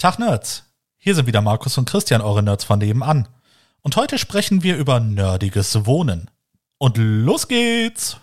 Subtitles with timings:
[0.00, 0.64] Tag Nerds.
[0.96, 3.28] Hier sind wieder Markus und Christian, eure Nerds von nebenan.
[3.82, 6.30] Und heute sprechen wir über nerdiges Wohnen.
[6.78, 8.16] Und los geht's!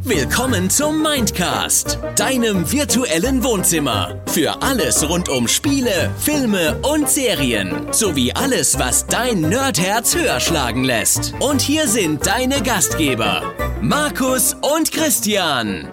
[0.00, 4.22] Willkommen zum Mindcast, deinem virtuellen Wohnzimmer.
[4.28, 7.92] Für alles rund um Spiele, Filme und Serien.
[7.92, 11.34] Sowie alles, was dein Nerdherz höher schlagen lässt.
[11.38, 13.42] Und hier sind deine Gastgeber,
[13.82, 15.92] Markus und Christian.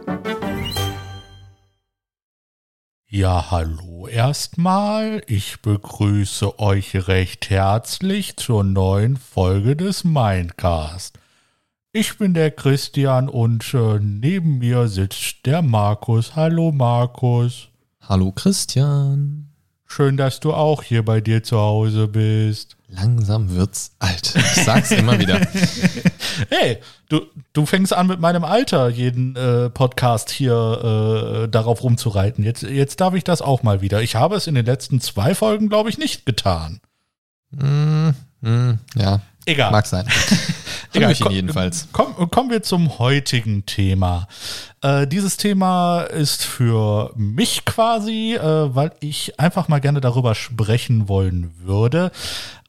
[3.12, 5.24] Ja, hallo erstmal.
[5.25, 11.18] Ich begrüße euch recht herzlich zur neuen Folge des Mindcast.
[11.92, 16.36] Ich bin der Christian und äh, neben mir sitzt der Markus.
[16.36, 17.70] Hallo Markus.
[18.00, 19.49] Hallo Christian.
[19.92, 22.78] Schön, dass du auch hier bei dir zu Hause bist.
[22.89, 24.36] Langsam wird's alt.
[24.36, 25.42] Ich sag's immer wieder.
[26.50, 26.78] Hey,
[27.10, 27.21] du,
[27.52, 32.45] du fängst an mit meinem Alter, jeden äh, Podcast hier äh, darauf rumzureiten.
[32.45, 34.02] Jetzt, jetzt darf ich das auch mal wieder.
[34.02, 36.80] Ich habe es in den letzten zwei Folgen, glaube ich, nicht getan.
[37.52, 39.20] Mm, mm, ja.
[39.50, 39.72] Egal.
[39.72, 40.05] Mag sein.
[40.94, 41.88] Egal, Hallöchen jedenfalls.
[41.92, 44.28] Komm, kommen wir zum heutigen Thema.
[44.81, 51.08] Äh, dieses Thema ist für mich quasi, äh, weil ich einfach mal gerne darüber sprechen
[51.08, 52.11] wollen würde,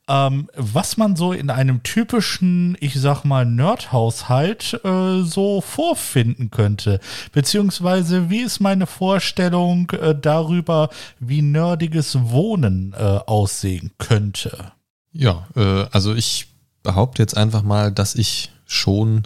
[0.08, 6.98] ähm, was man so in einem typischen, ich sag mal, Nerd-Haushalt äh, so vorfinden könnte.
[7.32, 10.88] Beziehungsweise, wie ist meine Vorstellung äh, darüber,
[11.20, 14.72] wie nerdiges Wohnen äh, aussehen könnte?
[15.12, 16.49] Ja, äh, also ich
[16.82, 19.24] behaupte jetzt einfach mal, dass ich schon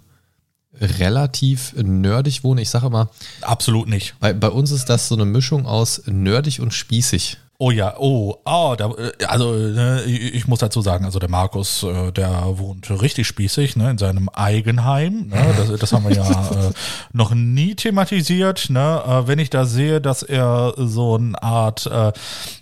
[0.81, 2.63] relativ nerdig wohne.
[2.63, 3.11] Ich sage immer,
[3.43, 4.15] Absolut nicht.
[4.21, 7.39] bei, bei uns ist das so eine Mischung aus nerdig und spießig.
[7.65, 11.83] Oh ja, oh, oh, da, äh, also ne, ich muss dazu sagen, also der Markus,
[11.83, 15.29] äh, der wohnt richtig spießig, ne, in seinem Eigenheim.
[15.29, 16.73] Ne, das, das haben wir ja äh,
[17.15, 18.69] noch nie thematisiert.
[18.69, 22.13] Ne, äh, wenn ich da sehe, dass er so eine Art äh,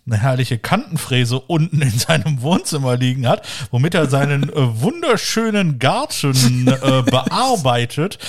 [0.06, 6.68] eine herrliche Kantenfräse unten in seinem Wohnzimmer liegen hat, womit er seinen äh, wunderschönen Garten
[6.68, 8.20] äh, bearbeitet.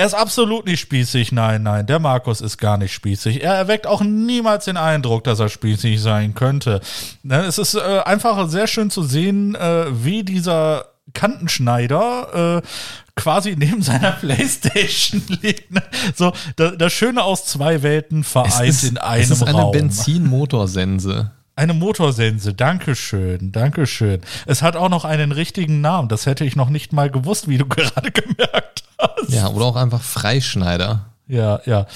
[0.00, 3.44] Er ist absolut nicht spießig, nein, nein, der Markus ist gar nicht spießig.
[3.44, 6.80] Er erweckt auch niemals den Eindruck, dass er spießig sein könnte.
[7.22, 12.68] Ne, Es ist äh, einfach sehr schön zu sehen, äh, wie dieser Kantenschneider äh,
[13.14, 15.70] quasi neben seiner Playstation liegt.
[15.70, 15.82] Ne?
[16.14, 19.72] So, da, das Schöne aus zwei Welten vereint in einem es ist eine Raum.
[19.72, 21.32] Benzinmotorsense.
[21.56, 24.22] Eine Motorsense, Dankeschön, Dankeschön.
[24.46, 27.58] Es hat auch noch einen richtigen Namen, das hätte ich noch nicht mal gewusst, wie
[27.58, 29.32] du gerade gemerkt hast.
[29.32, 31.06] Ja, oder auch einfach Freischneider.
[31.26, 31.86] Ja, ja.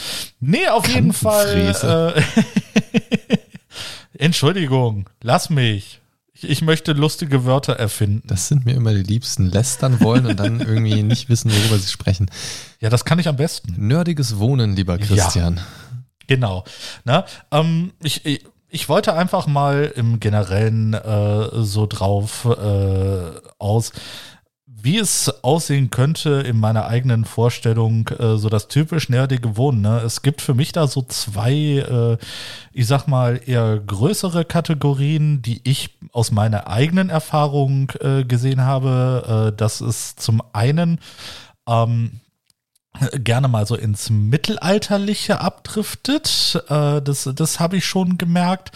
[0.40, 2.14] Nee, auf jeden Fall.
[2.16, 2.22] Äh,
[4.18, 6.00] Entschuldigung, lass mich.
[6.34, 8.26] Ich, ich möchte lustige Wörter erfinden.
[8.26, 9.50] Das sind mir immer die Liebsten.
[9.50, 12.30] Lästern wollen und dann irgendwie nicht wissen, worüber sie sprechen.
[12.80, 13.74] Ja, das kann ich am besten.
[13.76, 15.60] Nerdiges Wohnen, lieber Christian.
[16.26, 16.64] Genau.
[17.04, 23.92] Na, ähm, ich, ich, ich wollte einfach mal im Generellen äh, so drauf äh, aus,
[24.84, 29.80] wie es aussehen könnte in meiner eigenen Vorstellung, äh, so das typisch nerdige Wohnen.
[29.80, 30.02] Ne?
[30.04, 32.18] Es gibt für mich da so zwei, äh,
[32.72, 39.52] ich sag mal, eher größere Kategorien, die ich aus meiner eigenen Erfahrung äh, gesehen habe.
[39.52, 41.00] Äh, das ist zum einen
[41.66, 42.20] ähm,
[43.14, 46.62] gerne mal so ins Mittelalterliche abdriftet.
[46.68, 48.72] Äh, das das habe ich schon gemerkt.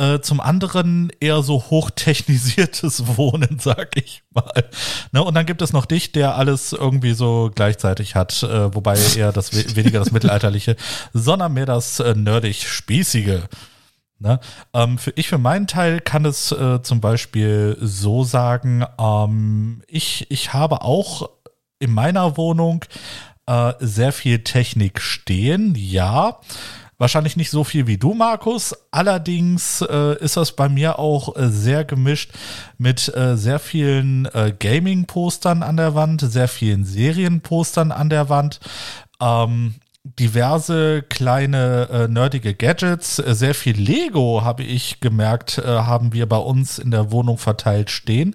[0.00, 4.70] Äh, zum anderen eher so hochtechnisiertes Wohnen, sag ich mal.
[5.12, 5.22] Ne?
[5.22, 9.30] Und dann gibt es noch dich, der alles irgendwie so gleichzeitig hat, äh, wobei eher
[9.30, 10.76] das we- weniger das Mittelalterliche,
[11.12, 13.42] sondern mehr das äh, nerdig-spießige.
[14.20, 14.40] Ne?
[14.72, 20.30] Ähm, für ich für meinen Teil kann es äh, zum Beispiel so sagen, ähm, ich,
[20.30, 21.28] ich habe auch
[21.78, 22.84] in meiner Wohnung
[23.46, 26.38] äh, sehr viel Technik stehen, ja.
[27.00, 28.76] Wahrscheinlich nicht so viel wie du, Markus.
[28.90, 32.30] Allerdings äh, ist das bei mir auch äh, sehr gemischt
[32.76, 38.60] mit äh, sehr vielen äh, Gaming-Postern an der Wand, sehr vielen Serienpostern an der Wand.
[39.18, 46.12] Ähm, diverse kleine äh, nerdige Gadgets, äh, sehr viel Lego habe ich gemerkt, äh, haben
[46.12, 48.34] wir bei uns in der Wohnung verteilt stehen.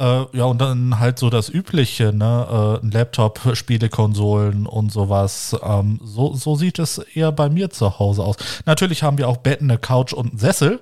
[0.00, 2.78] Äh, ja, und dann halt so das Übliche, ne?
[2.80, 5.56] Äh, ein Laptop, Spielekonsolen und sowas.
[5.60, 8.36] Ähm, so, so sieht es eher bei mir zu Hause aus.
[8.64, 10.78] Natürlich haben wir auch Betten, eine Couch und einen Sessel.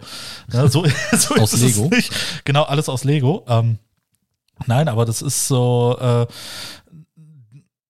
[0.52, 0.68] Ne?
[0.68, 1.88] So, so Aus ist es Lego?
[1.94, 2.12] nicht.
[2.44, 3.44] Genau, alles aus Lego.
[3.48, 3.78] Ähm,
[4.66, 5.96] nein, aber das ist so.
[5.98, 6.26] Äh,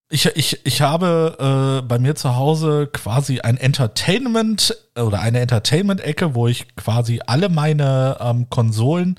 [0.09, 6.37] ich, ich, ich habe äh, bei mir zu Hause quasi ein Entertainment oder eine Entertainment-Ecke,
[6.37, 9.19] wo ich quasi alle meine ähm, Konsolen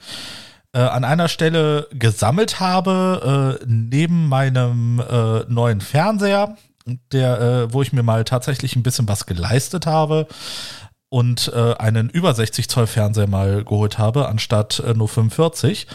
[0.74, 6.58] äh, an einer Stelle gesammelt habe, äh, neben meinem äh, neuen Fernseher,
[7.12, 10.28] der, äh, wo ich mir mal tatsächlich ein bisschen was geleistet habe.
[11.10, 15.88] und äh, einen über 60 Zoll Fernseher mal geholt habe, anstatt äh, nur 45.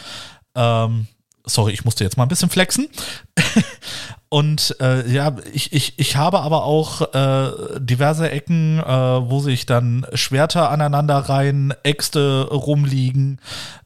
[0.54, 1.06] Ähm,
[1.44, 2.88] sorry, ich musste jetzt mal ein bisschen flexen.
[4.32, 9.67] Und äh, ja, ich, ich, ich habe aber auch äh, diverse Ecken, äh, wo sich
[9.67, 13.43] dann Schwerter aneinander rein, Äxte rumliegen,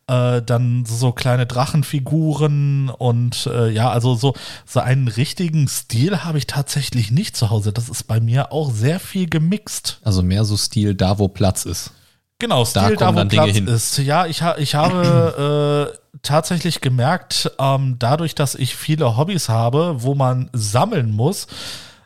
[0.06, 4.34] äh, dann so kleine Drachenfiguren und äh, ja, also so,
[4.64, 7.72] so einen richtigen Stil habe ich tatsächlich nicht zu Hause.
[7.72, 9.98] Das ist bei mir auch sehr viel gemixt.
[10.04, 11.90] Also mehr so Stil da, wo Platz ist.
[12.38, 13.98] Genau, Stil da, da wo Platz ist.
[13.98, 20.02] Ja, ich, ha ich habe äh, tatsächlich gemerkt, ähm, dadurch, dass ich viele Hobbys habe,
[20.02, 21.46] wo man sammeln muss,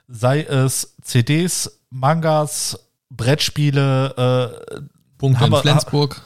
[0.06, 2.79] sei es CDs, Mangas,
[3.11, 4.81] Brettspiele, äh,
[5.19, 6.23] Punkte in Flensburg.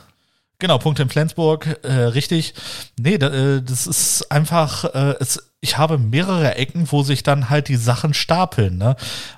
[0.59, 2.55] Genau, Punkte in Flensburg, äh, richtig.
[2.99, 7.49] Nee, da, äh, das ist einfach, äh, es, ich habe mehrere Ecken, wo sich dann
[7.49, 8.77] halt die Sachen stapeln.
[8.77, 8.97] Ne?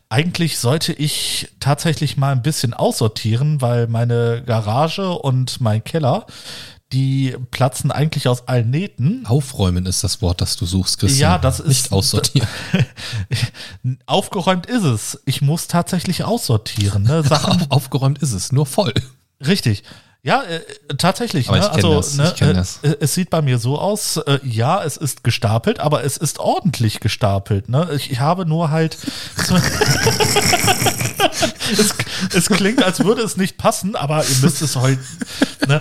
[0.09, 6.27] Eigentlich sollte ich tatsächlich mal ein bisschen aussortieren, weil meine Garage und mein Keller,
[6.93, 9.25] die platzen eigentlich aus allen Nähten.
[9.25, 11.31] Aufräumen ist das Wort, das du suchst, Christian.
[11.31, 11.69] Ja, das ist.
[11.69, 12.49] Nicht aussortieren.
[14.07, 15.21] Aufgeräumt ist es.
[15.27, 17.05] Ich muss tatsächlich aussortieren.
[17.05, 17.23] Ne?
[17.29, 18.95] Sachen, Aufgeräumt ist es, nur voll.
[19.47, 19.85] Richtig.
[20.27, 20.61] Ja, äh,
[20.99, 21.49] tatsächlich.
[21.49, 21.67] Aber ne?
[21.67, 22.17] ich also, das.
[22.17, 22.81] Ne, ich äh, das.
[22.83, 26.99] es sieht bei mir so aus, äh, ja, es ist gestapelt, aber es ist ordentlich
[26.99, 27.69] gestapelt.
[27.69, 27.89] Ne?
[27.95, 28.99] Ich, ich habe nur halt.
[31.71, 31.95] es,
[32.35, 34.99] es, klingt, als würde es nicht passen, aber ihr müsst es heute.
[35.69, 35.81] Ne?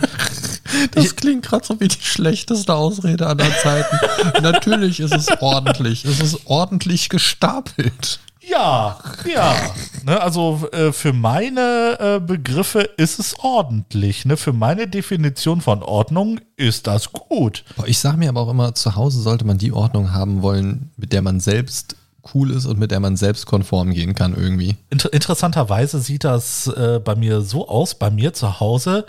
[0.92, 3.98] Das ich, klingt gerade so wie die schlechteste Ausrede aller Zeiten.
[4.44, 6.06] Natürlich ist es ordentlich.
[6.06, 8.20] Es ist ordentlich gestapelt.
[8.48, 9.56] Ja, ja.
[10.04, 14.26] Ne, also äh, für meine äh, Begriffe ist es ordentlich.
[14.26, 14.38] Ne?
[14.38, 17.64] Für meine Definition von Ordnung ist das gut.
[17.86, 21.12] Ich sage mir aber auch immer, zu Hause sollte man die Ordnung haben wollen, mit
[21.12, 21.96] der man selbst
[22.34, 24.78] cool ist und mit der man selbst konform gehen kann irgendwie.
[24.90, 29.06] Inter interessanterweise sieht das äh, bei mir so aus, bei mir zu Hause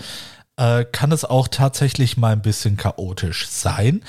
[0.57, 4.03] äh, kann es auch tatsächlich mal ein bisschen chaotisch sein.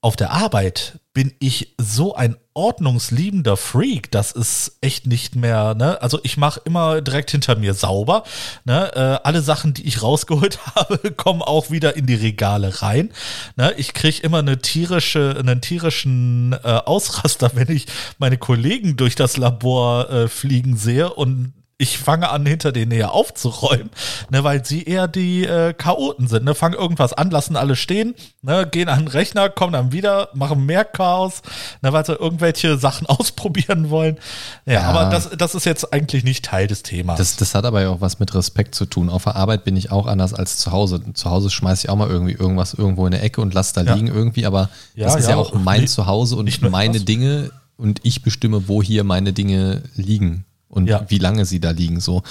[0.00, 6.00] Auf der Arbeit bin ich so ein ordnungsliebender Freak, das ist echt nicht mehr, ne?
[6.00, 8.22] Also ich mache immer direkt hinter mir sauber,
[8.64, 8.92] ne?
[8.94, 13.10] Äh, alle Sachen, die ich rausgeholt habe, kommen auch wieder in die Regale rein,
[13.56, 13.74] ne?
[13.76, 17.86] Ich kriege immer eine tierische, einen tierischen äh, Ausraster, wenn ich
[18.18, 23.12] meine Kollegen durch das Labor äh, fliegen sehe und ich fange an, hinter denen eher
[23.12, 23.90] aufzuräumen,
[24.30, 26.44] ne, weil sie eher die äh, Chaoten sind.
[26.44, 30.28] Ne, fangen irgendwas an, lassen alle stehen, ne, gehen an den Rechner, kommen dann wieder,
[30.34, 31.40] machen mehr Chaos,
[31.80, 34.18] ne, weil sie irgendwelche Sachen ausprobieren wollen.
[34.66, 37.16] Ja, ja, aber das, das ist jetzt eigentlich nicht Teil des Themas.
[37.16, 39.08] Das, das hat aber ja auch was mit Respekt zu tun.
[39.08, 41.00] Auf der Arbeit bin ich auch anders als zu Hause.
[41.12, 43.82] Zu Hause schmeiße ich auch mal irgendwie irgendwas irgendwo in der Ecke und lasse da
[43.82, 43.94] ja.
[43.94, 48.22] liegen irgendwie, aber ja, das ist ja, auch mein Zuhause und meine Dinge und ich
[48.22, 51.04] bestimme, wo hier meine Dinge liegen und ja.
[51.08, 52.22] wie lange sie da liegen so.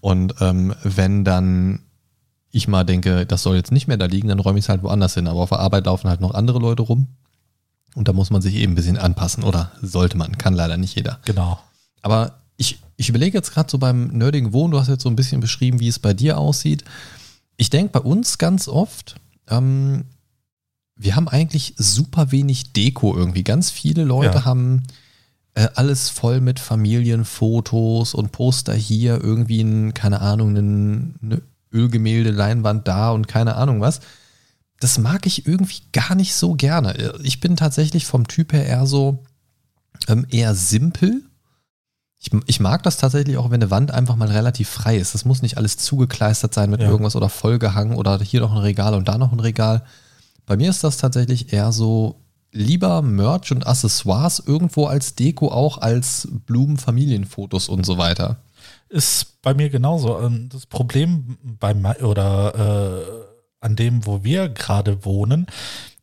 [0.00, 1.80] Und ähm, wenn dann
[2.50, 4.82] ich mal denke, das soll jetzt nicht mehr da liegen, dann räume ich es halt
[4.82, 5.26] woanders hin.
[5.26, 7.08] Aber auf der Arbeit laufen halt noch andere Leute rum.
[7.94, 9.44] Und da muss man sich eben ein bisschen anpassen.
[9.44, 11.18] Oder sollte man, kann leider nicht jeder.
[11.24, 11.58] Genau.
[12.02, 15.16] Aber ich, ich überlege jetzt gerade so beim nerdigen Wohnen, du hast jetzt so ein
[15.16, 16.84] bisschen beschrieben, wie es bei dir aussieht.
[17.56, 19.16] Ich denke bei uns ganz oft,
[19.48, 20.04] ähm,
[20.96, 23.44] wir haben eigentlich super wenig Deko irgendwie.
[23.44, 24.44] Ganz viele Leute ja.
[24.44, 24.82] haben
[25.58, 32.86] äh, alles voll mit Familienfotos und Poster hier, irgendwie ein, keine Ahnung, eine Ölgemälde, Leinwand
[32.86, 33.98] da und keine Ahnung was.
[34.78, 37.18] Das mag ich irgendwie gar nicht so gerne.
[37.24, 39.24] Ich bin tatsächlich vom Typ her eher so
[40.06, 41.22] ähm, eher simpel.
[42.20, 45.14] Ich, ich, mag das tatsächlich auch, wenn eine Wand einfach mal relativ frei ist.
[45.14, 46.88] Das muss nicht alles zugekleistert sein mit ja.
[46.88, 49.82] irgendwas oder vollgehangen oder hier noch ein Regal und da noch ein Regal.
[50.46, 52.20] Bei mir ist das tatsächlich eher so
[52.52, 58.36] lieber Merch und Accessoires irgendwo als Deko auch als Blumen, Familienfotos und so weiter.
[58.88, 60.20] Ist bei mir genauso.
[60.20, 65.46] Ähm, das Problem bei oder äh, an dem, wo wir gerade wohnen,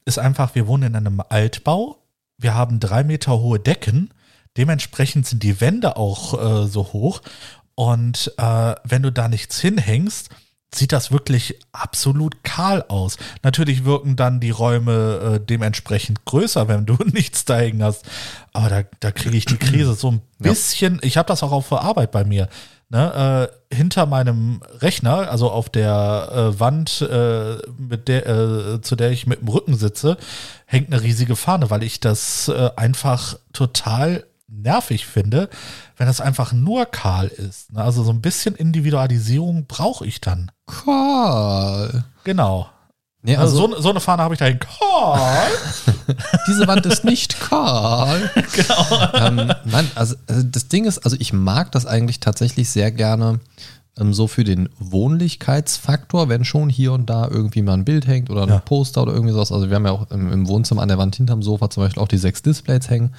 [0.06, 1.98] ist einfach, wir wohnen in einem Altbau.
[2.38, 4.14] Wir haben drei Meter hohe Decken.
[4.58, 6.34] Dementsprechend sind die Wände auch
[6.64, 7.22] äh, so hoch.
[7.74, 10.30] Und äh, wenn du da nichts hinhängst,
[10.77, 13.17] sieht das wirklich absolut kahl aus.
[13.44, 18.05] Natürlich wirken dann die Räume äh, dementsprechend größer, wenn du nichts da hängen hast.
[18.53, 20.96] Aber da, da kriege ich die Krise so ein bisschen.
[20.96, 21.00] Ja.
[21.03, 22.50] Ich habe das auch auf der Arbeit bei mir.
[22.89, 28.96] Ne, äh, hinter meinem Rechner, also auf der äh, Wand, äh, mit der, äh, zu
[28.96, 30.17] der ich mit dem Rücken sitze,
[30.67, 35.50] hängt eine riesige Fahne, weil ich das äh, einfach total nervig finde,
[35.98, 37.74] wenn das einfach nur kahl ist.
[37.74, 37.82] Ne?
[37.82, 40.52] Also so ein bisschen Individualisierung brauche ich dann.
[40.68, 42.06] Kahl.
[42.24, 42.70] Genau.
[43.25, 45.48] Nee, also, also so, so, eine Fahne habe ich da in Kahl.
[46.48, 48.30] Diese Wand ist nicht kahl.
[48.54, 49.14] genau.
[49.16, 53.40] Ähm, nein, also, also, das Ding ist, also ich mag das eigentlich tatsächlich sehr gerne,
[53.98, 58.30] Ähm, so für den Wohnlichkeitsfaktor, wenn schon hier und da irgendwie mal ein Bild hängt
[58.30, 58.60] oder ein Ja.
[58.60, 59.52] Poster oder irgendwie sowas.
[59.52, 62.04] Also wir haben ja auch im, im Wohnzimmer an der Wand hinterm Sofa zum Beispiel
[62.04, 63.16] auch die sechs Displays hängen.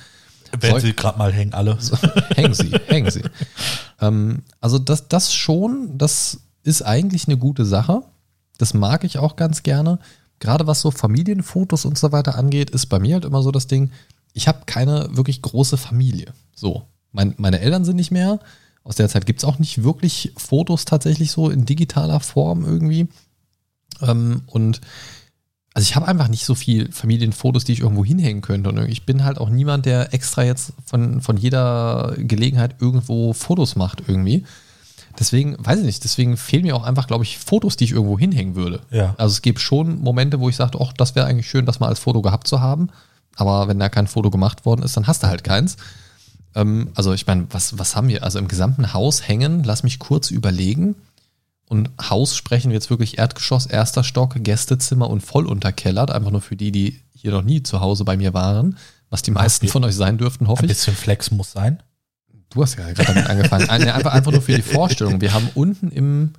[0.61, 1.79] Wenn sie gerade mal hängen, alle.
[2.35, 3.23] hängen sie, hängen sie.
[4.01, 8.03] Ähm, also das, das schon, das ist eigentlich eine gute Sache.
[8.59, 9.99] Das mag ich auch ganz gerne.
[10.39, 13.67] Gerade was so Familienfotos und so weiter angeht, ist bei mir halt immer so das
[13.67, 13.91] Ding,
[14.33, 16.33] ich habe keine wirklich große Familie.
[16.55, 16.83] So,
[17.13, 18.39] mein, meine Eltern sind nicht mehr.
[18.85, 23.09] Aus der Zeit gibt es auch nicht wirklich Fotos tatsächlich so in digitaler Form irgendwie.
[24.03, 24.81] Ähm, und
[25.77, 28.71] also ich habe einfach nicht so viel Familienfotos, die ich irgendwo hinhängen könnte.
[28.71, 33.77] Und ich bin halt auch niemand, der extra jetzt von, von jeder Gelegenheit irgendwo Fotos
[33.77, 34.47] macht irgendwie.
[35.19, 38.19] Deswegen, weiß ich nicht, deswegen fehlen mir auch einfach, glaube ich, Fotos, die ich irgendwo
[38.19, 38.81] hinhängen würde.
[38.91, 39.15] Ja.
[39.19, 41.89] Also es gibt schon Momente, wo ich sagte, ach, das wäre eigentlich schön, das mal
[41.89, 42.89] als Foto gehabt zu haben.
[43.37, 45.77] Aber wenn da kein Foto gemacht worden ist, dann hast du halt keins.
[46.55, 48.25] Ähm, also ich meine, was, was haben wir?
[48.25, 50.95] Also im gesamten Haus hängen, lass mich kurz überlegen.
[51.69, 56.11] Und Haus sprechen wir jetzt wirklich Erdgeschoss, erster Stock, Gästezimmer und voll unterkellert.
[56.13, 58.79] Einfach nur für die, die hier noch nie zu Hause bei mir waren.
[59.11, 60.77] Was die meisten von euch sein dürften, hoffe Ein ich.
[60.77, 61.83] bisschen Flex muss sein.
[62.51, 63.69] Du hast ja gerade damit angefangen.
[63.69, 65.21] Ein- Einfach, einfach nur für die Vorstellung.
[65.21, 66.33] Wir haben unten im,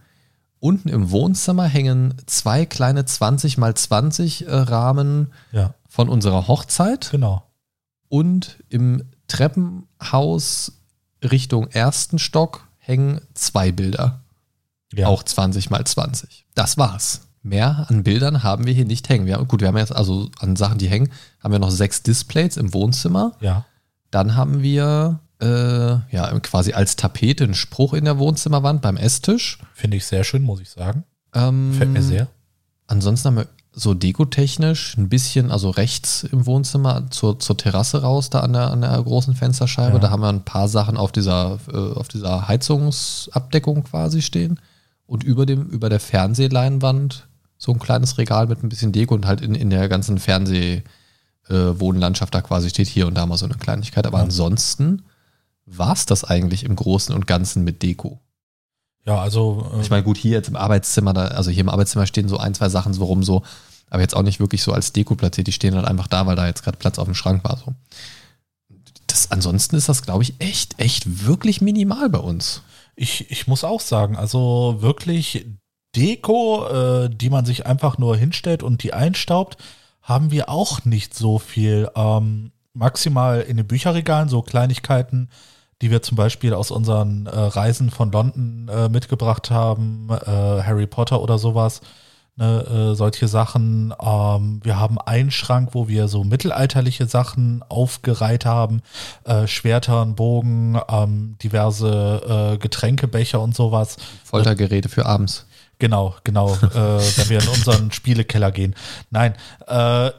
[0.60, 7.10] unten im Wohnzimmer hängen zwei kleine 20 mal 20 äh, Rahmen Ja, von unserer Hochzeit
[7.12, 7.44] genau.
[8.08, 10.72] und im Treppenhaus
[11.24, 14.22] Richtung ersten Stock hängen zwei Bilder.
[14.94, 15.08] Ja.
[15.08, 16.46] Auch 20 mal 20.
[16.56, 17.22] Das war's.
[17.44, 19.26] Mehr an Bildern haben wir hier nicht hängen.
[19.26, 22.04] Wir haben, gut, wir haben jetzt also an Sachen, die hängen, haben wir noch sechs
[22.04, 23.34] Displays im Wohnzimmer.
[23.40, 23.66] Ja.
[24.12, 29.60] Dann haben wir äh, ja quasi als Tapete einen Spruch in der Wohnzimmerwand beim Esstisch.
[29.74, 31.04] Finde ich sehr schön, muss ich sagen.
[31.34, 32.28] Ähm, Gefällt mir sehr.
[32.88, 33.48] Ansonsten haben wir
[33.80, 38.72] so dekotechnisch ein bisschen, also rechts im Wohnzimmer zur, zur Terrasse raus, da an der,
[38.72, 39.94] an der großen Fensterscheibe.
[39.94, 40.00] Ja.
[40.00, 44.60] Da haben wir ein paar Sachen auf dieser, äh, auf dieser Heizungsabdeckung quasi stehen.
[45.08, 49.26] Und über, dem, über der Fernsehleinwand so ein kleines Regal mit ein bisschen Deko und
[49.26, 53.56] halt in, in der ganzen Fernseh-Wohnlandschaft da quasi steht hier und da mal so eine
[53.56, 54.06] Kleinigkeit.
[54.06, 54.24] Aber Ja.
[54.26, 55.04] ansonsten
[55.66, 58.20] war es das eigentlich im Großen und Ganzen mit Deko.
[59.06, 62.06] Ja, also äh, Ich meine, gut, hier jetzt im Arbeitszimmer, da, also hier im Arbeitszimmer
[62.06, 63.44] stehen so ein, zwei Sachen so rum, so,
[63.90, 65.48] aber jetzt auch nicht wirklich so als Deko platziert.
[65.48, 67.58] Die stehen halt einfach da, weil da jetzt gerade Platz auf dem Schrank war.
[67.58, 67.74] So.
[69.08, 72.62] Das, ansonsten ist das, glaube ich, echt, echt wirklich minimal bei uns.
[72.98, 75.46] Ich, ich muss auch sagen, also wirklich
[75.96, 79.58] Deko, äh, die man sich einfach nur hinstellt und die einstaubt,
[80.02, 81.90] haben wir auch nicht so viel.
[81.96, 85.30] Ähm, maximal in den Bücherregalen so Kleinigkeiten,
[85.82, 90.88] die wir zum Beispiel aus unseren äh, Reisen von London äh, mitgebracht haben, äh, Harry
[90.88, 91.82] Potter oder sowas.
[92.40, 93.96] Ne, äh, solche Sachen.
[94.00, 98.84] Ähm, wir haben einen Schrank, wo wir so mittelalterliche Sachen aufgereiht haben.
[99.24, 103.98] Äh, Schwerter, einen Bogen, ähm, diverse äh, Getränkebecher und sowas.
[104.24, 105.48] Foltergeräte für abends.
[105.80, 108.76] Genau, genau, äh, wenn wir in unseren Spielekeller gehen.
[109.10, 109.34] Nein,
[109.68, 110.08] äh,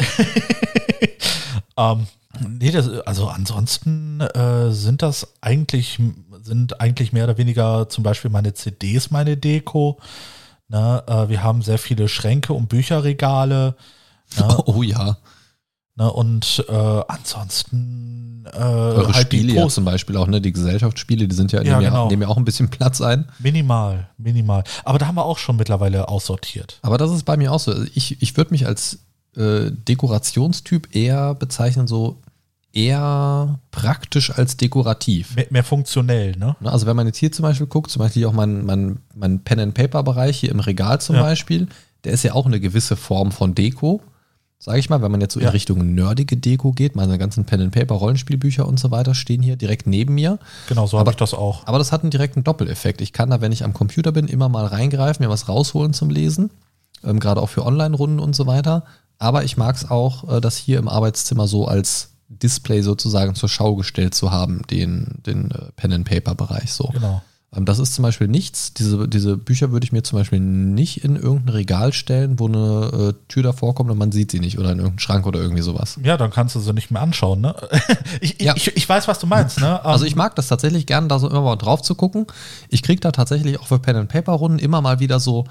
[1.77, 2.07] ähm,
[2.49, 6.01] nee, das, also ansonsten äh, sind das eigentlich,
[6.43, 9.99] sind eigentlich mehr oder weniger zum Beispiel meine CDs meine Deko.
[10.69, 13.75] Ne, äh, wir haben sehr viele Schränke und Bücherregale.
[14.39, 15.17] Ne, Oh, ja.
[15.97, 20.41] ne, und äh, ansonsten äh, Eure halt Spiele ja zum Beispiel auch, ne?
[20.41, 22.09] Die Gesellschaftsspiele, die sind ja, Ja, nehmen, ja genau.
[22.09, 23.27] nehmen ja auch ein bisschen Platz ein.
[23.39, 24.65] minimal, minimal.
[24.85, 26.79] Aber da haben wir auch schon mittlerweile aussortiert.
[26.83, 27.75] Aber das ist bei mir auch so.
[27.95, 29.01] Ich, ich würde mich als
[29.37, 32.21] äh, Dekorationstyp eher bezeichnen, so
[32.73, 35.35] eher praktisch als dekorativ.
[35.37, 36.57] Mehr, mehr funktionell, ne?
[36.61, 39.41] Ne, Also wenn man jetzt hier zum Beispiel guckt, zum Beispiel auch mein, mein, mein
[39.43, 41.23] Pen-and-Paper-Bereich hier im Regal zum Ja.
[41.23, 41.69] Beispiel,
[42.05, 44.01] der ist ja auch eine gewisse Form von Deko.
[44.61, 45.47] Sage ich mal, wenn man jetzt so Ja.
[45.47, 50.15] in Richtung nerdige Deko geht, meine ganzen Pen-and-Paper-Rollenspielbücher und so weiter stehen hier direkt neben
[50.15, 50.39] mir.
[50.69, 51.67] Genau, so habe ich das auch.
[51.67, 53.01] Aber das hat einen direkten Doppeleffekt.
[53.01, 56.11] Ich kann da, wenn ich am Computer bin, immer mal reingreifen, mir was rausholen zum
[56.11, 56.51] Lesen.
[57.05, 58.85] Ähm, Gerade auch für Online-Runden und so weiter.
[59.21, 63.49] Aber ich mag es auch, äh, das hier im Arbeitszimmer so als Display sozusagen zur
[63.49, 66.89] Schau gestellt zu haben, den, den äh, Pen-and-Paper-Bereich so.
[66.93, 67.23] Genau.
[67.57, 68.75] Ähm, Das ist zum Beispiel nichts.
[68.75, 73.15] Diese, diese Bücher würde ich mir zum Beispiel nicht in irgendein Regal stellen, wo eine
[73.15, 75.63] äh, Tür davor kommt und man sieht sie nicht oder in irgendeinen Schrank oder irgendwie
[75.63, 75.99] sowas.
[76.03, 77.55] Ja, dann kannst du sie nicht mehr anschauen, ne?
[78.21, 78.55] ich, Ja.
[78.57, 79.83] ich, ich weiß, was du meinst, ne?
[79.85, 82.27] Also ich mag das tatsächlich gern, da so immer mal drauf zu gucken.
[82.69, 85.45] Ich kriege da tatsächlich auch für Pen-and-Paper-Runden immer mal wieder so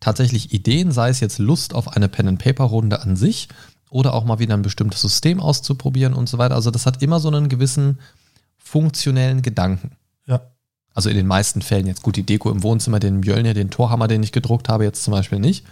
[0.00, 3.48] tatsächlich Ideen, sei es jetzt Lust auf eine Pen-and-Paper-Runde an sich
[3.92, 6.54] oder auch mal wieder ein bestimmtes System auszuprobieren und so weiter.
[6.54, 7.98] Also das hat immer so einen gewissen
[8.58, 9.92] funktionellen Gedanken.
[10.26, 10.40] ja.
[10.94, 14.08] Also in den meisten Fällen jetzt gut die Deko im Wohnzimmer, den Mjölnir, den Torhammer,
[14.08, 15.64] den ich gedruckt habe, jetzt zum Beispiel nicht.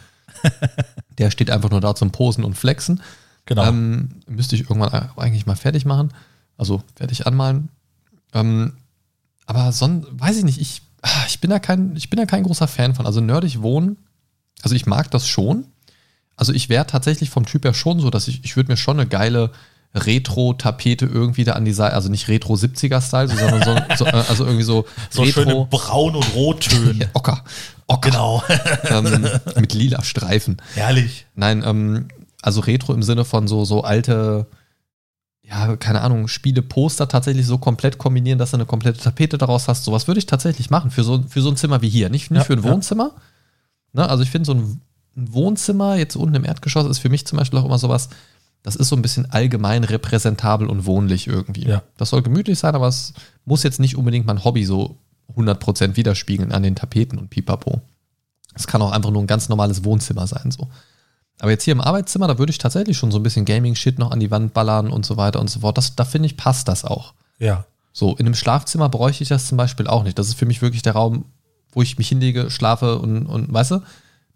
[1.18, 3.02] Der steht einfach nur da zum Posen und Flexen.
[3.44, 3.66] Genau.
[3.66, 6.12] Ähm, müsste ich irgendwann eigentlich mal fertig machen.
[6.56, 7.68] Also fertig anmalen.
[8.32, 8.74] Ähm,
[9.46, 12.44] aber son weiß ich nicht, ich, ah, ich bin da kein, ich bin da kein
[12.44, 13.06] großer Fan von.
[13.06, 13.98] Also nerdig wohnen,
[14.62, 15.66] also ich mag das schon.
[16.40, 18.98] Also ich wäre tatsächlich vom Typ her schon so, dass ich, ich würde mir schon
[18.98, 19.50] eine geile
[19.94, 24.64] Retro-Tapete irgendwie da an die Seite, also nicht Retro-70er-Style, sondern so, so, äh, also irgendwie
[24.64, 26.94] so, So schöne Braun- und Rottöne.
[27.00, 27.44] Ja, Ocker.
[27.88, 28.10] Ocker.
[28.10, 28.42] Genau.
[28.88, 30.62] Ähm, mit lila Streifen.
[30.74, 31.26] Herrlich.
[31.34, 32.08] Nein, ähm,
[32.40, 34.46] also Retro im Sinne von so, so alte,
[35.42, 39.68] ja, keine Ahnung, Spiele, Poster tatsächlich so komplett kombinieren, dass du eine komplette Tapete daraus
[39.68, 39.84] hast.
[39.84, 42.08] Sowas würde ich tatsächlich machen für so, für so ein Zimmer wie hier.
[42.08, 42.70] Nicht, nicht Ja, für ein ja.
[42.70, 43.12] Wohnzimmer.
[43.92, 44.08] Ne?
[44.08, 44.80] Also ich finde so ein,
[45.16, 48.08] ein Wohnzimmer jetzt unten im Erdgeschoss ist für mich zum Beispiel auch immer sowas,
[48.62, 51.66] das ist so ein bisschen allgemein repräsentabel und wohnlich irgendwie.
[51.66, 51.82] Ja.
[51.96, 53.14] Das soll gemütlich sein, aber es
[53.44, 54.96] muss jetzt nicht unbedingt mein Hobby so
[55.36, 57.80] 100% widerspiegeln an den Tapeten und pipapo.
[58.54, 60.68] Es kann auch einfach nur ein ganz normales Wohnzimmer sein, so.
[61.38, 64.10] Aber jetzt hier im Arbeitszimmer, da würde ich tatsächlich schon so ein bisschen Gaming-Shit noch
[64.10, 65.78] an die Wand ballern und so weiter und so fort.
[65.78, 67.14] Das, da finde ich, passt das auch.
[67.38, 67.64] Ja.
[67.94, 70.18] So, in einem Schlafzimmer bräuchte ich das zum Beispiel auch nicht.
[70.18, 71.24] Das ist für mich wirklich der Raum,
[71.72, 73.82] wo ich mich hinlege, schlafe und, und weißt du,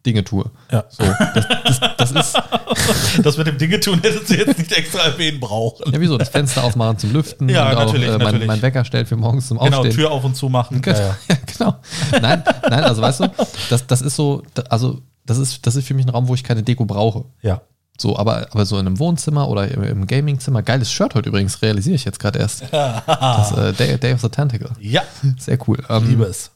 [0.05, 0.45] Dinge tue.
[0.71, 0.85] Ja.
[0.89, 1.03] So,
[1.35, 2.43] das, das, das ist,
[3.23, 5.91] Das mit dem Dinge tun hättest du jetzt nicht extra erwähnen brauchen.
[5.93, 8.47] ja, wieso, das Fenster aufmachen zum Lüften Ja, und natürlich, auch äh, mein, natürlich.
[8.47, 9.95] mein Wecker stellt für morgens zum Genau, Aufstehen.
[9.97, 10.83] Tür auf und zu machen.
[10.83, 11.37] Genau, Ja, ja.
[11.59, 11.77] genau.
[12.21, 13.29] Nein, nein, also weißt du,
[13.71, 16.45] das, das ist so, also das ist, das ist für mich ein Raum, wo ich
[16.45, 17.25] keine Deko brauche.
[17.43, 17.61] ja.
[17.97, 21.63] So, aber, aber so in einem Wohnzimmer oder im, im Gamingzimmer, geiles Shirt heute übrigens,
[21.63, 22.65] realisiere ich jetzt gerade erst.
[22.73, 24.71] Das äh, Day, Day of the Tentacle.
[24.81, 25.03] Ja,
[25.39, 25.79] Sehr cool.
[25.89, 26.51] Ähm, liebe es.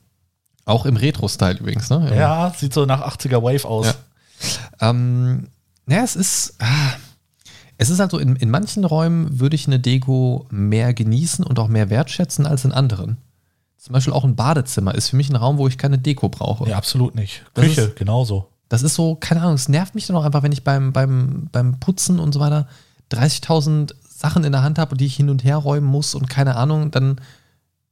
[0.69, 2.13] Auch im Retro-Style übrigens, ne?
[2.17, 3.87] Ja, sieht so nach 80er Wave aus.
[3.87, 4.91] Ja.
[4.91, 5.49] Ähm,
[5.89, 6.93] ja, es ist, ah,
[7.79, 11.59] es ist halt so, in, in manchen Räumen würde ich eine Deko mehr genießen und
[11.59, 13.17] auch mehr wertschätzen als in anderen.
[13.77, 16.69] Zum Beispiel auch ein Badezimmer ist für mich ein Raum, wo ich keine Deko brauche.
[16.69, 17.45] Ja, absolut nicht.
[17.55, 18.49] Das Küche, ist- genauso.
[18.69, 21.49] Das ist so, keine Ahnung, es nervt mich dann auch einfach, wenn ich beim, beim,
[21.53, 22.69] beim Putzen und so weiter
[23.13, 26.57] 30.000 Sachen in der Hand habe, die ich hin und her räumen muss und keine
[26.57, 27.21] Ahnung, dann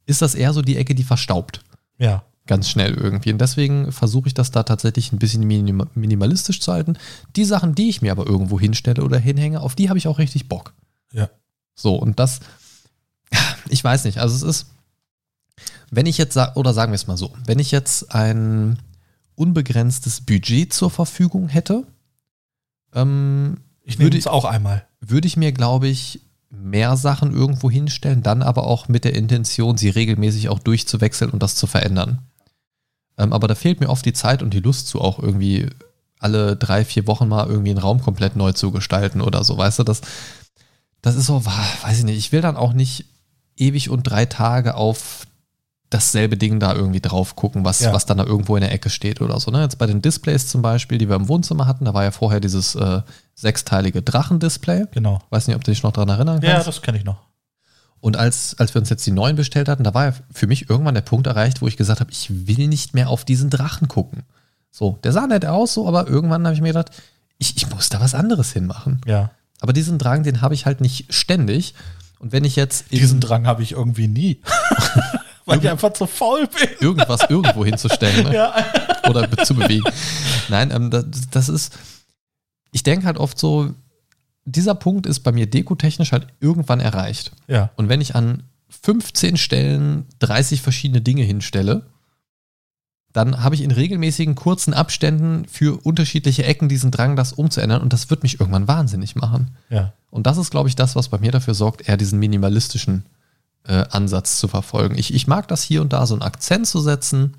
[0.05, 1.61] ist das eher so die Ecke, die verstaubt.
[1.97, 2.23] Ja.
[2.47, 3.31] Ganz schnell irgendwie.
[3.31, 6.97] Und deswegen versuche ich das da tatsächlich ein bisschen minim minimalistisch zu halten.
[7.35, 10.17] Die Sachen, die ich mir aber irgendwo hinstelle oder hinhänge, auf die habe ich auch
[10.17, 10.73] richtig Bock.
[11.13, 11.29] Ja.
[11.75, 12.39] So, und das,
[13.69, 14.67] ich weiß nicht, also es ist,
[15.91, 18.79] wenn ich jetzt, oder sagen wir es mal so, wenn ich jetzt ein
[19.35, 21.83] unbegrenztes Budget zur Verfügung hätte,
[22.93, 24.85] ähm, Ich nehme Würde- es auch einmal.
[25.01, 29.77] würde ich mir, glaube ich, mehr Sachen irgendwo hinstellen, dann aber auch mit der Intention,
[29.77, 32.19] sie regelmäßig auch durchzuwechseln und das zu verändern.
[33.17, 35.67] Ähm, aber da fehlt mir oft die Zeit und die Lust zu, auch irgendwie
[36.19, 39.57] alle drei, vier Wochen mal irgendwie einen Raum komplett neu zu gestalten oder so.
[39.57, 40.01] Weißt du, das,
[41.01, 43.05] das ist so, weiß ich nicht, ich will dann auch nicht
[43.55, 45.25] ewig und drei Tage auf
[45.89, 47.93] dasselbe Ding da irgendwie drauf gucken, was, Ja.
[47.93, 49.51] was dann da irgendwo in der Ecke steht oder so.
[49.51, 49.61] Ne?
[49.61, 52.41] Jetzt bei den Displays zum Beispiel, die wir im Wohnzimmer hatten, da war ja vorher
[52.41, 53.01] dieses äh,
[53.35, 54.85] sechsteilige Drachendisplay.
[54.91, 55.19] Genau.
[55.29, 56.67] Weiß nicht, ob du dich noch daran erinnern Ja, kannst.
[56.67, 57.17] das kenne ich noch.
[57.99, 60.69] Und als, als wir uns jetzt die neuen bestellt hatten, da war ja für mich
[60.69, 63.87] irgendwann der Punkt erreicht, wo ich gesagt habe, ich will nicht mehr auf diesen Drachen
[63.87, 64.23] gucken.
[64.71, 66.91] So, der sah nett aus, so, aber irgendwann habe ich mir gedacht,
[67.37, 69.01] ich, ich muss da was anderes hinmachen.
[69.05, 69.31] Ja.
[69.59, 71.73] Aber diesen Drang, den habe ich halt nicht ständig.
[72.19, 74.41] Und wenn ich jetzt Diesen Drang habe ich irgendwie nie.
[75.45, 76.69] Weil ich einfach zu faul bin.
[76.81, 78.35] irgendwas irgendwo hinzustellen ne?
[78.35, 78.53] Ja.
[79.09, 79.85] oder zu bewegen.
[80.49, 81.77] Nein, ähm, das, das ist,
[82.71, 83.73] ich denke halt oft so,
[84.47, 87.33] dieser Punkt ist bei mir dekotechnisch halt irgendwann erreicht.
[87.47, 87.69] Ja.
[87.75, 91.85] Und wenn ich an 15 Stellen 30 verschiedene Dinge hinstelle,
[93.11, 97.91] dann habe ich in regelmäßigen kurzen Abständen für unterschiedliche Ecken diesen Drang, das umzuändern und
[97.91, 99.57] das wird mich irgendwann wahnsinnig machen.
[99.69, 99.93] Ja.
[100.11, 103.05] Und das ist, glaube ich, das, was bei mir dafür sorgt, eher diesen minimalistischen
[103.65, 104.97] äh, Ansatz zu verfolgen.
[104.97, 107.33] Ich, ich mag das hier und da so einen Akzent zu setzen,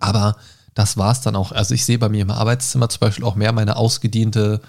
[0.00, 0.36] aber
[0.74, 1.52] das war es dann auch.
[1.52, 4.60] Also ich sehe bei mir im Arbeitszimmer zum Beispiel auch mehr meine ausgediente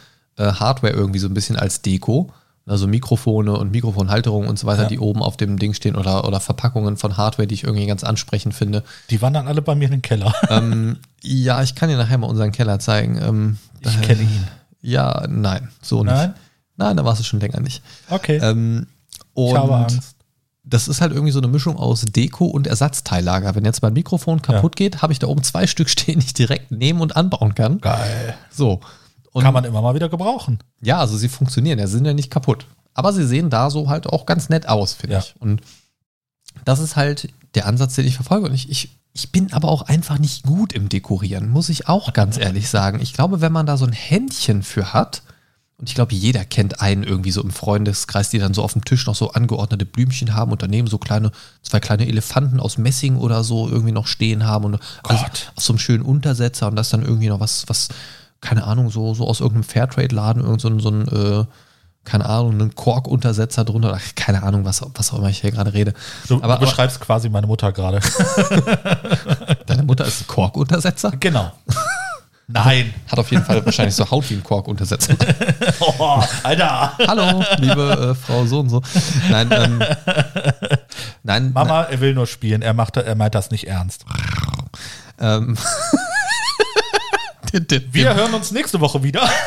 [0.53, 2.31] Hardware irgendwie so ein bisschen als Deko.
[2.67, 4.87] Also Mikrofone und Mikrofonhalterungen und so weiter, Ja.
[4.87, 8.03] die oben auf dem Ding stehen oder, oder Verpackungen von Hardware, die ich irgendwie ganz
[8.03, 8.83] ansprechend finde.
[9.09, 10.31] Die wandern alle bei mir in den Keller.
[10.49, 13.19] ähm, ja, ich kann dir nachher mal unseren Keller zeigen.
[13.21, 14.47] Ähm, Ich äh, kenne ihn.
[14.81, 16.13] Ja, nein, so nicht.
[16.13, 16.33] Nein?
[16.77, 17.81] Nein, da warst du schon länger nicht.
[18.09, 18.37] Okay.
[18.41, 18.85] Ähm,
[19.33, 20.15] und ich habe Angst.
[20.63, 23.55] das ist halt irgendwie so eine Mischung aus Deko und Ersatzteillager.
[23.55, 26.33] Wenn jetzt mein Mikrofon kaputt geht, habe ich da oben zwei Stück stehen, die ich
[26.33, 27.81] direkt nehmen und anbauen kann.
[27.81, 28.35] Geil.
[28.51, 28.81] So.
[29.33, 30.59] Und Kann man immer mal wieder gebrauchen.
[30.81, 32.65] ja, also sie funktionieren, ja, sie sind ja nicht kaputt.
[32.93, 35.19] Aber sie sehen da so halt auch ganz nett aus, finde Ja.
[35.19, 35.35] ich.
[35.39, 35.61] Und
[36.65, 38.47] das ist halt der Ansatz, den ich verfolge.
[38.47, 42.11] Und ich, ich, ich bin aber auch einfach nicht gut im Dekorieren, muss ich auch
[42.13, 42.99] ganz ehrlich sagen.
[43.01, 45.21] Ich glaube, wenn man da so ein Händchen für hat,
[45.77, 48.85] und ich glaube, jeder kennt einen irgendwie so im Freundeskreis, die dann so auf dem
[48.85, 51.31] Tisch noch so angeordnete Blümchen haben und daneben so kleine,
[51.63, 55.73] zwei kleine Elefanten aus Messing oder so irgendwie noch stehen haben und also auf so
[55.73, 57.87] einem schönen Untersetzer und das dann irgendwie noch was, was,
[58.41, 61.45] keine Ahnung, so, so aus irgendeinem Fairtrade-Laden, irgend so ein, so ein äh,
[62.03, 65.73] keine Ahnung, einen Korkuntersetzer drunter, oder keine Ahnung, was, was auch immer ich hier gerade
[65.73, 65.93] rede.
[66.27, 67.99] Du, Aber- du beschreibst quasi meine Mutter gerade.
[69.67, 71.11] Deine Mutter ist ein Korkuntersetzer?
[71.19, 71.51] genau.
[72.53, 72.93] Nein.
[73.09, 75.13] Hat auf jeden Fall wahrscheinlich so Haut wie ein Korkuntersetzer.
[75.79, 76.93] Oh, Alter.
[77.07, 78.81] Hallo, liebe äh, Frau so und so.
[79.29, 79.81] Nein, ähm,
[81.23, 82.61] nein, Mama, er will nur spielen.
[82.61, 84.05] Er, macht, er meint das nicht ernst.
[85.19, 85.57] Ähm,
[87.51, 89.29] Wir hören uns nächste Woche wieder.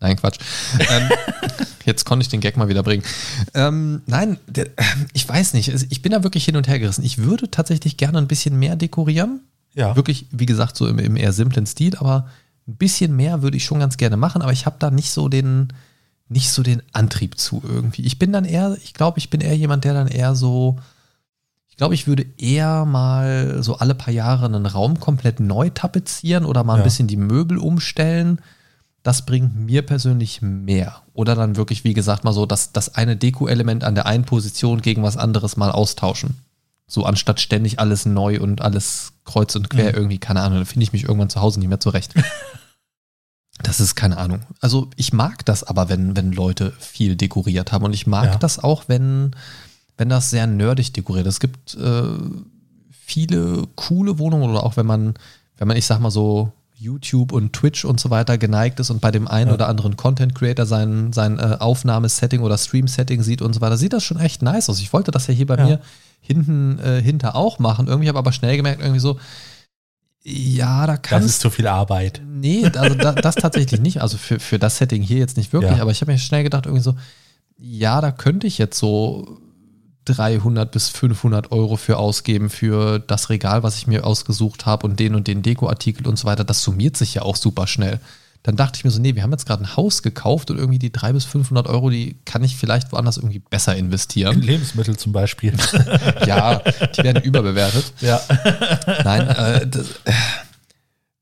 [0.00, 0.38] Nein, Quatsch.
[0.78, 1.08] Ähm,
[1.84, 3.02] jetzt konnte ich den Gag mal wieder bringen.
[3.54, 4.68] Ähm, nein, der,
[5.12, 5.72] ich weiß nicht.
[5.90, 7.04] Ich bin da wirklich hin und her gerissen.
[7.04, 9.40] Ich würde tatsächlich gerne ein bisschen mehr dekorieren.
[9.74, 9.96] Ja.
[9.96, 12.28] Wirklich, wie gesagt, so im, im eher simplen Stil, aber
[12.68, 15.28] ein bisschen mehr würde ich schon ganz gerne machen, aber ich habe da nicht so
[15.28, 15.72] den,
[16.28, 18.02] nicht so den Antrieb zu irgendwie.
[18.02, 20.78] Ich bin dann eher, ich glaube, ich bin eher jemand, der dann eher so,
[21.78, 26.62] glaube, ich würde eher mal so alle paar Jahre einen Raum komplett neu tapezieren oder
[26.64, 26.84] mal ein Ja.
[26.84, 28.40] bisschen die Möbel umstellen.
[29.02, 31.02] Das bringt mir persönlich mehr.
[31.14, 34.82] Oder dann wirklich, wie gesagt, mal so das, das eine Deko-Element an der einen Position
[34.82, 36.36] gegen was anderes mal austauschen.
[36.86, 39.94] So anstatt ständig alles neu und alles kreuz und quer Mhm.
[39.96, 42.12] irgendwie, keine Ahnung, da finde ich mich irgendwann zu Hause nicht mehr zurecht.
[43.60, 44.42] Das ist keine Ahnung.
[44.60, 47.84] Also ich mag das aber, wenn, wenn Leute viel dekoriert haben.
[47.84, 48.36] Und ich mag Ja.
[48.36, 49.32] das auch, wenn,
[49.98, 51.34] wenn das sehr nerdig dekoriert ist.
[51.34, 52.02] Es gibt äh,
[52.90, 55.14] viele coole Wohnungen oder auch wenn man,
[55.58, 59.00] wenn man, ich sag mal so, YouTube und Twitch und so weiter geneigt ist und
[59.00, 59.54] bei dem einen Ja.
[59.54, 63.92] oder anderen Content Creator sein, sein äh, Aufnahmesetting oder Stream-Setting sieht und so weiter, sieht
[63.92, 64.78] das schon echt nice aus.
[64.78, 65.64] Ich wollte das ja hier bei Ja.
[65.66, 65.80] mir
[66.20, 67.88] hinten äh, hinter auch machen.
[67.88, 69.18] Irgendwie habe aber schnell gemerkt, irgendwie so,
[70.22, 72.20] ja, da Das kannst ist zu viel Arbeit.
[72.24, 74.00] Nee, also da, das tatsächlich nicht.
[74.02, 75.82] Also für, für das Setting hier jetzt nicht wirklich, Ja.
[75.82, 76.94] aber ich habe mir schnell gedacht, irgendwie so,
[77.56, 79.40] ja, da könnte ich jetzt so
[80.08, 84.98] 300 bis 500 Euro für ausgeben für das Regal, was ich mir ausgesucht habe und
[84.98, 86.44] den und den Dekoartikel und so weiter.
[86.44, 88.00] Das summiert sich ja auch super schnell.
[88.44, 90.78] Dann dachte ich mir so, nee, wir haben jetzt gerade ein Haus gekauft und irgendwie
[90.78, 94.40] die 300 bis 500 Euro, die kann ich vielleicht woanders irgendwie besser In investieren.
[94.40, 95.52] Lebensmittel zum Beispiel.
[96.26, 96.58] ja,
[96.96, 97.92] die werden überbewertet.
[98.00, 98.20] ja.
[99.04, 100.12] Nein, äh, das, äh,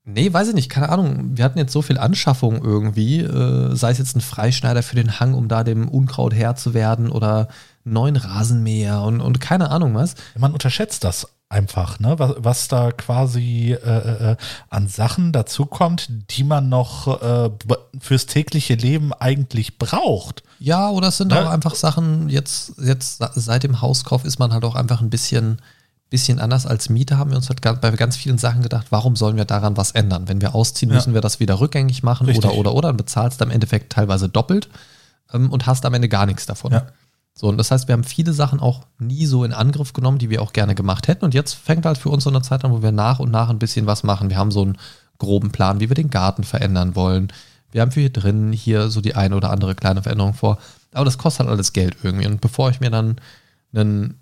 [0.05, 1.37] nee, weiß ich nicht, keine Ahnung.
[1.37, 5.19] Wir hatten jetzt so viel Anschaffung irgendwie, äh, sei es jetzt ein Freischneider für den
[5.19, 7.49] Hang, um da dem Unkraut Herr zu werden oder
[7.87, 10.15] neuen Rasenmäher und, und keine Ahnung was.
[10.37, 12.19] Man unterschätzt das einfach, ne?
[12.19, 14.37] Was, was da quasi äh, äh,
[14.69, 17.51] an Sachen dazukommt, die man noch äh,
[18.01, 20.43] fürs tägliche Leben eigentlich braucht.
[20.59, 21.41] Ja, oder es sind Ne?
[21.47, 25.59] auch einfach Sachen, jetzt, jetzt seit dem Hauskauf ist man halt auch einfach ein bisschen,
[26.11, 29.37] bisschen anders als Mieter, haben wir uns halt bei ganz vielen Sachen gedacht, warum sollen
[29.37, 30.27] wir daran was ändern?
[30.27, 30.97] Wenn wir ausziehen, Ja.
[30.97, 32.45] müssen wir das wieder rückgängig machen Richtig.
[32.45, 34.69] oder, oder, oder, dann bezahlst du am Endeffekt teilweise doppelt
[35.33, 36.73] ähm, und hast am Ende gar nichts davon.
[36.73, 36.87] Ja.
[37.39, 40.31] So, und das heißt, wir haben viele Sachen auch nie so in Angriff genommen, die
[40.31, 41.27] wir auch gerne gemacht hätten.
[41.27, 43.51] Und jetzt fängt halt für uns so eine Zeit an, wo wir nach und nach
[43.51, 44.31] ein bisschen was machen.
[44.31, 44.79] Wir haben so einen
[45.19, 47.31] groben Plan, wie wir den Garten verändern wollen.
[47.73, 50.57] Wir haben für hier drin hier so die eine oder andere kleine Veränderung vor.
[50.95, 52.27] Aber das kostet halt alles Geld irgendwie.
[52.27, 53.17] Und bevor ich mir dann
[53.75, 54.15] ein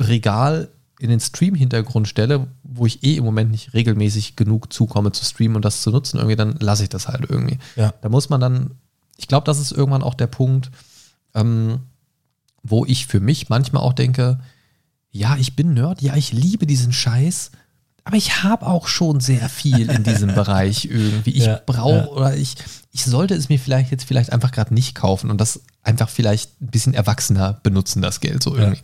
[0.00, 5.24] Regal in den Stream-Hintergrund stelle, wo ich eh im Moment nicht regelmäßig genug zukomme zu
[5.24, 7.58] streamen und das zu nutzen, irgendwie, dann lasse ich das halt irgendwie.
[7.76, 7.94] Ja.
[8.02, 8.72] Da muss man dann,
[9.16, 10.72] ich glaube, das ist irgendwann auch der Punkt,
[11.34, 11.78] ähm,
[12.62, 14.38] wo ich für mich manchmal auch denke,
[15.10, 17.50] ja, ich bin Nerd, ja, ich liebe diesen Scheiß,
[18.04, 21.30] aber ich habe auch schon sehr viel in diesem Bereich irgendwie.
[21.30, 22.06] Ich Ja, brauche ja.
[22.08, 22.54] oder ich,
[22.92, 26.60] ich sollte es mir vielleicht jetzt vielleicht einfach gerade nicht kaufen und das einfach vielleicht
[26.62, 28.80] ein bisschen erwachsener benutzen, das Geld so irgendwie.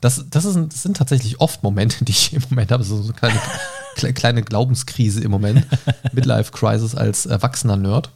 [0.00, 3.04] Das, das, ist, das sind tatsächlich oft Momente, die ich im Moment habe, so so
[3.04, 3.40] eine kleine,
[3.96, 5.64] kle- kleine Glaubenskrise im Moment,
[6.12, 8.10] Midlife-Crisis als erwachsener Nerd.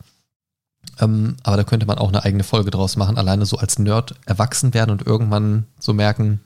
[1.01, 4.15] Ähm, aber da könnte man auch eine eigene Folge draus machen, alleine so als Nerd
[4.27, 6.41] erwachsen werden und irgendwann so merken,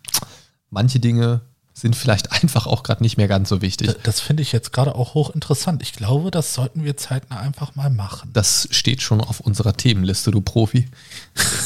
[0.71, 1.41] manche Dinge
[1.79, 3.95] sind vielleicht einfach auch gerade nicht mehr ganz so wichtig.
[4.03, 5.83] Das finde ich jetzt gerade auch hochinteressant.
[5.83, 8.31] Ich glaube, das sollten wir zeitnah einfach mal machen.
[8.33, 10.89] Das steht schon auf unserer Themenliste, du Profi.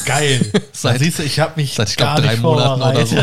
[0.05, 0.51] Geil.
[0.73, 3.15] Seit- siehst du, ich habe mich Seit, ich glaube, drei Monaten oder so.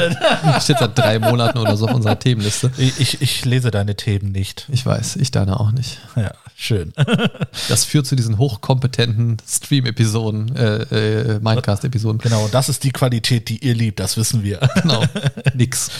[0.61, 2.73] Steht seit drei Monaten oder so auf unserer Themenliste.
[2.79, 4.67] Ich, ich, ich lese deine Themen nicht.
[4.71, 5.99] Ich weiß, ich deine auch nicht.
[6.17, 6.93] Ja, schön.
[7.69, 10.77] Das führt zu diesen hochkompetenten Stream-Episoden, äh,
[11.35, 12.19] äh, Mindcast-Episoden.
[12.19, 14.59] Genau, das ist die Qualität, die ihr liebt, das wissen wir.
[14.83, 15.05] Genau,
[15.55, 15.91] nix.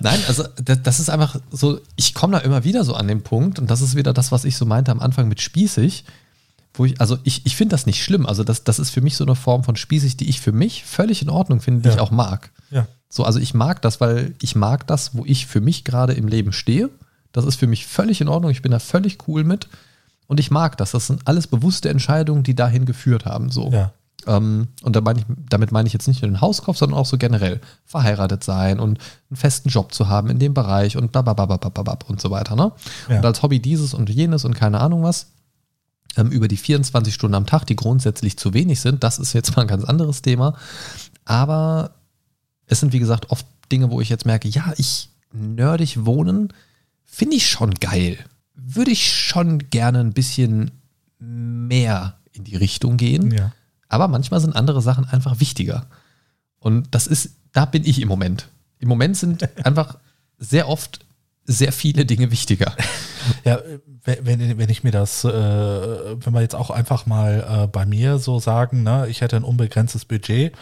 [0.00, 3.22] Nein, also das, das ist einfach so, ich komme da immer wieder so an den
[3.22, 6.04] Punkt und das ist wieder das, was ich so meinte am Anfang mit spießig,
[6.74, 9.16] wo ich, also ich, ich finde das nicht schlimm, also das, das ist für mich
[9.16, 11.94] so eine Form von spießig, die ich für mich völlig in Ordnung finde, die Ja.
[11.94, 12.50] ich auch mag.
[12.70, 12.86] Ja.
[13.08, 16.28] So, also ich mag das, weil ich mag das, wo ich für mich gerade im
[16.28, 16.88] Leben stehe.
[17.32, 19.68] Das ist für mich völlig in Ordnung, ich bin da völlig cool mit
[20.28, 20.92] und ich mag das.
[20.92, 23.70] Das sind alles bewusste Entscheidungen, die dahin geführt haben, so.
[23.70, 23.92] Ja.
[24.26, 27.06] Ähm, und da meine ich, damit meine ich jetzt nicht nur den Hauskauf, sondern auch
[27.06, 28.98] so generell verheiratet sein und
[29.30, 32.54] einen festen Job zu haben in dem Bereich und babababababab und so weiter.
[32.56, 32.72] Ne?
[33.08, 33.18] Ja.
[33.18, 35.28] Und als Hobby dieses und jenes und keine Ahnung was.
[36.16, 39.02] ähm, über die 24 Stunden am Tag, die grundsätzlich zu wenig sind.
[39.02, 40.56] Das ist jetzt mal ein ganz anderes Thema.
[41.24, 41.92] Aber
[42.66, 46.52] es sind, wie gesagt, oft Dinge, wo ich jetzt merke, ja, ich nerdig wohnen,
[47.04, 48.18] finde ich schon geil.
[48.54, 50.70] Würde ich schon gerne ein bisschen
[51.18, 53.30] mehr in die Richtung gehen.
[53.30, 53.52] Ja.
[53.92, 55.86] Aber manchmal sind andere Sachen einfach wichtiger.
[56.58, 58.48] Und das ist, da bin ich im Moment.
[58.78, 59.98] Im Moment sind einfach
[60.38, 61.00] sehr oft
[61.44, 62.74] sehr viele Dinge wichtiger.
[63.44, 63.60] Ja,
[64.04, 68.18] wenn, wenn ich mir das, äh, wenn wir jetzt auch einfach mal äh, bei mir
[68.18, 70.52] so sagen, ne, ich hätte ein unbegrenztes Budget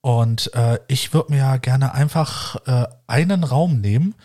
[0.00, 4.16] und äh, ich würde mir ja gerne einfach äh, einen Raum nehmen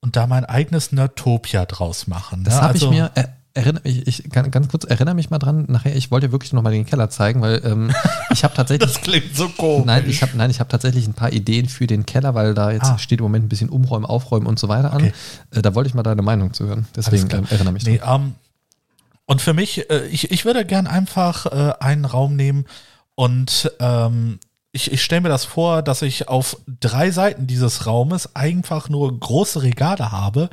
[0.00, 2.44] und da mein eigenes Nerdtopia draus machen.
[2.44, 2.60] Das ne?
[2.60, 3.24] habe Also- ich mir, äh,
[3.58, 6.62] erinnere, ich, ich kann ganz kurz, erinnere mich mal dran, nachher, ich wollte wirklich noch
[6.62, 7.92] mal den Keller zeigen, weil ähm,
[8.30, 9.84] ich habe tatsächlich, Das klingt so komisch.
[9.86, 12.70] nein, ich habe nein, ich habe tatsächlich ein paar Ideen für den Keller, weil da
[12.70, 12.98] jetzt Ah.
[12.98, 15.02] steht im Moment ein bisschen Umräumen, Aufräumen und so weiter an.
[15.02, 15.12] Okay.
[15.50, 16.86] Äh, da wollte ich mal deine Meinung zu hören.
[16.96, 18.22] Deswegen ähm, erinnere mich Nee, dran.
[18.22, 18.34] ähm,
[19.26, 22.64] und für mich, äh, ich, ich würde gern einfach äh, einen Raum nehmen
[23.14, 24.38] und ähm,
[24.70, 29.18] ich, ich stelle mir das vor, dass ich auf drei Seiten dieses Raumes einfach nur
[29.18, 30.50] große Regale habe,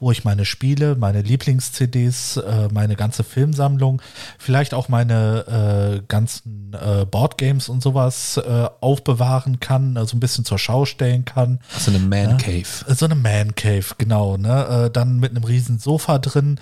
[0.00, 4.02] wo ich meine Spiele, meine Lieblings-CDs, äh, meine ganze Filmsammlung,
[4.38, 8.40] vielleicht auch meine äh, ganzen äh, Boardgames und sowas
[8.80, 11.60] aufbewahren kann, also ein bisschen zur Schau stellen kann.
[11.76, 12.94] So eine Man Cave.
[12.94, 14.90] So eine Man Cave, genau, ne?
[14.92, 16.60] Dann mit einem riesen Sofa drin.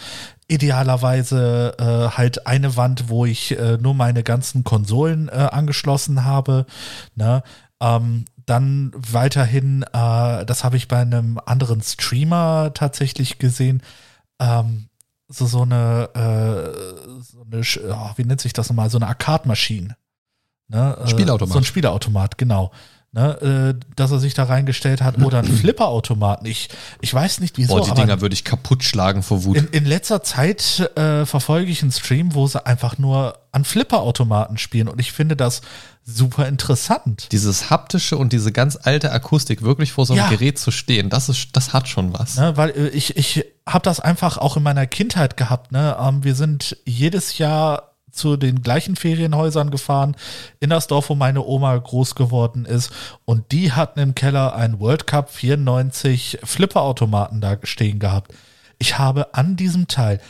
[0.49, 6.67] Idealerweise äh, halt eine Wand, wo ich äh, nur meine ganzen Konsolen äh, angeschlossen habe.
[7.17, 7.43] Ne?
[7.81, 13.83] Ähm, dann weiterhin, äh, das habe ich bei einem anderen Streamer tatsächlich gesehen,
[14.41, 14.89] ähm,
[15.29, 19.97] so, so eine, äh, so eine oh, wie nennt sich das nochmal, so eine Arcade-Maschine.
[20.69, 20.97] Ne?
[21.03, 21.53] Äh, Spielautomat.
[21.53, 22.71] So ein Spielautomat, genau.
[23.17, 25.17] Ne, äh, dass er sich da reingestellt hat.
[25.23, 26.47] Oder ein Flipperautomaten.
[26.47, 26.69] Ich,
[27.01, 29.57] ich weiß nicht wieso, Boah, die Dinger würde ich kaputt schlagen vor Wut.
[29.57, 34.59] in, in letzter Zeit äh, verfolge ich einen Stream, wo sie einfach nur an Flipperautomaten
[34.59, 35.63] spielen und ich finde das
[36.05, 37.29] super interessant.
[37.33, 40.29] Dieses haptische und diese ganz alte Akustik, wirklich vor so einem Ja.
[40.29, 42.37] Gerät zu stehen, das ist, das hat schon was.
[42.37, 45.73] Ne, weil äh, ich, ich habe das einfach auch in meiner Kindheit gehabt.
[45.73, 45.97] Ne?
[45.99, 50.17] Ähm, wir sind jedes Jahr zu den gleichen Ferienhäusern gefahren,
[50.61, 52.91] in das Dorf, wo meine Oma groß geworden ist.
[53.25, 58.33] Und die hatten im Keller einen World Cup 94 Flipperautomaten da stehen gehabt.
[58.79, 60.21] Ich habe an diesem Teil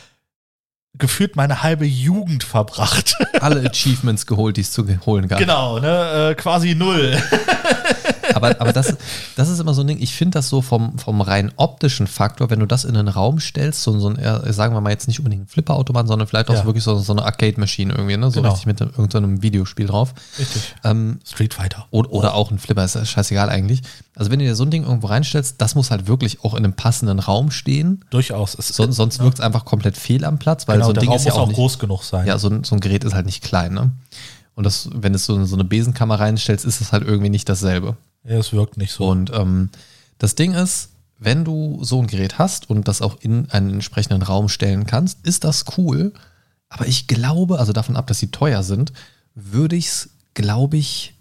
[0.97, 3.15] gefühlt meine halbe Jugend verbracht.
[3.39, 5.39] Alle Achievements geholt, die es zu holen gab.
[5.39, 6.31] genau, ne?
[6.31, 7.21] Äh, quasi null.
[8.37, 8.95] Aber, aber das,
[9.35, 12.49] das ist immer so ein Ding, ich finde das so vom, vom rein optischen Faktor,
[12.49, 15.19] wenn du das in einen Raum stellst, so, so ein, sagen wir mal jetzt nicht
[15.19, 16.61] unbedingt ein Flipperautomat, sondern vielleicht auch Ja.
[16.61, 18.31] so wirklich so, so eine Arcade-Maschine irgendwie, ne?
[18.31, 18.49] so Genau.
[18.51, 20.13] richtig mit einem- irgendeinem Videospiel drauf.
[20.39, 20.73] Richtig.
[20.83, 21.87] Ähm, Street Fighter.
[21.91, 23.81] oder, oder auch ein Flipper, ist ja scheißegal eigentlich.
[24.15, 26.63] Also wenn du dir so ein Ding irgendwo reinstellst, das muss halt wirklich auch in
[26.63, 28.55] einem passenden Raum stehen, Durchaus.
[28.57, 31.01] Es, Son, sonst wirkt es einfach komplett fehl am Platz, weil genau, so ein der
[31.01, 32.25] Ding Raum ist ja auch auch nicht, groß genug sein.
[32.27, 33.91] ja, so ein, so ein Gerät ist halt nicht klein, ne?
[34.55, 37.95] Und das, wenn du so, so eine Besenkammer reinstellst, ist es halt irgendwie nicht dasselbe.
[38.27, 39.07] Ja, es wirkt nicht so.
[39.07, 39.69] Und ähm,
[40.17, 44.21] das Ding ist, wenn du so ein Gerät hast und das auch in einen entsprechenden
[44.21, 46.13] Raum stellen kannst, ist das cool.
[46.69, 48.91] Aber ich glaube, also davon ab, dass sie teuer sind,
[49.33, 51.15] würde ich es, glaube ich,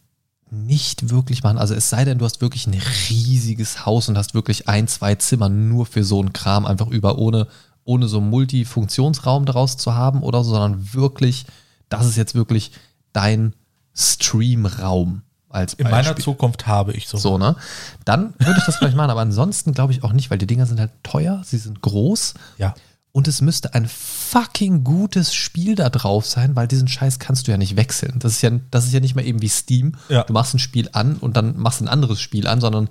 [0.51, 1.59] nicht wirklich machen.
[1.59, 5.15] Also es sei denn, du hast wirklich ein riesiges Haus und hast wirklich ein, zwei
[5.15, 7.47] Zimmer nur für so einen Kram einfach über, ohne,
[7.85, 11.47] ohne so einen Multifunktionsraum daraus zu haben oder so, sondern wirklich,
[11.89, 12.73] das ist jetzt wirklich
[13.13, 13.55] dein
[13.95, 16.25] Streamraum als In meiner Beispiel.
[16.25, 17.17] Zukunft habe ich so.
[17.19, 17.57] So, ne?
[18.05, 20.67] Dann würde ich das vielleicht machen, aber ansonsten glaube ich auch nicht, weil die Dinger
[20.67, 22.75] sind halt teuer, sie sind groß Ja.
[23.13, 27.53] und es müsste ein fucking gutes Spiel da drauf sein, weil diesen Scheiß kannst du
[27.53, 28.19] ja nicht wechseln.
[28.19, 29.93] Das ist ja, das ist ja nicht mehr eben wie Steam.
[30.09, 30.25] Ja.
[30.25, 32.89] Du machst ein Spiel an und dann machst ein anderes Spiel an, sondern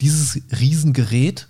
[0.00, 1.48] dieses Riesengerät,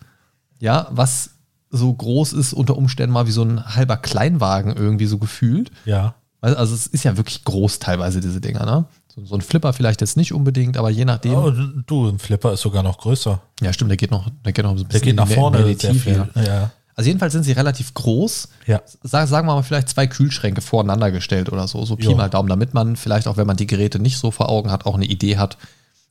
[0.60, 1.30] ja, was
[1.70, 5.70] so groß ist, unter Umständen mal wie so ein halber Kleinwagen irgendwie so gefühlt.
[5.84, 6.14] Ja.
[6.40, 8.84] Also also es ist ja wirklich groß teilweise, diese Dinger, ne?
[9.14, 11.34] So, so ein Flipper vielleicht jetzt nicht unbedingt, aber je nachdem.
[11.34, 11.50] Oh,
[11.86, 13.40] du, ein Flipper ist sogar noch größer.
[13.60, 15.58] Ja, stimmt, der geht noch, der geht noch ein Der bisschen geht nach mehr- vorne
[15.60, 16.28] mehr sehr Tiefe, viel.
[16.34, 16.42] ja.
[16.42, 16.70] Ja.
[16.96, 18.48] Also jedenfalls sind sie relativ groß.
[18.66, 18.80] Ja.
[19.02, 22.14] Sag, sagen wir mal vielleicht zwei Kühlschränke voreinander gestellt oder so, so Pi Jo.
[22.16, 24.86] mal Daumen, damit man vielleicht auch, wenn man die Geräte nicht so vor Augen hat,
[24.86, 25.58] auch eine Idee hat,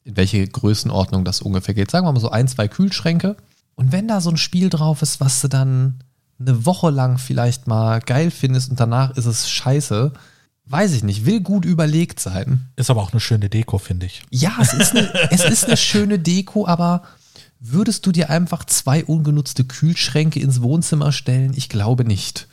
[0.03, 1.89] in welche Größenordnung das ungefähr geht.
[1.89, 3.37] Sagen wir mal so ein, zwei Kühlschränke.
[3.75, 5.99] Und wenn da so ein Spiel drauf ist, was du dann
[6.39, 10.11] eine Woche lang vielleicht mal geil findest und danach ist es scheiße,
[10.73, 12.67] weiß ich nicht, will gut überlegt sein.
[12.75, 14.23] Ist aber auch eine schöne Deko, finde ich.
[14.31, 17.03] Ja, es ist, eine, es ist eine schöne Deko, aber
[17.59, 21.53] würdest du dir einfach zwei ungenutzte Kühlschränke ins Wohnzimmer stellen?
[21.55, 22.47] Ich glaube nicht.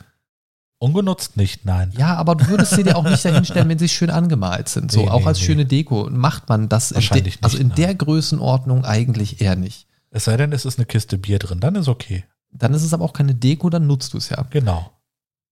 [0.77, 1.91] Ungenutzt nicht, nein.
[1.97, 4.91] Ja, aber du würdest sie dir auch nicht dahinstellen, wenn sie schön angemalt sind.
[4.91, 5.45] So, Nee, auch nee, als nee.
[5.45, 6.09] schöne Deko.
[6.11, 7.75] Macht man das in Wahrscheinlich also nicht, in nein.
[7.75, 9.87] der Größenordnung eigentlich eher nicht.
[10.11, 12.25] Es sei denn, es ist eine Kiste Bier drin, dann ist okay.
[12.51, 14.45] Dann ist es aber auch keine Deko, dann nutzt du es ja.
[14.49, 14.91] Genau.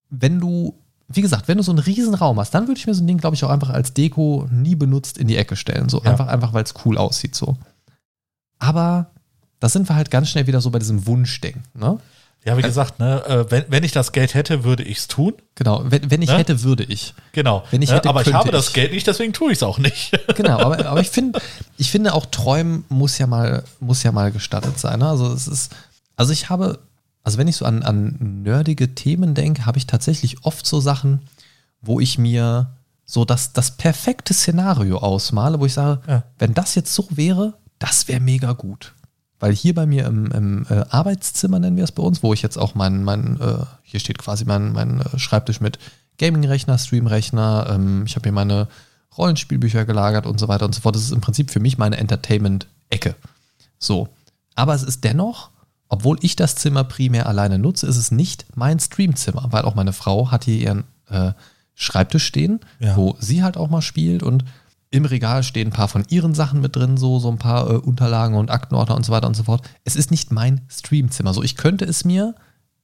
[0.10, 0.80] Wenn du
[1.12, 3.08] wie gesagt, wenn du so einen riesen Raum hast, dann würde ich mir so ein
[3.08, 5.89] Ding, glaube ich, auch einfach als Deko nie benutzt in die Ecke stellen.
[5.89, 6.12] So Ja.
[6.12, 7.36] einfach, einfach weil es cool aussieht.
[7.36, 7.58] So.
[8.60, 9.12] Aber
[9.60, 11.63] da sind wir halt ganz schnell wieder so bei diesem Wunschdenken.
[11.74, 12.00] Ne?
[12.45, 15.34] Ja, wie gesagt, ne, äh, wenn, wenn ich das Geld hätte, würde ich es tun.
[15.56, 16.38] Genau, wenn, wenn ich Ne?
[16.38, 17.13] hätte, würde ich.
[17.34, 17.63] Genau.
[17.69, 18.74] Wenn ich ne, hätte, aber ich habe das ich.
[18.74, 20.17] Geld nicht, deswegen tue ich es auch nicht.
[20.36, 21.41] Genau, aber, aber ich finde,
[21.78, 25.00] ich finde auch Träumen muss ja mal, muss ja mal gestattet sein.
[25.00, 25.10] Ne?
[25.10, 25.76] Also es ist,
[26.15, 26.80] also ich habe,
[27.24, 31.22] also wenn ich so an, an nerdige Themen denke, habe ich tatsächlich oft so Sachen,
[31.82, 32.72] wo ich mir
[33.06, 36.24] so das, das perfekte Szenario ausmale, wo ich sage, Ja.
[36.38, 38.94] wenn das jetzt so wäre, das wäre mega gut.
[39.40, 42.42] Weil hier bei mir im, im äh, Arbeitszimmer, nennen wir es bei uns, wo ich
[42.42, 45.80] jetzt auch mein, mein äh, hier steht quasi mein, mein äh, Schreibtisch mit
[46.18, 48.68] Gaming-Rechner, Stream-Rechner, ähm, ich habe hier meine
[49.18, 50.96] Rollenspielbücher gelagert und so weiter und so fort.
[50.96, 53.16] Das ist im Prinzip für mich meine Entertainment-Ecke.
[53.80, 54.10] So.
[54.56, 55.50] Aber es ist dennoch,
[55.89, 59.91] obwohl ich das Zimmer primär alleine nutze, ist es nicht mein Streamzimmer, weil auch meine
[59.93, 61.34] Frau hat hier ihren äh,
[61.75, 62.95] Schreibtisch stehen, Ja.
[62.95, 64.45] wo sie halt auch mal spielt und
[64.91, 67.73] im Regal stehen ein paar von ihren Sachen mit drin, so, so ein paar äh,
[67.75, 69.62] Unterlagen und Aktenordner und so weiter und so fort.
[69.84, 71.34] Es ist nicht mein Streamzimmer.
[71.34, 72.34] So, ich könnte es mir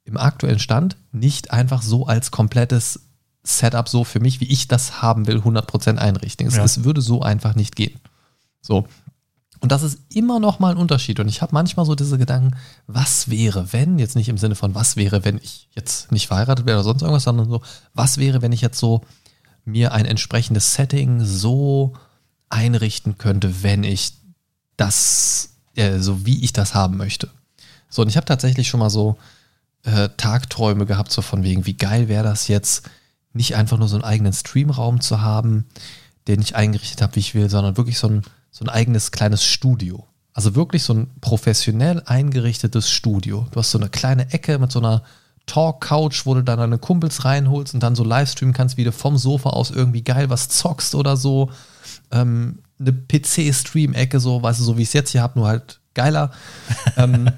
[0.03, 3.01] im aktuellen Stand nicht einfach so als komplettes
[3.43, 6.47] Setup so für mich, wie ich das haben will, 100% einrichten.
[6.47, 6.63] Es, Ja.
[6.63, 7.99] es würde so einfach nicht gehen.
[8.61, 8.87] So.
[9.59, 11.19] Und das ist immer noch mal ein Unterschied.
[11.19, 12.55] Und ich habe manchmal so diese Gedanken,
[12.87, 16.65] was wäre, wenn, jetzt nicht im Sinne von, was wäre, wenn ich jetzt nicht verheiratet
[16.65, 17.61] wäre oder sonst irgendwas, sondern so,
[17.93, 19.01] was wäre, wenn ich jetzt so
[19.65, 21.93] mir ein entsprechendes Setting so
[22.49, 24.13] einrichten könnte, wenn ich
[24.77, 27.29] das, äh, so wie ich das haben möchte.
[27.89, 29.17] So, und ich habe tatsächlich schon mal so
[29.83, 32.89] äh, Tagträume gehabt, so von wegen, wie geil wäre das jetzt,
[33.33, 35.65] nicht einfach nur so einen eigenen Streamraum zu haben,
[36.27, 38.23] den ich eingerichtet habe, wie ich will, sondern wirklich so ein,
[38.55, 40.07] so ein eigenes kleines Studio.
[40.31, 43.45] Also wirklich so ein professionell eingerichtetes Studio.
[43.51, 45.03] Du hast so eine kleine Ecke mit so einer
[45.45, 49.17] Talk-Couch, wo du dann deine Kumpels reinholst und dann so livestreamen kannst, wie du vom
[49.17, 51.51] Sofa aus irgendwie geil was zockst oder so.
[52.11, 55.81] Ähm, eine PC-Stream-Ecke, so, weißt du, so wie ich es jetzt hier habe, nur halt
[55.93, 56.31] geiler.
[56.95, 57.29] ähm,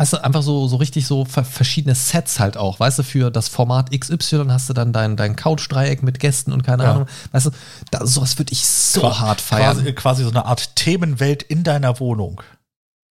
[0.00, 2.80] weißt du, einfach so, so richtig so ver verschiedene Sets halt auch.
[2.80, 6.62] Weißt du, für das Format XY hast du dann dein, dein Couch-Dreieck mit Gästen und
[6.62, 6.92] keine Ja.
[6.92, 7.06] Ahnung.
[7.32, 7.50] Weißt du,
[7.90, 9.76] da, sowas würde ich so Qua- hart feiern.
[9.76, 12.40] Quasi, quasi so eine Art Themenwelt in deiner Wohnung.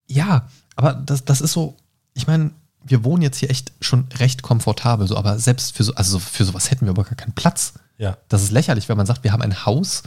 [0.08, 1.76] Ja, aber das, das ist so,
[2.16, 2.50] ich meine,
[2.84, 6.20] wir wohnen jetzt hier echt schon recht komfortabel, so, aber selbst für so, also so-
[6.20, 7.74] für sowas hätten wir aber gar keinen Platz.
[8.00, 8.18] Ja.
[8.30, 10.02] Das ist lächerlich, wenn man sagt, wir haben ein Haus,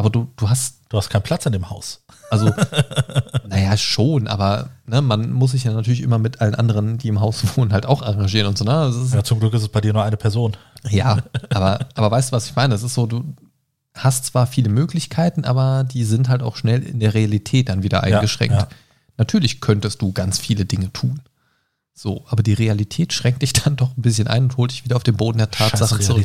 [0.00, 2.02] aber du, du hast, Du hast keinen Platz in dem Haus.
[2.30, 2.52] also,
[3.48, 7.20] naja, schon, aber ne, man muss sich ja natürlich immer mit allen anderen, die im
[7.20, 8.88] Haus wohnen, halt auch arrangieren und so, ne?
[8.88, 10.56] Ist, Ja, zum Glück ist es bei dir nur eine Person.
[10.88, 11.18] ja,
[11.54, 12.74] aber, aber weißt du, was ich meine?
[12.74, 13.22] Das ist so, du
[13.94, 18.02] hast zwar viele Möglichkeiten, aber die sind halt auch schnell in der Realität dann wieder
[18.02, 18.56] eingeschränkt.
[18.56, 18.68] ja.
[19.16, 21.20] Natürlich könntest du ganz viele Dinge tun.
[21.92, 24.96] So, aber die Realität schränkt dich dann doch ein bisschen ein und holt dich wieder
[24.96, 26.20] auf den Boden der Tatsachen Scheiß zurück.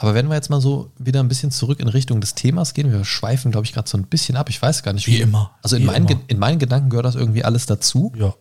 [0.00, 2.92] Aber wenn wir jetzt mal so wieder ein bisschen zurück in Richtung des Themas gehen,
[2.92, 4.48] wir schweifen, glaube ich, gerade so ein bisschen ab.
[4.48, 5.50] Ich weiß gar nicht, Wie immer.
[5.60, 6.20] Also in Wie meinen, immer.
[6.28, 8.12] In meinen Gedanken gehört das irgendwie alles dazu.
[8.16, 8.34] Ja.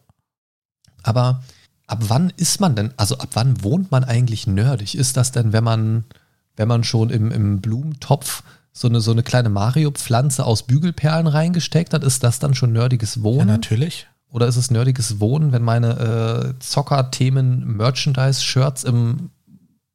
[1.01, 1.43] Aber
[1.87, 4.95] ab wann ist man denn, also ab wann wohnt man eigentlich nerdig?
[4.95, 6.05] Ist das denn, wenn man,
[6.55, 11.95] wenn man schon im, im Blumentopf so eine, so eine kleine Mario-Pflanze aus Bügelperlen reingesteckt
[11.95, 13.47] hat, ist das dann schon nerdiges ja, Wohnen?
[13.47, 14.07] natürlich.
[14.29, 19.31] Oder ist es nerdiges Wohnen, wenn meine äh, Zocker-Themen Merchandise-Shirts im,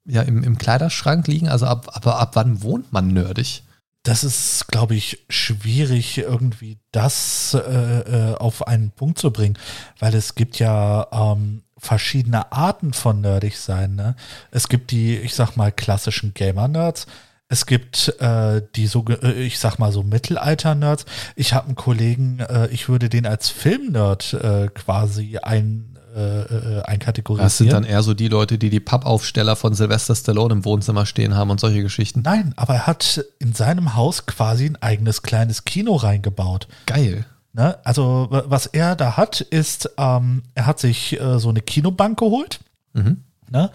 [0.05, 1.49] ja, im, im Kleiderschrank liegen?
[1.49, 3.63] Also ab, aber ab wann wohnt man nerdig?
[4.05, 9.57] Das ist, glaube ich, schwierig, irgendwie das äh, äh, auf einen Punkt zu bringen,
[10.01, 13.95] weil es gibt ja ähm, verschiedene Arten von nerdig sein.
[13.95, 14.17] Ne?
[14.51, 17.07] Es gibt die, ich sag mal, klassischen Gamer-Nerds.
[17.49, 21.05] Es gibt äh, die so, äh, ich sag mal so Mittelalter-Nerds.
[21.37, 26.83] Ich habe einen Kollegen, äh, ich würde den als Film-Nerd äh, quasi ein, äh, äh,
[26.83, 27.47] einkategorisieren.
[27.47, 31.07] Das sind dann eher so die Leute, die die Pappaufsteller von Sylvester Stallone im Wohnzimmer
[31.07, 32.23] stehen haben und solche Geschichten.
[32.23, 36.69] Nein, aber er hat in seinem Haus quasi ein eigenes kleines Kino reingebaut.
[36.87, 37.25] Geil.
[37.55, 37.79] Ne?
[37.85, 42.19] Also wa- was er da hat, ist, ähm, er hat sich äh, so eine Kinobank
[42.19, 42.61] geholt.
[42.95, 43.25] Mhm.
[43.51, 43.71] Ne?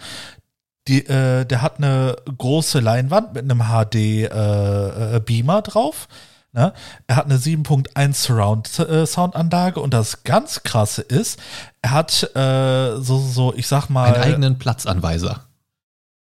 [0.88, 6.08] Die, äh, der hat eine große Leinwand mit einem HD-Beamer äh, drauf.
[6.52, 6.72] Ne?
[7.06, 11.38] Er hat eine 7.1 Surround äh, Soundanlage und das ganz krasse ist,
[11.82, 15.44] er hat äh, so, so, ich sag mal, Einen eigenen Platzanweiser.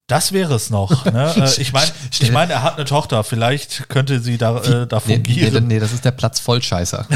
[0.06, 1.04] das wäre es noch.
[1.12, 1.34] Ne?
[1.36, 5.02] Äh, ich meine, ich mein, er hat eine Tochter, vielleicht könnte sie da, äh, da
[5.06, 5.66] Nee, nee, fungieren.
[5.66, 7.06] nee, das ist der Platz Vollscheißer.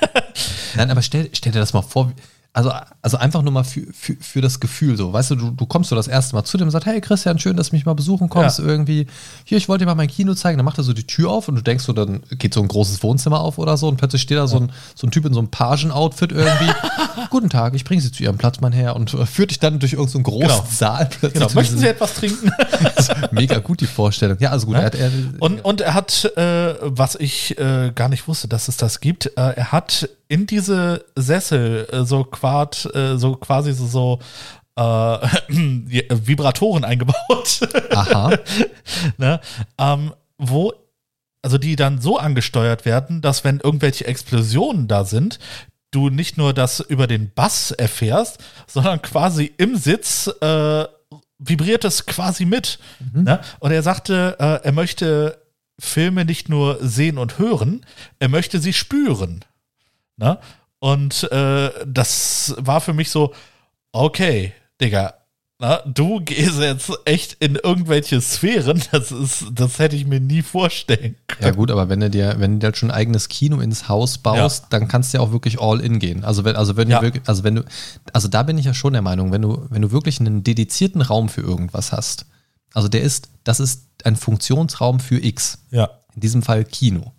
[0.76, 2.12] Nein, aber stell, stell dir das mal vor,
[2.52, 2.72] also,
[3.02, 5.12] also einfach nur mal für, für, für das Gefühl so.
[5.12, 7.38] Weißt du, du, du kommst so das erste Mal zu dem und sagst, hey Christian,
[7.38, 8.58] schön, dass du mich mal besuchen kommst.
[8.58, 8.64] Ja.
[8.64, 9.06] Irgendwie,
[9.44, 10.56] hier, ich wollte dir mal mein Kino zeigen.
[10.56, 12.68] Dann macht er so die Tür auf und du denkst so, dann geht so ein
[12.68, 15.34] großes Wohnzimmer auf oder so und plötzlich steht da so ein, so ein Typ in
[15.34, 16.72] so einem Pagen-Outfit irgendwie.
[17.30, 18.96] Guten Tag, ich bringe Sie zu Ihrem Platz, mein Herr.
[18.96, 20.66] Und äh, führt dich dann durch irgendeinen so großen Genau.
[20.70, 21.06] Saal.
[21.10, 21.54] plötzlich Genau.
[21.54, 22.50] Möchten Sie etwas trinken?
[23.32, 24.38] Mega gut, die Vorstellung.
[24.40, 24.76] Ja, also gut.
[24.76, 24.80] Ne?
[24.80, 28.68] Er hat, er, Und, und er hat, äh, was ich äh, gar nicht wusste, dass
[28.68, 33.72] es das gibt, äh, er hat in diese Sessel äh, so quad, äh, so quasi
[33.72, 34.18] so, so
[34.76, 34.82] äh,
[35.48, 37.60] Vibratoren eingebaut,
[37.90, 38.32] aha.
[39.18, 39.40] ne?
[39.78, 40.72] ähm, wo,
[41.42, 45.38] also die dann so angesteuert werden, dass wenn irgendwelche Explosionen da sind,
[45.90, 50.84] du nicht nur das über den Bass erfährst, sondern quasi im Sitz äh,
[51.38, 52.78] vibriert es quasi mit.
[53.12, 53.40] Ne?
[53.60, 55.38] Und er sagte, äh, er möchte
[55.78, 57.84] Filme nicht nur sehen und hören,
[58.18, 59.44] er möchte sie spüren.
[60.16, 60.38] Ne?
[60.78, 63.32] Und äh, das war für mich so,
[63.92, 65.14] okay, Digga,
[65.58, 70.42] na, du gehst jetzt echt in irgendwelche Sphären, das ist, das hätte ich mir nie
[70.42, 71.42] vorstellen können.
[71.44, 74.18] Ja gut, aber wenn du dir, wenn du dir schon ein eigenes Kino ins Haus
[74.18, 76.24] baust, dann kannst du ja auch wirklich all in gehen.
[76.24, 76.98] Also wenn, also wenn Ja.
[76.98, 77.64] du wirklich, also wenn du,
[78.12, 81.00] also da bin ich ja schon der Meinung, wenn du, wenn du wirklich einen dedizierten
[81.00, 82.26] Raum für irgendwas hast,
[82.74, 85.88] also der ist, das ist ein Funktionsraum für X, Ja.
[86.14, 87.12] in diesem Fall Kino,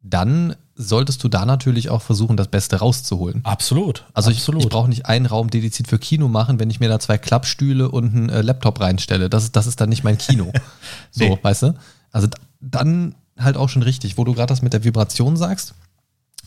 [0.00, 3.40] dann solltest du da natürlich auch versuchen, das Beste rauszuholen.
[3.44, 4.04] Absolut.
[4.14, 4.62] Also ich, absolut.
[4.64, 7.90] ich brauche nicht einen Raum dediziert für Kino machen, wenn ich mir da zwei Klappstühle
[7.90, 9.30] und einen äh, Laptop reinstelle.
[9.30, 10.52] Das, ist- das ist dann nicht mein Kino.
[11.10, 11.38] so, Nee.
[11.42, 11.74] weißt du?
[12.10, 12.28] Also
[12.60, 15.74] dann halt auch schon richtig, wo du gerade das mit der Vibration sagst.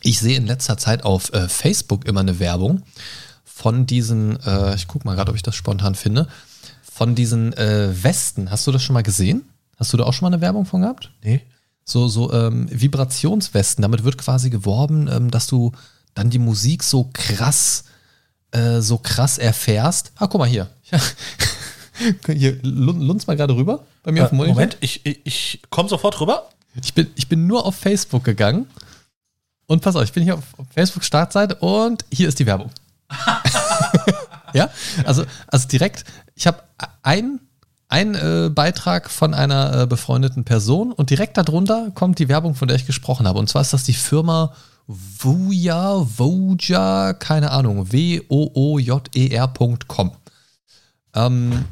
[0.04, 2.84] Ich sehe in letzter Zeit auf äh, Facebook immer eine Werbung
[3.44, 6.28] von diesen, äh, ich guck mal gerade, ob ich das spontan finde,
[6.84, 8.52] von diesen äh, Westen.
[8.52, 9.44] Hast du das schon mal gesehen?
[9.78, 11.12] Hast du da auch schon mal eine Werbung von gehabt?
[11.24, 11.42] nee.
[11.86, 13.82] So, so ähm, Vibrationswesten.
[13.82, 15.72] Damit wird quasi geworben, ähm, dass du
[16.16, 17.86] dann die Musik so krass,
[18.52, 20.12] äh, so krass erfährst.
[20.16, 20.70] Ah, guck mal hier.
[22.28, 24.56] hier lun- lunz mal gerade rüber bei mir auf Äh, dem Monitor.
[24.56, 26.50] Moment, ich, ich, ich komme sofort rüber.
[26.82, 28.68] Ich bin, ich bin nur auf Facebook gegangen.
[29.68, 32.70] Und pass auf, ich bin hier auf, auf Facebook-Startseite und hier ist die Werbung.
[34.54, 34.70] ja,
[35.06, 36.04] also, also direkt,
[36.36, 36.62] ich habe
[37.02, 37.40] ein,
[37.96, 42.68] ein äh, Beitrag von einer äh, befreundeten Person und direkt darunter kommt die Werbung, von
[42.68, 43.40] der ich gesprochen habe.
[43.40, 44.52] Und zwar ist das die Firma
[44.86, 48.52] Vuja, Voja, keine Ahnung, W-O-O-J-E-R.com.
[51.16, 51.64] Ähm,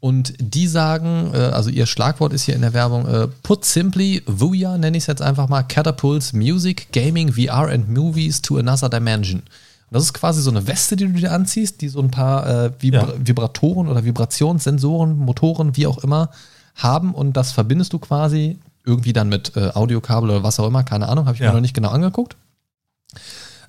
[0.00, 4.24] und die sagen, äh, also ihr Schlagwort ist hier in der Werbung, äh, put simply,
[4.26, 8.88] Vuya nenne ich es jetzt einfach mal, catapults Music, Gaming, VR and Movies to another
[8.88, 9.44] dimension.
[9.90, 12.46] Und das ist quasi so eine Weste, die du dir anziehst, die so ein paar
[12.46, 13.14] äh, Vibra Ja.
[13.18, 16.30] Vibratoren oder Vibrationssensoren, Motoren, wie auch immer,
[16.76, 20.84] haben und das verbindest du quasi irgendwie dann mit äh, Audiokabel oder was auch immer,
[20.84, 21.48] keine Ahnung, habe ich Ja.
[21.48, 22.36] mir noch nicht genau angeguckt.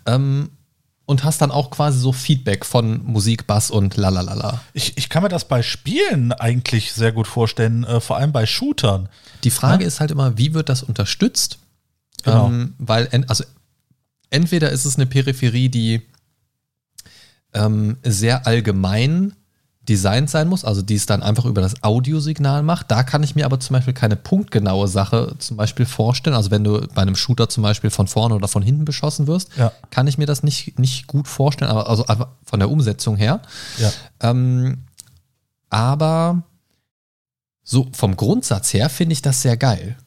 [0.06, 0.50] Ähm,
[1.06, 4.62] und hast dann auch quasi so Feedback von Musik, Bass und lalalala.
[4.74, 8.46] Ich, ich kann mir das bei Spielen eigentlich sehr gut vorstellen, äh, vor allem bei
[8.46, 9.10] Shootern.
[9.44, 11.58] Die Frage ist halt immer, wie wird das unterstützt?
[12.24, 12.48] Genau.
[12.48, 13.44] Ähm, weil, en, also
[14.30, 16.02] entweder ist es eine Peripherie, die
[17.54, 19.34] ähm, sehr allgemein
[19.90, 22.92] designt sein muss, also die es dann einfach über das Audiosignal macht.
[22.92, 26.36] Da kann ich mir aber zum Beispiel keine punktgenaue Sache zum Beispiel vorstellen.
[26.36, 29.50] Also wenn du bei einem Shooter zum Beispiel von vorne oder von hinten beschossen wirst,
[29.58, 29.72] Ja.
[29.90, 33.42] kann ich mir das nicht, nicht gut vorstellen, aber also einfach von der Umsetzung her.
[33.80, 33.92] Ja.
[34.20, 34.84] Ähm,
[35.72, 36.44] aber
[37.64, 39.98] so vom Grundsatz her finde ich das sehr geil.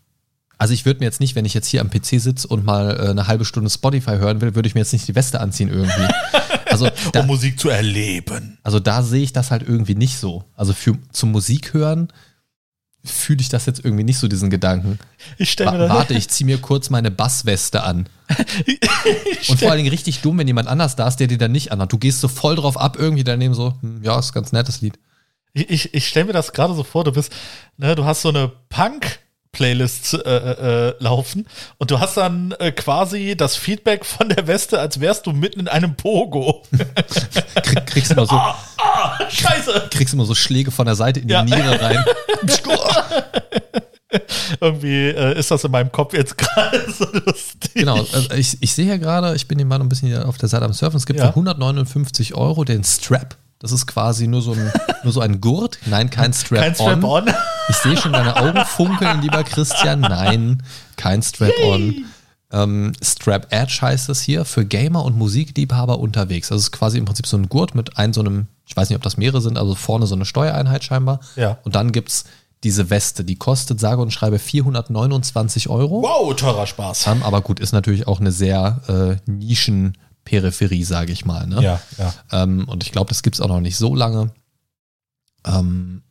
[0.57, 2.97] Also ich würde mir jetzt nicht, wenn ich jetzt hier am PC sitze und mal
[2.97, 5.69] äh, eine halbe Stunde Spotify hören will, würde ich mir jetzt nicht die Weste anziehen
[5.69, 5.91] irgendwie.
[6.83, 8.59] Also da, um Musik zu erleben.
[8.63, 10.45] also da sehe ich das halt irgendwie nicht so.
[10.55, 12.09] Also für zum Musik hören
[13.05, 14.99] fühle ich das jetzt irgendwie nicht so diesen Gedanken.
[15.37, 18.09] Ich stelle mir warte, ich ziehe mir kurz meine Bassweste an.
[19.49, 21.71] Und vor allen Dingen richtig dumm, wenn jemand anders da ist, der dir dann nicht
[21.71, 21.93] anhat.
[21.93, 24.81] Du gehst so voll drauf ab, irgendwie daneben so, hm, ja, ist ein ganz nettes
[24.81, 24.99] Lied.
[25.53, 27.31] Ich, ich, ich stelle mir das gerade so vor, du bist,
[27.77, 28.51] ne, du hast so eine
[29.55, 31.47] Punk-Playlist äh, äh, laufen
[31.79, 35.61] und du hast dann äh, quasi das Feedback von der Weste, als wärst du mitten
[35.61, 36.63] in einem Pogo.
[37.63, 39.89] Krieg, kriegst, immer so, ah, ah, scheiße!
[39.91, 41.45] kriegst immer so Schläge von der Seite in die Ja.
[41.45, 42.05] Niere rein.
[44.61, 47.75] Irgendwie äh, ist das in meinem Kopf jetzt gerade so lustig.
[47.75, 50.49] Genau, also ich, ich sehe hier gerade, ich bin hier mal ein bisschen auf der
[50.49, 51.27] Seite am Surfen, es gibt Ja.
[51.27, 53.37] für 159 Euro den Strap.
[53.59, 54.73] Das ist quasi nur so ein,
[55.05, 55.79] nur so ein Gurt.
[55.87, 56.65] Nein, kein Strap-on.
[56.65, 57.35] Kein Strap-on.
[57.69, 60.01] Ich sehe schon deine Augen funkeln, lieber Christian.
[60.01, 60.63] Nein,
[60.97, 62.05] kein Strap-on.
[62.53, 66.49] Ähm, Strap Edge heißt das hier, für Gamer und Musikliebhaber unterwegs.
[66.49, 68.97] Das ist quasi im Prinzip so ein Gurt mit einem so einem, ich weiß nicht,
[68.97, 71.21] ob das mehrere sind, also vorne so eine Steuereinheit scheinbar.
[71.37, 71.59] Ja.
[71.65, 72.25] Und dann gibt's
[72.63, 76.03] diese Weste, die kostet sage und schreibe 429 Euro.
[76.03, 77.07] Wow, teurer Spaß.
[77.09, 78.81] Ähm, aber gut, ist natürlich auch eine sehr
[79.27, 81.47] äh, Nischen Peripherie, sage ich mal.
[81.47, 81.63] Ne?
[81.63, 82.15] Ja, ja.
[82.33, 84.33] Ähm, und ich glaube, das gibt es auch noch nicht so lange.
[85.47, 86.03] Ähm,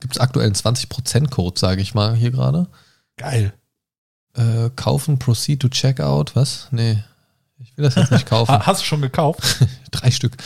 [0.00, 2.66] gibt es aktuell einen 20%-Code, sage ich mal, hier gerade.
[3.16, 3.52] Geil.
[4.34, 6.68] Äh, kaufen, proceed to checkout, was?
[6.70, 7.02] Nee,
[7.58, 8.52] ich will das jetzt nicht kaufen.
[8.52, 9.40] Ha- Hast du schon gekauft?
[10.00, 10.36] Drei Stück.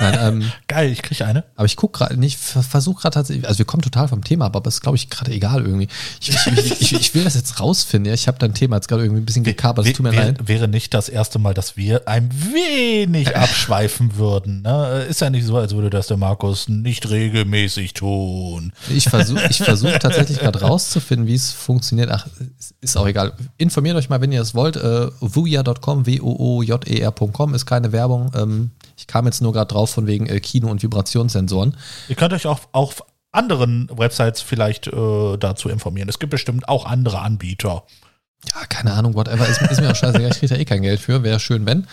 [0.00, 1.44] Nein, ähm, Geil, ich kriege eine.
[1.56, 4.56] aber ich gucke gerade nicht, versuche gerade tatsächlich, also wir kommen total vom Thema, ab,
[4.56, 5.88] aber es ist, glaube ich, gerade egal irgendwie.
[6.20, 8.14] Ich, ich, ich, ich, will das jetzt rausfinden, ja.
[8.14, 10.48] Ich habe dein Thema jetzt gerade irgendwie ein bisschen gekapert, es tut mir wäre, leid.
[10.48, 14.62] wäre nicht das erste Mal, dass wir ein wenig abschweifen würden.
[14.62, 15.04] Ne?
[15.08, 18.72] Ist ja nicht so, als würde das der Markus nicht regelmäßig tun.
[18.88, 22.10] Ich versuche ich versuch tatsächlich gerade rauszufinden, wie es funktioniert.
[22.10, 22.26] Ach,
[22.58, 23.32] ist- ist auch egal.
[23.58, 24.76] Informiert euch mal, wenn ihr es wollt.
[24.76, 28.30] Äh, wuja.com, W-O-O-J-E-R.com ist keine Werbung.
[28.34, 31.76] Ähm, ich kam jetzt nur gerade drauf von wegen äh, Kino- und Vibrationssensoren.
[32.08, 36.08] Ihr könnt euch auch auf anderen Websites vielleicht äh, dazu informieren.
[36.08, 37.84] Es gibt bestimmt auch andere Anbieter.
[38.54, 39.48] Ja, keine Ahnung, whatever.
[39.48, 40.30] Ist, ist mir auch scheißegal.
[40.30, 41.22] Ich kriege da eh kein Geld für.
[41.22, 41.86] Wäre schön, wenn.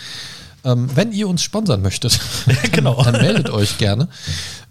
[0.63, 2.19] Ähm, wenn ihr uns sponsern möchtet,
[2.71, 3.01] Genau.
[3.03, 4.09] dann meldet euch gerne.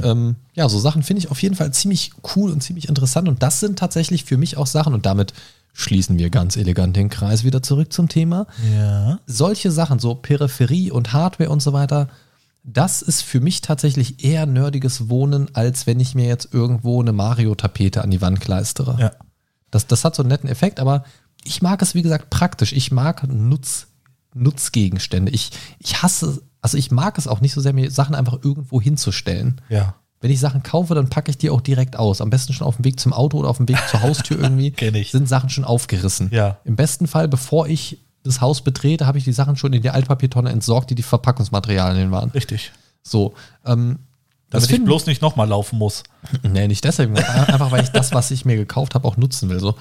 [0.03, 3.29] Ähm, ja, so Sachen finde ich auf jeden Fall ziemlich cool und ziemlich interessant.
[3.29, 5.33] Und das sind tatsächlich für mich auch Sachen, und damit
[5.73, 8.47] schließen wir ganz elegant den Kreis wieder zurück zum Thema.
[8.75, 9.19] Ja.
[9.27, 12.09] solche Sachen, so Peripherie und Hardware und so weiter,
[12.63, 17.13] das ist für mich tatsächlich eher nerdiges Wohnen, als wenn ich mir jetzt irgendwo eine
[17.13, 18.97] Mario-Tapete an die Wand kleistere.
[19.01, 19.13] Ja.
[19.71, 21.05] Das, das hat so einen netten Effekt, aber
[21.45, 22.73] ich mag es, wie gesagt, praktisch.
[22.73, 23.87] Ich mag Nutz,
[24.35, 25.33] Nutzgegenstände.
[25.33, 28.81] Ich, ich hasse, also ich mag es auch nicht so sehr, mir Sachen einfach irgendwo
[28.81, 29.61] hinzustellen.
[29.69, 29.95] Ja.
[30.23, 32.21] Wenn ich Sachen kaufe, dann packe ich die auch direkt aus.
[32.21, 34.71] Am besten schon auf dem Weg zum Auto oder auf dem Weg zur Haustür irgendwie.
[34.71, 35.11] Kenn ich.
[35.13, 36.29] Sind Sachen schon aufgerissen.
[36.33, 36.59] Ja.
[36.65, 39.89] Im besten Fall, bevor ich das Haus betrete, habe ich die Sachen schon in die
[39.91, 42.31] Altpapiertonne entsorgt, die die Verpackungsmaterialien waren.
[42.33, 42.71] Richtig.
[43.03, 43.33] So.
[43.65, 44.01] Ähm,
[44.51, 46.03] Damit ich finden- bloß nicht nochmal laufen muss.
[46.43, 47.17] Nee, nicht deswegen.
[47.17, 49.59] Einfach, weil ich das, was ich mir gekauft habe, auch nutzen will.
[49.59, 49.75] So.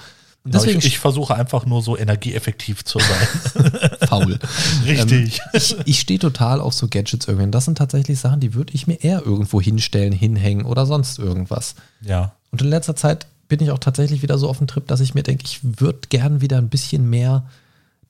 [0.44, 3.90] Deswegen ich, ich versuche einfach nur so energieeffektiv zu sein.
[4.08, 4.38] faul.
[4.86, 5.38] Richtig.
[5.38, 7.44] Ähm, ich ich stehe total auf so Gadgets irgendwie.
[7.44, 11.18] Und das sind tatsächlich Sachen, die würde ich mir eher irgendwo hinstellen, hinhängen oder sonst
[11.18, 11.74] irgendwas.
[12.00, 12.32] ja.
[12.52, 15.14] Und in letzter Zeit bin ich auch tatsächlich wieder so auf dem Trip, dass ich
[15.14, 17.44] mir denke, ich würde gern wieder ein bisschen mehr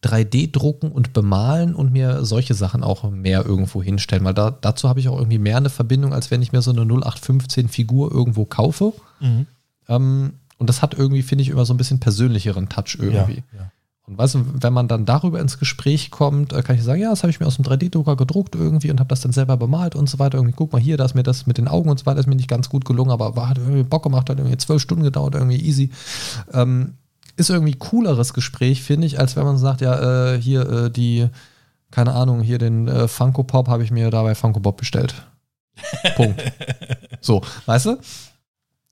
[0.04, 4.88] 3D drucken und bemalen und mir solche Sachen auch mehr irgendwo hinstellen, weil da, dazu
[4.88, 8.10] habe ich auch irgendwie mehr eine Verbindung, als wenn ich mir so eine 0815 Figur
[8.10, 8.94] irgendwo kaufe.
[9.20, 9.46] Mhm.
[9.88, 13.04] Ähm, und das hat irgendwie, finde ich, immer so ein bisschen persönlicheren Touch Ja.
[13.04, 13.42] irgendwie.
[13.56, 13.72] ja.
[14.06, 17.10] Und weißt du, wenn man dann darüber ins Gespräch kommt, äh, kann ich sagen, ja,
[17.10, 19.94] das habe ich mir aus dem 3D-Drucker gedruckt irgendwie und habe das dann selber bemalt
[19.94, 20.36] und so weiter.
[20.38, 22.26] Irgendwie, guck mal hier, da ist mir das mit den Augen und so weiter, ist
[22.26, 25.04] mir nicht ganz gut gelungen, aber war, hat irgendwie Bock gemacht, hat irgendwie zwölf Stunden
[25.04, 25.90] gedauert, irgendwie easy.
[26.52, 26.94] Ähm,
[27.36, 31.28] ist irgendwie cooleres Gespräch, finde ich, als wenn man sagt, ja, äh, hier äh, die,
[31.92, 35.14] keine Ahnung, hier den äh, Funko Pop habe ich mir da bei Funko Pop bestellt.
[36.16, 36.42] Punkt.
[37.22, 37.98] So, weißt du?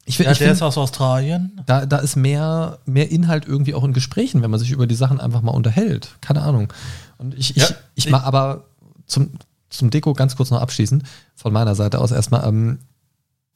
[0.08, 1.60] Ich, ja ich der find- ist aus Australien.
[1.66, 4.94] da, da ist mehr, mehr Inhalt irgendwie auch in Gesprächen, wenn man sich über die
[4.94, 6.16] Sachen einfach mal unterhält.
[6.20, 6.72] Keine Ahnung.
[7.18, 8.64] Und ich, ich, Ja, ich ich- mag aber
[9.06, 9.30] zum,
[9.70, 11.04] zum Deko ganz kurz noch abschließen,
[11.36, 12.46] von meiner Seite aus erstmal.
[12.48, 12.78] Ähm,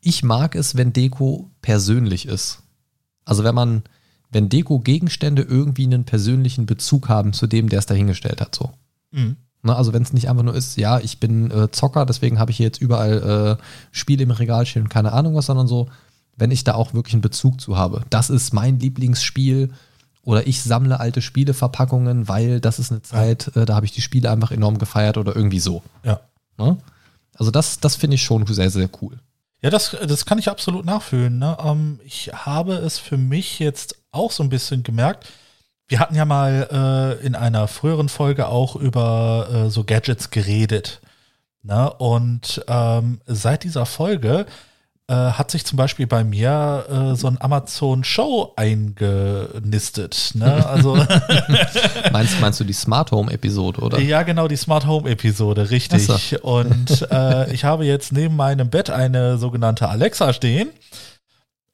[0.01, 2.59] ich mag es, wenn Deko persönlich ist.
[3.25, 3.83] Also wenn man,
[4.31, 8.73] wenn Deko-Gegenstände irgendwie einen persönlichen Bezug haben zu dem, der es dahingestellt hat, so.
[9.13, 9.37] Mhm.
[9.65, 12.51] Ne, also wenn es nicht einfach nur ist, ja, ich bin äh, Zocker, deswegen habe
[12.51, 15.89] ich hier jetzt überall äh, Spiele im Regal stehen und keine Ahnung was, sondern so,
[16.37, 18.03] wenn ich da auch wirklich einen Bezug zu habe.
[18.11, 19.71] Das ist mein Lieblingsspiel
[20.23, 24.01] oder ich sammle alte Spieleverpackungen, weil das ist eine Zeit, äh, da habe ich die
[24.01, 25.83] Spiele einfach enorm gefeiert oder irgendwie so.
[26.05, 26.21] Ja.
[26.59, 26.79] Ne?
[27.37, 29.19] Also das, das finde ich schon sehr, sehr cool.
[29.63, 31.39] Ja, das, das kann ich absolut nachfühlen.
[31.39, 31.57] Ne?
[31.65, 35.29] Ähm, ich habe es für mich jetzt auch so ein bisschen gemerkt.
[35.89, 41.01] Wir hatten ja mal äh, in einer früheren Folge auch über äh, so Gadgets geredet.
[41.63, 41.93] Ne?
[41.93, 44.47] Und ähm, seit dieser Folge
[45.09, 50.33] äh, hat sich zum Beispiel bei mir äh, so ein Amazon Show eingenistet.
[50.35, 50.67] Ne?
[50.67, 50.95] Also
[52.13, 53.99] Meinst, meinst du die Smart Home Episode, oder?
[53.99, 56.09] ja, genau, die Smart Home Episode, richtig.
[56.09, 60.71] Ach Und äh, ich habe jetzt neben meinem Bett eine sogenannte Alexa stehen.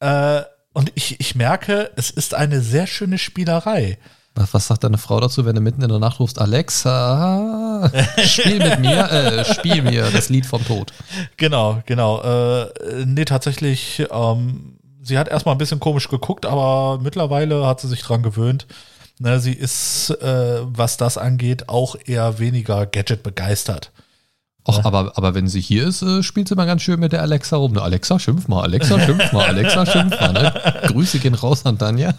[0.01, 3.99] Äh, und ich, ich merke, es ist eine sehr schöne Spielerei.
[4.39, 7.91] Was, was sagt deine Frau dazu, wenn du mitten in der Nacht rufst, Alexa,
[8.25, 10.93] spiel mit mir, äh, spiel mir das Lied vom Tod.
[11.37, 12.21] Genau, genau.
[12.23, 17.89] Äh, nee, tatsächlich, ähm, sie hat erstmal ein bisschen komisch geguckt, aber mittlerweile hat sie
[17.89, 18.69] sich dran gewöhnt.
[19.19, 23.91] Ne, sie ist, äh, was das angeht, auch eher weniger Gadget begeistert.
[24.69, 27.23] Och, aber, aber wenn sie hier ist, äh, spielt sie mal ganz schön mit der
[27.23, 27.73] Alexa rum.
[27.73, 30.35] Ne, Alexa, schimpf mal, Alexa, schimpf mal, Alexa, schimpf mal.
[30.35, 30.53] Ne?
[30.89, 32.13] Grüße gehen raus an Tanja.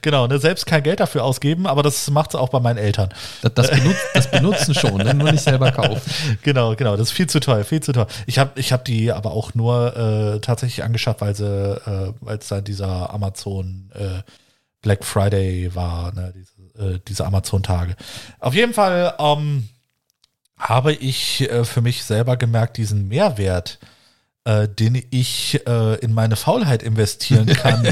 [0.00, 3.10] Genau, ne, selbst kein Geld dafür ausgeben, aber das macht sie auch bei meinen Eltern.
[3.42, 5.14] Das, das, benutzt, das benutzen schon, ne?
[5.14, 6.00] nur nicht selber kaufen.
[6.42, 8.06] Genau, genau, das ist viel zu teuer, viel zu teuer.
[8.26, 12.38] Ich habe ich hab die aber auch nur äh, tatsächlich angeschafft, weil sie, äh, weil
[12.38, 14.22] es da dieser Amazon äh,
[14.82, 17.94] Black Friday war, ne, diese äh, diese Amazon-Tage.
[18.40, 19.68] Auf jeden Fall ähm,
[20.58, 23.78] habe ich äh, für mich selber gemerkt, diesen Mehrwert,
[24.44, 27.88] äh, den ich äh, in meine Faulheit investieren kann,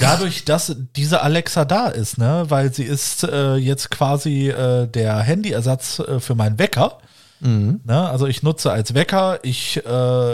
[0.00, 2.46] dadurch, dass diese Alexa da ist, ne?
[2.48, 6.98] Weil sie ist äh, jetzt quasi äh, der Handyersatz äh, für meinen Wecker.
[7.40, 7.80] Mhm.
[7.84, 8.08] Ne?
[8.08, 9.80] Also ich nutze als Wecker, ich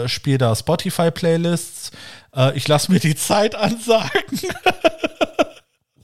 [0.07, 1.91] spiele da Spotify-Playlists,
[2.53, 4.41] ich lasse mir die Zeit ansagen.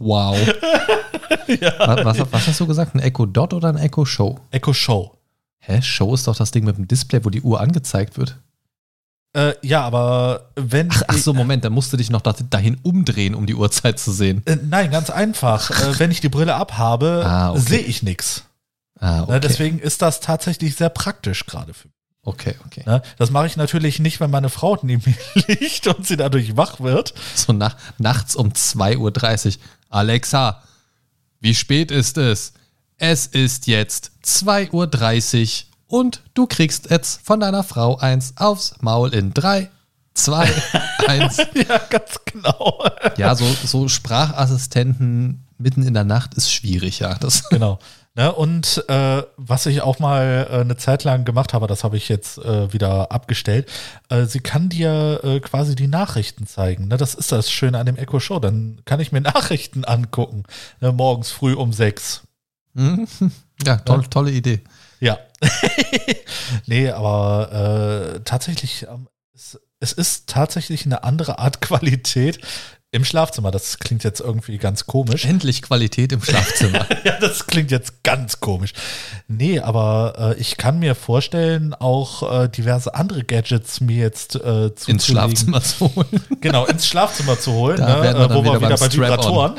[0.03, 0.35] Wow.
[1.47, 2.93] was, was, was hast du gesagt?
[2.93, 4.37] Ein Echo Dot oder ein Echo Show?
[4.51, 5.17] Echo Show.
[5.65, 5.81] Hä?
[5.81, 8.37] Show ist doch das Ding mit dem Display, wo die Uhr angezeigt wird.
[9.35, 10.89] Äh, ja, aber wenn.
[10.91, 13.97] Ach, ach so, Moment, dann musst du dich noch da- dahin umdrehen, um die Uhrzeit
[13.99, 14.41] zu sehen.
[14.45, 15.71] Äh, nein, ganz einfach.
[15.71, 17.59] äh, wenn ich die Brille abhabe, Ah, okay.
[17.61, 18.43] sehe ich nichts.
[18.99, 19.39] Ah, okay.
[19.39, 21.95] Deswegen ist das tatsächlich sehr praktisch gerade für mich.
[22.23, 22.83] okay, okay.
[22.85, 23.01] Ne?
[23.17, 26.79] Das mache ich natürlich nicht, wenn meine Frau neben mir liegt und sie dadurch wach
[26.79, 27.13] wird.
[27.35, 28.97] So nach, nachts um 2.30
[29.57, 29.61] Uhr.
[29.89, 30.61] Alexa,
[31.39, 32.53] wie spät ist es?
[33.05, 39.13] Es ist jetzt 2.30 Uhr und du kriegst jetzt von deiner Frau eins aufs Maul
[39.13, 39.69] in 3,
[40.13, 40.49] 2,
[41.07, 41.37] 1.
[41.67, 42.81] ja, ganz genau.
[43.17, 47.15] Ja, so, so Sprachassistenten mitten in der Nacht ist schwierig, ja.
[47.15, 47.77] Das, genau.
[48.15, 48.31] Ne?
[48.31, 52.07] Und äh, was ich auch mal äh, eine Zeit lang gemacht habe, das habe ich
[52.07, 53.69] jetzt äh, wieder abgestellt.
[54.07, 56.87] Äh, sie kann dir äh, quasi die Nachrichten zeigen.
[56.87, 56.95] Ne?
[56.95, 58.39] Das ist das Schöne an dem Echo Show.
[58.39, 60.43] Dann kann ich mir Nachrichten angucken.
[60.79, 60.93] Ne?
[60.93, 62.23] Morgens früh um sechs.
[62.75, 63.07] Hm?
[63.65, 64.61] ja, toll, tolle Idee.
[64.99, 65.19] Ja.
[66.65, 72.39] nee, aber äh, tatsächlich, ähm, es, es ist tatsächlich eine andere Art Qualität
[72.93, 73.49] im Schlafzimmer.
[73.49, 75.25] Das klingt jetzt irgendwie ganz komisch.
[75.25, 76.85] Endlich Qualität im Schlafzimmer.
[77.03, 78.73] ja, das klingt jetzt ganz komisch.
[79.27, 84.39] Nee, aber äh, ich kann mir vorstellen, auch äh, diverse andere Gadgets mir jetzt äh,
[84.75, 84.87] zuzulegen.
[84.87, 86.23] ins Schlafzimmer zu holen.
[86.39, 88.93] Genau, ins Schlafzimmer zu holen, Da ne, äh, wo wir wieder wieder bei.
[88.93, 89.55] Vibratoren.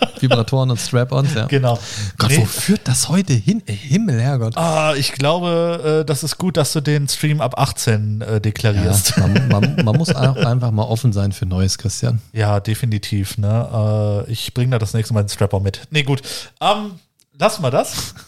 [0.20, 1.46] Vibratoren und Strap-ons, ja.
[1.46, 1.78] genau.
[2.18, 2.38] Gott, Nee.
[2.38, 3.62] wo führt das heute hin?
[3.66, 4.56] Himmel, Herrgott.
[4.56, 9.14] Ah, ich glaube, äh, das ist gut, dass du den Stream ab 18 äh, deklarierst.
[9.16, 12.20] Ja, man, man, man muss auch einfach mal offen sein für Neues, Christian.
[12.32, 13.38] Ja, definitiv.
[13.38, 14.24] Ne?
[14.26, 15.82] Äh, ich bringe da das nächste Mal den Strapper mit.
[15.90, 16.22] Nee, gut.
[16.60, 16.92] Ähm,
[17.38, 18.14] lassen wir das.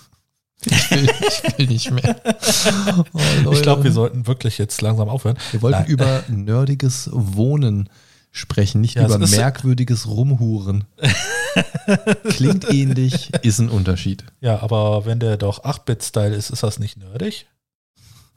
[0.65, 2.17] Ich will, ich will nicht mehr.
[3.47, 3.53] Oh.
[3.53, 5.39] Ich glaube, wir sollten wirklich jetzt langsam aufhören.
[5.53, 5.87] Wir wollten Nein.
[5.89, 7.89] über nerdiges Wohnen
[8.31, 10.85] sprechen, nicht Ja, über merkwürdiges Rumhuren.
[12.29, 14.25] Klingt ähnlich, ist ein Unterschied.
[14.41, 17.47] Ja, aber wenn der doch 8-Bit-Style ist, ist das nicht nerdig?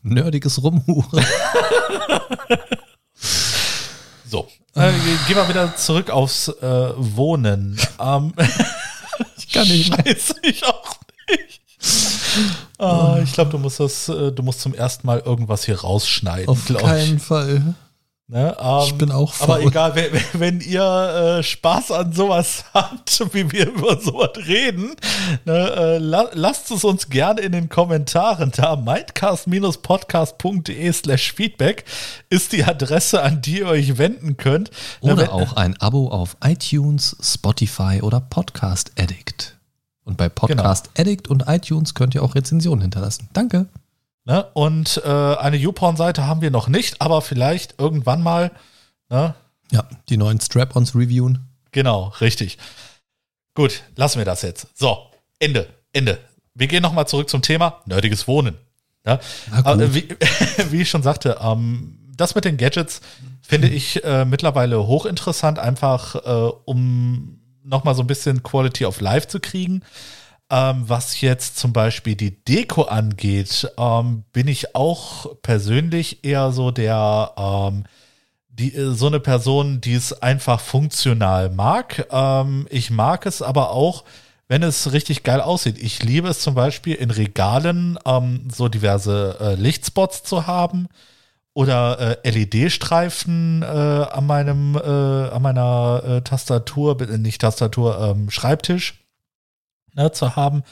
[0.02, 1.24] Nerdiges Rumhuren.
[4.28, 4.48] So.
[4.76, 4.92] Äh,
[5.28, 7.78] gehen wir wieder zurück aufs äh, Wohnen.
[8.00, 8.34] Ähm,
[9.38, 9.92] Ich kann nicht.
[9.92, 10.96] Weiß ich auch
[11.30, 11.62] nicht.
[12.80, 16.48] Ah, ich glaube, du musst das, äh, du musst zum ersten Mal irgendwas hier rausschneiden,
[16.48, 17.22] Auf keinen ich.
[17.22, 17.76] Fall.
[18.34, 18.56] Ne?
[18.62, 19.68] Ähm, Ich bin auch Aber faul.
[19.68, 20.10] egal, wenn,
[20.40, 20.82] wenn ihr
[21.40, 24.96] äh, Spaß an sowas habt, wie wir über sowas reden,
[25.44, 28.78] ne, äh, la lasst es uns gerne in den Kommentaren da.
[28.78, 31.84] mindcast-podcast.de slash feedback
[32.30, 34.70] ist die Adresse, an die ihr euch wenden könnt.
[35.02, 39.58] Ne, wenn- Oder auch ein Abo auf iTunes, Spotify oder Podcast Addict.
[40.04, 43.30] Und bei Podcast Addict und iTunes könnt ihr auch Rezensionen hinterlassen.
[43.34, 43.68] Danke.
[44.26, 44.46] Ne?
[44.54, 48.52] Und äh, eine YouPorn-Seite haben wir noch nicht, aber vielleicht irgendwann mal.
[49.10, 49.36] Ne?
[49.72, 51.48] Ja, die neuen Strap-ons reviewen.
[51.72, 52.58] Genau, richtig.
[53.54, 54.68] Gut, lassen wir das jetzt.
[54.76, 54.98] So,
[55.40, 56.20] Ende, Ende.
[56.54, 58.58] Wir gehen nochmal zurück zum Thema nerdiges Wohnen.
[59.06, 59.16] Ja?
[59.16, 59.66] Gut.
[59.66, 60.08] Aber wie,
[60.70, 63.02] wie ich schon sagte, ähm, das mit den Gadgets
[63.42, 69.28] finde ich äh, mittlerweile hochinteressant, einfach äh, um nochmal so ein bisschen Quality of Life
[69.28, 69.84] zu kriegen.
[70.52, 76.72] Ähm, was jetzt zum Beispiel die Deko angeht, ähm, bin ich auch persönlich eher so
[76.72, 77.86] der, ähm,
[78.50, 82.06] die, äh, so eine Person, die es einfach funktional mag.
[82.12, 84.04] Ähm, ich mag es aber auch,
[84.50, 85.78] wenn es richtig geil aussieht.
[85.82, 90.90] Ich liebe es zum Beispiel in Regalen ähm, so diverse äh, Lichtspots zu haben
[91.54, 99.01] oder äh, LED-Streifen äh, an meinem, äh, an meiner äh, Tastatur, nicht Tastatur, ähm, Schreibtisch
[99.96, 100.64] ne, zu haben.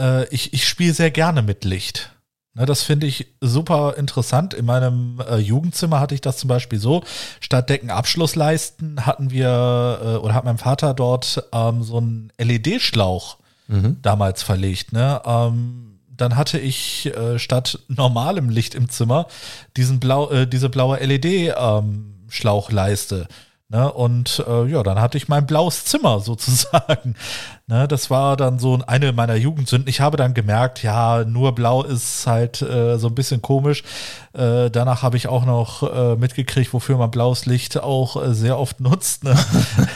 [0.00, 2.10] Äh, ich ich spiele sehr gerne mit Licht.
[2.54, 4.54] Ne, das finde ich super interessant.
[4.54, 7.02] In meinem äh, Jugendzimmer hatte ich das zum Beispiel so.
[7.40, 13.38] Statt Deckenabschlussleisten hatten wir äh, oder hat mein Vater dort ähm, so einen LED-Schlauch
[13.68, 13.98] Mhm.
[14.02, 14.92] damals verlegt.
[14.92, 15.22] Ne?
[15.24, 19.28] Ähm, dann hatte ich äh, statt normalem Licht im Zimmer
[19.76, 23.28] diesen blau, äh, diese blaue LED-Schlauchleiste.
[23.70, 23.90] Ne?
[23.90, 27.14] Und äh, ja, dann hatte ich mein blaues Zimmer sozusagen.
[27.66, 27.88] ne?
[27.88, 29.88] Das war dann so eine meiner Jugendsünden.
[29.88, 33.82] Ich habe dann gemerkt, ja, nur blau ist halt äh, so ein bisschen komisch.
[34.32, 38.58] Äh, danach habe ich auch noch äh, mitgekriegt, wofür man blaues Licht auch äh, sehr
[38.58, 39.24] oft nutzt.
[39.24, 39.34] Ne?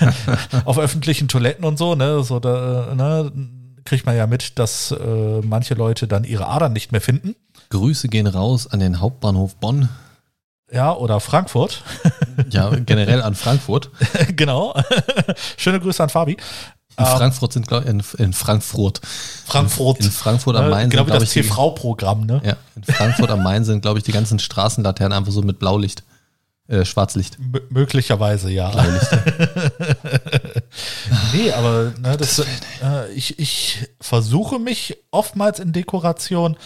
[0.65, 2.23] Auf öffentlichen Toiletten und so, ne?
[2.23, 3.31] So da, ne?
[3.85, 7.35] kriegt man ja mit, dass äh, manche Leute dann ihre Adern nicht mehr finden.
[7.71, 9.89] Grüße gehen raus an den Hauptbahnhof Bonn.
[10.75, 11.83] Ja, oder Frankfurt.
[12.51, 13.91] Ja, generell an Frankfurt.
[14.37, 14.75] genau.
[15.57, 16.37] Schöne Grüße an Fabi.
[16.97, 19.01] In Frankfurt sind, glaube ich, in, in Frankfurt.
[19.47, 20.01] Frankfurt.
[20.01, 22.41] In, in Frankfurt am Main Äh, genau sind, wie das TV-Programm, ne?
[22.45, 26.05] ja, in Frankfurt am Main sind, glaube ich, die ganzen Straßenlaternen einfach so mit Blaulicht,
[26.69, 27.37] äh, Schwarzlicht.
[27.39, 28.71] M möglicherweise, ja.
[31.33, 32.45] Nee, aber ne, das, äh,
[33.15, 36.57] ich, ich versuche mich oftmals in Dekoration,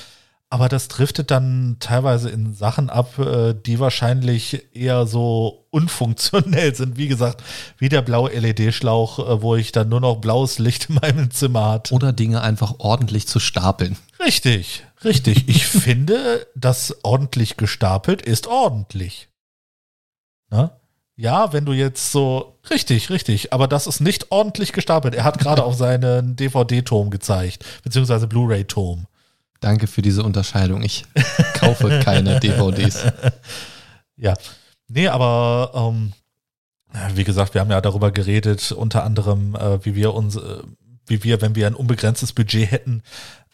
[0.51, 6.97] aber das driftet dann teilweise in Sachen ab, äh, die wahrscheinlich eher so unfunktionell sind.
[6.97, 7.43] Wie gesagt,
[7.77, 11.73] wie der blaue LED-Schlauch, äh, wo ich dann nur noch blaues Licht in meinem Zimmer
[11.73, 11.93] hat.
[11.93, 13.99] Oder Dinge einfach ordentlich zu stapeln.
[14.19, 15.49] Richtig, richtig.
[15.49, 19.29] Ich finde, das ordentlich gestapelt ist ordentlich.
[20.51, 20.71] Ne?
[21.15, 22.59] Ja, wenn du jetzt so.
[22.71, 23.53] Richtig, richtig.
[23.53, 25.15] Aber das ist nicht ordentlich gestapelt.
[25.15, 29.07] Er hat gerade auf seinen DVD-Turm gezeigt, beziehungsweise Blu-ray-Turm.
[29.61, 30.83] Danke für diese Unterscheidung.
[30.83, 31.05] Ich
[31.55, 33.05] kaufe keine DVDs.
[34.17, 34.35] Ja.
[34.89, 36.13] Nee, aber ähm,
[37.15, 40.63] wie gesagt, wir haben ja darüber geredet, unter anderem, äh, wie wir uns, äh,
[41.07, 43.03] wie wir, wenn wir ein unbegrenztes Budget hätten,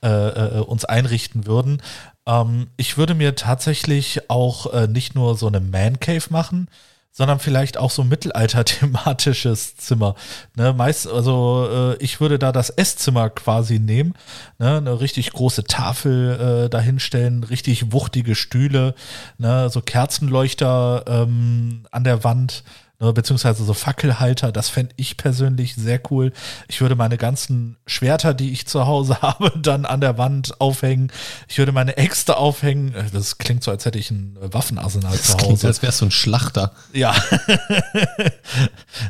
[0.02, 1.82] äh, äh, uns einrichten würden.
[2.26, 6.68] Ähm, ich würde mir tatsächlich auch äh, nicht nur so eine Man Cave machen,
[7.16, 10.16] sondern vielleicht auch so mittelalter-thematisches Zimmer.
[10.56, 14.14] Ne, meist, also äh, ich würde da das Esszimmer quasi nehmen,
[14.58, 18.96] ne, eine richtig große Tafel äh, dahinstellen, richtig wuchtige Stühle,
[19.38, 22.64] ne, so Kerzenleuchter ähm, an der Wand,
[23.00, 26.32] ne, beziehungsweise so Fackelhalter, das fände ich persönlich sehr cool.
[26.68, 31.10] Ich würde meine ganzen Schwerter, die ich zu Hause habe, dann an der Wand aufhängen.
[31.48, 32.94] Ich würde meine Äxte aufhängen.
[32.94, 35.66] Äh, Das klingt so, als hätte ich ein Waffenarsenal Das zu klingt, Hause.
[35.68, 36.72] als wärst du ein Schlachter.
[36.92, 37.14] Ja.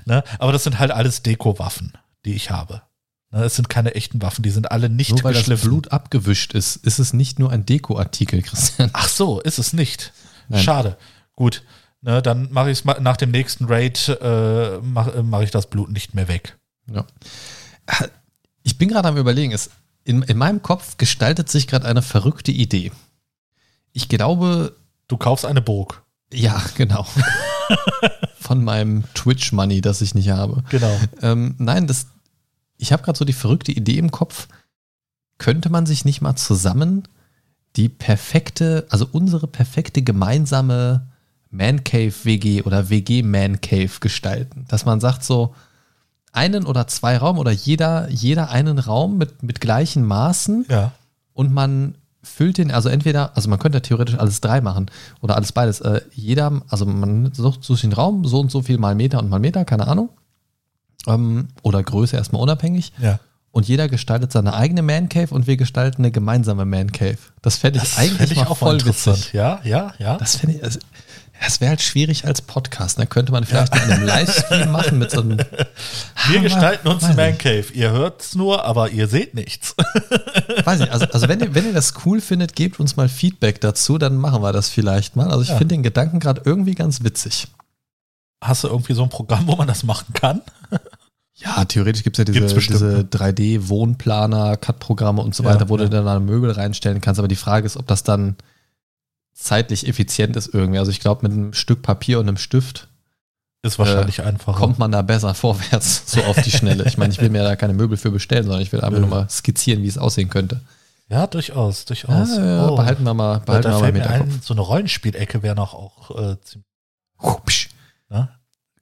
[0.04, 0.22] ne?
[0.38, 1.92] Aber das sind halt alles Deko-Waffen,
[2.24, 2.82] die ich habe.
[3.30, 3.44] Ne?
[3.44, 5.68] Es sind keine echten Waffen, die sind alle nicht Nur weil das geschliffen.
[5.70, 8.90] Blut abgewischt ist, ist es nicht nur ein Dekoartikel, Christian.
[8.92, 10.12] Ach so, ist es nicht.
[10.48, 10.62] Nein.
[10.62, 10.96] Schade.
[11.36, 11.62] Gut.
[12.04, 15.90] Ne, dann mache ich es nach dem nächsten Raid, äh, mache mach ich das Blut
[15.90, 16.58] nicht mehr weg.
[16.92, 17.06] Ja.
[18.62, 19.70] Ich bin gerade am überlegen, es,
[20.04, 22.92] in, in meinem Kopf gestaltet sich gerade eine verrückte Idee.
[23.92, 24.76] Ich glaube,
[25.08, 26.02] Du kaufst eine Burg.
[26.32, 27.06] ja, genau.
[28.38, 30.62] Von meinem Twitch-Money, das ich nicht habe.
[30.70, 30.98] Genau.
[31.22, 32.08] Ähm, nein, das,
[32.76, 34.48] ich habe gerade so die verrückte Idee im Kopf.
[35.38, 37.08] Könnte man sich nicht mal zusammen
[37.76, 41.10] die perfekte, also unsere perfekte gemeinsame
[41.54, 44.64] Man Cave WG oder WG Man Cave gestalten?
[44.68, 45.54] Dass man sagt so,
[46.32, 50.92] einen oder zwei Raum oder jeder, jeder einen Raum mit, mit gleichen Maßen Ja.
[51.32, 51.94] und man
[52.24, 54.90] füllt den, also entweder, also man könnte theoretisch alles drei machen
[55.20, 55.80] oder alles beides.
[55.80, 59.28] Äh, jeder, also man sucht, sucht den Raum, so und so viel mal Meter und
[59.28, 60.08] mal Meter, keine Ahnung.
[61.06, 62.92] Ähm, oder Größe erstmal unabhängig.
[62.98, 63.20] Ja.
[63.50, 67.18] Und jeder gestaltet seine eigene Man Cave und wir gestalten eine gemeinsame Man Cave.
[67.42, 69.32] Das fände ich Das eigentlich fänd ich auch voll witzig.
[69.32, 70.16] Ja, ja, ja.
[70.16, 70.80] Das fände ich, also,
[71.44, 72.98] das wäre halt schwierig als Podcast.
[72.98, 75.38] Da könnte man vielleicht in einem Livestream machen mit so einem.
[76.28, 77.36] Wir gestalten uns ein Man.
[77.38, 77.66] Cave.
[77.74, 79.74] Ihr hört's nur, aber ihr seht nichts.
[80.64, 83.60] Weiß nicht, also, also wenn, ihr, wenn ihr das cool findet, gebt uns mal Feedback
[83.60, 85.30] dazu, dann machen wir das vielleicht mal.
[85.30, 85.56] Also ich Ja.
[85.58, 87.48] finde den Gedanken gerade irgendwie ganz witzig.
[88.42, 90.42] Hast du irgendwie so ein Programm, wo man das machen kann?
[91.36, 93.02] Ja, theoretisch gibt es ja diese, diese ne?
[93.02, 95.82] 3D-Wohnplaner, Cut-Programme und so Ja, weiter, wo ja.
[95.84, 97.18] du dann ein Möbel reinstellen kannst.
[97.18, 98.36] Aber die Frage ist, ob das dann
[99.34, 100.78] zeitlich effizient ist irgendwie.
[100.78, 102.88] Also ich glaube, mit einem Stück Papier und einem Stift
[103.62, 104.58] Ist wahrscheinlich einfacher.
[104.58, 106.84] kommt man da besser vorwärts, so auf die Schnelle.
[106.86, 109.08] Ich meine, ich will mir da keine Möbel für bestellen, sondern ich will einfach nur
[109.08, 110.60] mal skizzieren, wie es aussehen könnte.
[111.08, 112.36] Ja, durchaus, Ja, durchaus.
[112.36, 112.76] ja, Oh.
[112.76, 114.20] behalten wir mal, Ja, behalten da wir mal Hinterkopf.
[114.34, 116.66] ein, so eine Rollenspielecke wäre noch auch äh, ziemlich.
[117.20, 117.68] Hupsch.
[118.08, 118.28] Ne?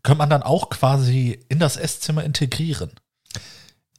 [0.02, 2.90] Könnte man dann auch quasi in das Esszimmer integrieren.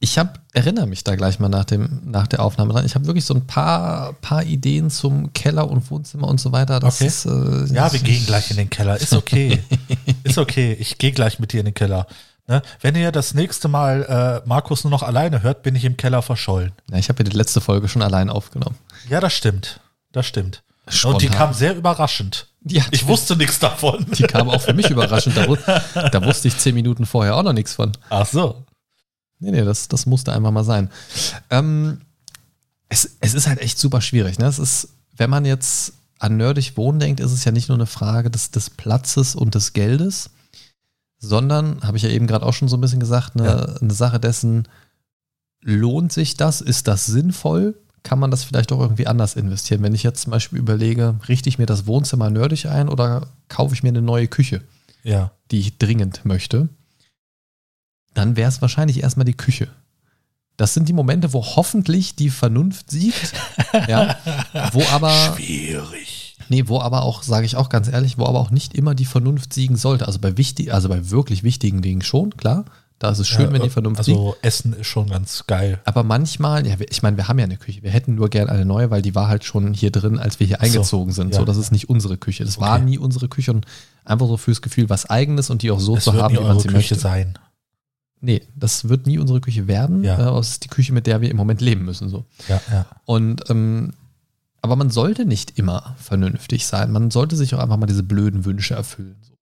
[0.04, 2.86] Ich habe, erinnere mich da gleich mal nach, dem, nach der Aufnahme dran.
[2.86, 6.82] Ich habe wirklich so ein paar, paar Ideen zum Keller und Wohnzimmer und so weiter.
[6.82, 7.08] Das Okay.
[7.08, 8.98] ist, äh, Ja, wir gehen gleich in den Keller.
[9.00, 9.64] Ist okay.
[10.26, 10.76] Ist okay.
[10.78, 12.06] Ich gehe gleich mit dir in den Keller.
[12.48, 12.62] Ne?
[12.82, 16.22] Wenn ihr das nächste Mal äh, Markus nur noch alleine hört, bin ich im Keller
[16.22, 16.74] verschollen.
[16.92, 18.76] Ja, ich habe ja die letzte Folge schon allein aufgenommen.
[19.10, 19.80] Ja, das stimmt.
[20.12, 20.64] Das stimmt.
[20.86, 21.32] Und die Spontan.
[21.32, 22.48] kam sehr überraschend.
[22.66, 24.06] Ja, Ich wusste nichts davon.
[24.18, 25.38] Die kam auch für mich überraschend.
[25.38, 27.94] Da, da wusste ich zehn Minuten vorher auch noch nichts von.
[28.10, 28.66] Ach so.
[29.44, 30.90] Nee, nee, das, das musste einfach mal sein.
[31.50, 32.00] Ähm,
[32.88, 34.40] es, es ist halt echt super schwierig.
[34.40, 34.46] Ne?
[34.46, 34.88] Es ist,
[35.18, 38.52] wenn man jetzt an nerdig Wohnen denkt, ist es ja nicht nur eine Frage des,
[38.52, 40.30] des Platzes und des Geldes,
[41.20, 43.56] sondern, habe ich ja eben gerade auch schon so ein bisschen gesagt, eine, Ja.
[43.82, 44.68] eine Sache dessen,
[45.62, 46.62] lohnt sich das?
[46.62, 47.76] Ist das sinnvoll?
[48.04, 49.82] Kann man das vielleicht auch irgendwie anders investieren?
[49.84, 53.74] Wenn ich jetzt zum Beispiel überlege, richte ich mir das Wohnzimmer nerdig ein oder kaufe
[53.74, 54.62] ich mir eine neue Küche?
[55.04, 55.32] Ja.
[55.52, 56.70] die ich dringend möchte,
[58.14, 59.68] dann wäre es wahrscheinlich erstmal die Küche.
[60.58, 63.34] Das sind die Momente, wo hoffentlich die Vernunft siegt.
[63.88, 64.18] ja,
[64.72, 65.10] wo aber.
[65.36, 66.38] Schwierig.
[66.50, 69.06] Nee, wo aber auch, sage ich auch ganz ehrlich, wo aber auch nicht immer die
[69.06, 70.06] Vernunft siegen sollte.
[70.08, 72.66] Also bei wichtig, also bei wirklich wichtigen Dingen schon, klar.
[73.00, 74.18] Da ist es schön, Ja, wenn die Vernunft siegt.
[74.18, 75.80] Also Essen ist schon ganz geil.
[75.84, 77.82] Aber manchmal, ja, ich meine, wir haben ja eine Küche.
[77.82, 80.48] Wir hätten nur gern eine neue, weil die war halt schon hier drin, als wir
[80.48, 81.34] hier Ach so, eingezogen sind.
[81.34, 81.40] ja.
[81.40, 82.46] So, das ist nicht unsere Küche.
[82.46, 82.86] Das war Okay.
[82.86, 83.66] nie unsere Küche und
[84.06, 86.60] einfach so fürs Gefühl was Eigenes und die auch so Es zu haben, wie man
[86.60, 86.96] sie Küche möchte.
[86.96, 87.38] sein.
[88.24, 90.02] Nee, das wird nie unsere Küche werden.
[90.04, 90.18] Ja.
[90.18, 92.08] Äh, es ist die Küche, mit der wir im Moment leben müssen.
[92.08, 92.26] So.
[92.48, 92.86] Ja, ja.
[93.06, 93.94] Und ähm,
[94.62, 96.90] aber man sollte nicht immer vernünftig sein.
[96.92, 99.18] Man sollte sich auch einfach mal diese blöden Wünsche erfüllen.
[99.22, 99.34] So.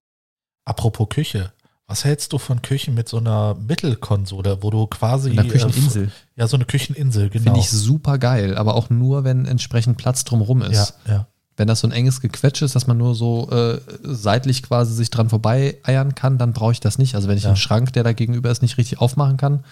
[0.65, 1.53] Apropos Küche.
[1.85, 5.29] Was hältst du von Küchen mit so einer Mittelkonsole, wo du quasi.
[5.29, 6.05] In der Kücheninsel.
[6.05, 7.43] Äh, ja, so eine Kücheninsel, genau.
[7.43, 10.95] Finde ich super geil, aber auch nur, wenn entsprechend Platz drumherum ja, ist.
[11.07, 11.27] ja.
[11.61, 15.11] Wenn das so ein enges Gequetsch ist, dass man nur so äh, seitlich quasi sich
[15.11, 17.13] dran vorbei eiern kann, dann brauche ich das nicht.
[17.13, 17.49] Also wenn ich Ja.
[17.49, 19.63] einen Schrank, der da gegenüber ist, nicht richtig aufmachen kann.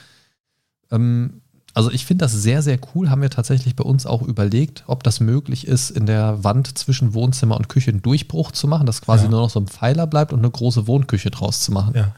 [0.91, 1.41] Ähm,
[1.73, 3.09] also ich finde das sehr, sehr cool.
[3.09, 7.13] Haben wir tatsächlich bei uns auch überlegt, ob das möglich ist, in der Wand zwischen
[7.15, 9.31] Wohnzimmer und Küche einen Durchbruch zu machen, dass quasi Ja.
[9.31, 11.93] nur noch so ein Pfeiler bleibt und eine große Wohnküche draus zu machen.
[11.95, 12.13] ja.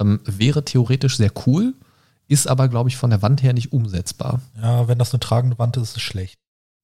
[0.00, 1.74] Ähm, wäre theoretisch sehr cool,
[2.28, 4.40] ist aber, glaube ich, von der Wand her nicht umsetzbar.
[4.62, 6.36] Ja, wenn das eine tragende Wand ist, ist es schlecht.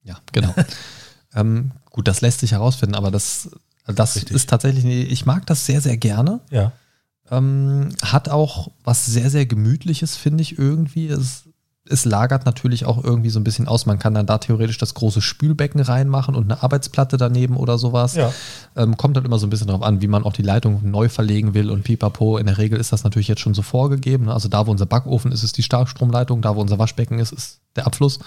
[0.03, 0.55] Ja, genau.
[1.35, 3.51] ähm, gut, das lässt sich herausfinden, aber das,
[3.87, 4.37] das Richtig.
[4.37, 6.41] ist tatsächlich, ich mag das sehr, sehr gerne.
[6.51, 6.73] Ja.
[7.31, 11.09] Ähm, hat auch was sehr, sehr Gemütliches, finde ich irgendwie.
[11.09, 11.45] Es,
[11.91, 13.87] es lagert natürlich auch irgendwie so ein bisschen aus.
[13.87, 18.15] Man kann dann da theoretisch das große Spülbecken reinmachen und eine Arbeitsplatte daneben oder sowas.
[18.15, 18.33] Ja.
[18.77, 21.09] Ähm, kommt dann immer so ein bisschen darauf an, wie man auch die Leitung neu
[21.09, 22.39] verlegen will und pipapo.
[22.39, 24.29] In der Regel ist das natürlich jetzt schon so vorgegeben.
[24.29, 26.43] Also da, wo unser Backofen ist, ist die Starkstromleitung.
[26.43, 28.19] Da, wo unser Waschbecken ist, ist der Abfluss.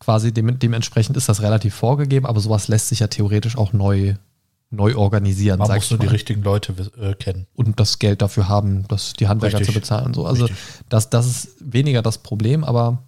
[0.00, 4.14] Quasi dem, dementsprechend ist das relativ vorgegeben, aber sowas lässt sich ja theoretisch auch neu,
[4.70, 7.46] neu organisieren, Man muss nur die richtigen Leute äh, kennen.
[7.54, 9.74] und das Geld dafür haben, das die Handwerker Richtig.
[9.74, 10.26] zu bezahlen und so.
[10.26, 10.60] Also Richtig.
[10.88, 13.02] das, das ist weniger das Problem, aber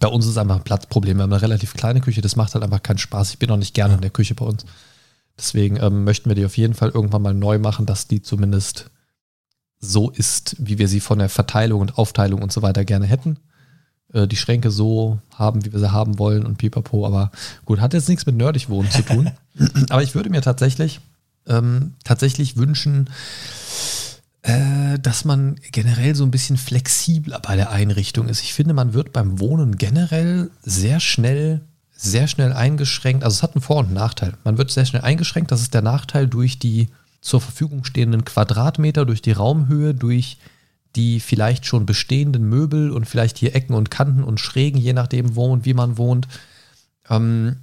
[0.00, 1.18] bei uns ist es einfach ein Platzproblem.
[1.18, 3.30] Wir haben eine relativ kleine Küche, das macht halt einfach keinen Spaß.
[3.30, 4.64] Ich bin auch nicht gerne in der Küche bei uns.
[5.38, 8.90] Deswegen ähm, möchten wir die auf jeden Fall irgendwann mal neu machen, dass die zumindest
[9.78, 13.38] so ist, wie wir sie von der Verteilung und Aufteilung und so weiter gerne hätten.
[14.12, 17.06] Äh, die Schränke so haben, wie wir sie haben wollen und pipapo.
[17.06, 17.30] Aber
[17.64, 19.30] gut, hat jetzt nichts mit nerdig wohnen zu tun.
[19.90, 21.00] aber ich würde mir tatsächlich,
[21.46, 23.10] ähm, tatsächlich wünschen,
[24.42, 28.42] äh, dass man generell so ein bisschen flexibler bei der Einrichtung ist.
[28.42, 31.60] Ich finde, man wird beim Wohnen generell sehr schnell,
[31.92, 33.22] sehr schnell eingeschränkt.
[33.22, 34.34] Also es hat einen Vor- und einen Nachteil.
[34.44, 35.52] Man wird sehr schnell eingeschränkt.
[35.52, 36.88] Das ist der Nachteil durch die
[37.20, 40.38] zur Verfügung stehenden Quadratmeter, durch die Raumhöhe, durch
[40.96, 45.36] die vielleicht schon bestehenden Möbel und vielleicht hier Ecken und Kanten und Schrägen, je nachdem,
[45.36, 46.26] wo und wie man wohnt.
[47.08, 47.56] Ähm,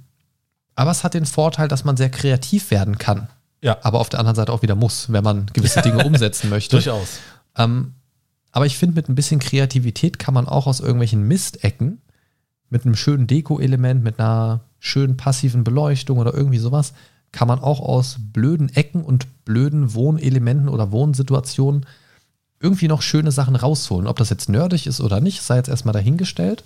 [0.74, 3.28] aber es hat den Vorteil, dass man sehr kreativ werden kann
[3.60, 6.76] Ja, aber auf der anderen Seite auch wieder muss, wenn man gewisse Dinge umsetzen möchte.
[6.76, 7.18] durchaus.
[7.56, 7.94] Ähm,
[8.52, 12.00] aber ich finde, mit ein bisschen Kreativität kann man auch aus irgendwelchen Mistecken,
[12.70, 16.92] mit einem schönen Deko-Element, mit einer schönen passiven Beleuchtung oder irgendwie sowas,
[17.32, 21.86] kann man auch aus blöden Ecken und blöden Wohnelementen oder Wohnsituationen
[22.60, 24.06] irgendwie noch schöne Sachen rausholen.
[24.06, 26.64] Ob das jetzt nerdig ist oder nicht, sei jetzt erstmal dahingestellt.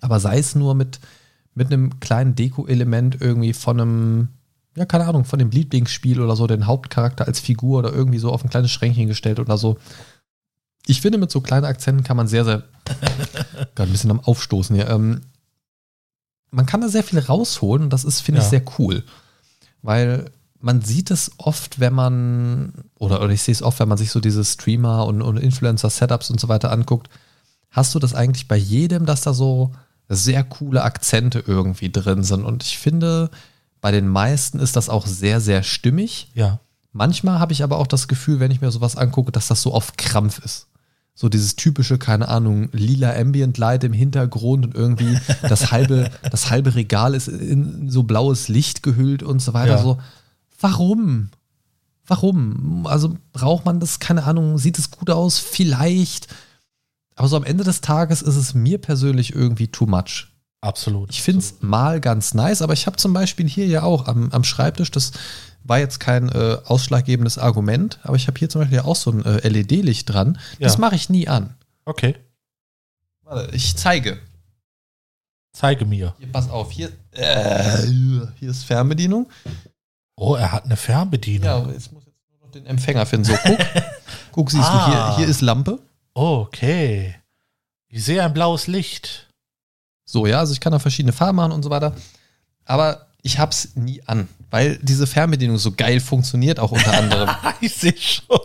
[0.00, 1.00] Aber sei es nur mit,
[1.54, 4.28] mit einem kleinen Deko-Element irgendwie von einem,
[4.76, 8.30] ja, keine Ahnung, von dem Lieblingsspiel oder so, den Hauptcharakter als Figur oder irgendwie so
[8.32, 9.78] auf ein kleines Schränkchen gestellt oder so.
[10.86, 12.62] Ich finde, mit so kleinen Akzenten kann man sehr, sehr,
[13.74, 15.20] gerade ein bisschen am Aufstoßen hier, ähm,
[16.50, 18.50] man kann da sehr viel rausholen und das ist, finde ich, Ja.
[18.50, 19.04] sehr cool.
[19.82, 20.30] Weil
[20.60, 24.10] man sieht es oft, wenn man, oder, oder ich sehe es oft, wenn man sich
[24.10, 27.08] so diese Streamer und, und Influencer-Setups und so weiter anguckt,
[27.70, 29.72] hast du das eigentlich bei jedem, dass da so
[30.08, 32.44] sehr coole Akzente irgendwie drin sind.
[32.44, 33.30] Und ich finde,
[33.80, 36.30] bei den meisten ist das auch sehr, sehr stimmig.
[36.34, 36.60] Ja.
[36.92, 39.72] Manchmal habe ich aber auch das Gefühl, wenn ich mir sowas angucke, dass das so
[39.72, 40.66] auf Krampf ist.
[41.14, 46.50] So dieses typische, keine Ahnung, lila Ambient Light im Hintergrund und irgendwie das halbe, das
[46.50, 49.76] halbe Regal ist in so blaues Licht gehüllt und so weiter.
[49.76, 49.82] Ja.
[49.82, 49.98] So,
[50.58, 51.30] warum?
[52.06, 52.86] Warum?
[52.86, 55.38] Also braucht man das, keine Ahnung, sieht es gut aus?
[55.38, 56.28] Vielleicht.
[57.16, 60.28] Aber so am Ende des Tages ist es mir persönlich irgendwie too much.
[60.60, 61.10] Absolut.
[61.10, 64.30] Ich finde es mal ganz nice, aber ich habe zum Beispiel hier ja auch am,
[64.32, 65.12] am Schreibtisch, das
[65.62, 69.10] war jetzt kein äh, ausschlaggebendes Argument, aber ich habe hier zum Beispiel ja auch so
[69.12, 70.38] ein äh, LED-Licht dran.
[70.58, 70.80] Das Ja.
[70.80, 71.54] mache ich nie an.
[71.84, 72.16] Okay.
[73.22, 74.18] Warte, ich zeige.
[75.52, 76.14] Zeige mir.
[76.18, 77.86] Hier, pass auf, hier, äh,
[78.38, 79.28] hier ist Fernbedienung.
[80.20, 81.46] Oh, er hat eine Fernbedienung.
[81.68, 83.24] Ja, jetzt muss jetzt nur noch den Empfänger finden.
[83.26, 83.58] So, guck,
[84.32, 85.16] guck siehst du, hier, Ah.
[85.16, 85.78] hier ist Lampe.
[86.14, 87.14] Okay.
[87.88, 89.28] Ich sehe ein blaues Licht.
[90.04, 91.94] So, ja, also ich kann da verschiedene Farben machen und so weiter.
[92.64, 97.28] Aber ich hab's nie an, weil diese Fernbedienung so geil funktioniert, auch unter anderem.
[97.60, 98.38] ich sehe schon.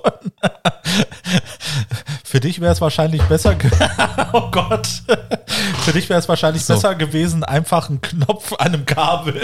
[2.23, 3.55] Für dich wäre es wahrscheinlich besser.
[4.33, 4.87] oh Gott.
[5.85, 6.73] Für dich wäre es wahrscheinlich So.
[6.73, 9.35] besser gewesen, einfach ein Knopf an einem Kabel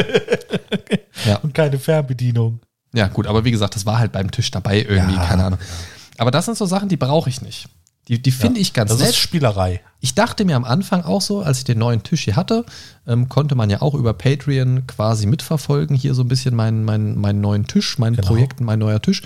[1.25, 1.37] Ja.
[1.37, 2.59] und keine Fernbedienung.
[2.93, 5.25] Ja, gut, aber wie gesagt, das war halt beim Tisch dabei irgendwie, Ja.
[5.25, 5.59] keine Ahnung.
[6.17, 7.69] Aber das sind so Sachen, die brauche ich nicht.
[8.09, 9.09] Die, die finde ich ganz Das nett.
[9.09, 9.81] ist Spielerei.
[10.01, 12.65] Ich dachte mir am Anfang auch so, als ich den neuen Tisch hier hatte,
[13.05, 17.15] ähm, konnte man ja auch über Patreon quasi mitverfolgen, hier so ein bisschen meinen mein,
[17.17, 18.27] meinen neuen Tisch, mein Genau.
[18.27, 19.21] Projekt, mein neuer Tisch.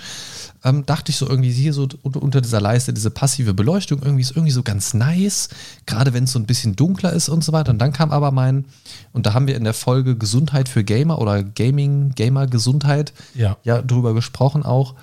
[0.64, 4.32] Ähm, dachte ich so irgendwie hier so unter, dieser Leiste, diese passive Beleuchtung, irgendwie ist
[4.32, 5.48] irgendwie so ganz nice,
[5.86, 7.70] gerade wenn es so ein bisschen dunkler ist und so weiter.
[7.72, 8.66] Und dann kam aber mein,
[9.12, 13.56] und da haben wir in der Folge Gesundheit für Gamer oder Gaming, Gamer-Gesundheit Ja.
[13.62, 14.94] ja drüber gesprochen auch.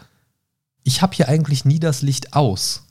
[0.84, 2.84] Ich habe hier eigentlich nie das Licht aus,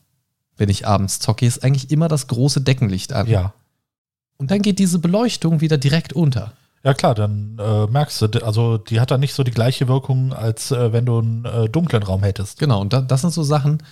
[0.60, 1.46] wenn ich abends zocke.
[1.46, 3.26] Ist eigentlich immer das große Deckenlicht an.
[3.26, 3.54] Ja.
[4.36, 6.52] Und dann geht diese Beleuchtung wieder direkt unter.
[6.82, 10.32] Ja klar, dann äh, merkst du, also die hat dann nicht so die gleiche Wirkung,
[10.32, 12.58] als äh, wenn du einen äh, dunklen Raum hättest.
[12.58, 13.82] Genau, und da, das sind so Sachen,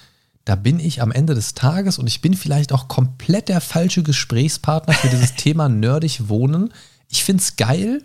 [0.46, 4.02] da bin ich am Ende des Tages und ich bin vielleicht auch komplett der falsche
[4.02, 6.72] Gesprächspartner für dieses Thema nerdig wohnen.
[7.10, 8.02] Ich finde es geil,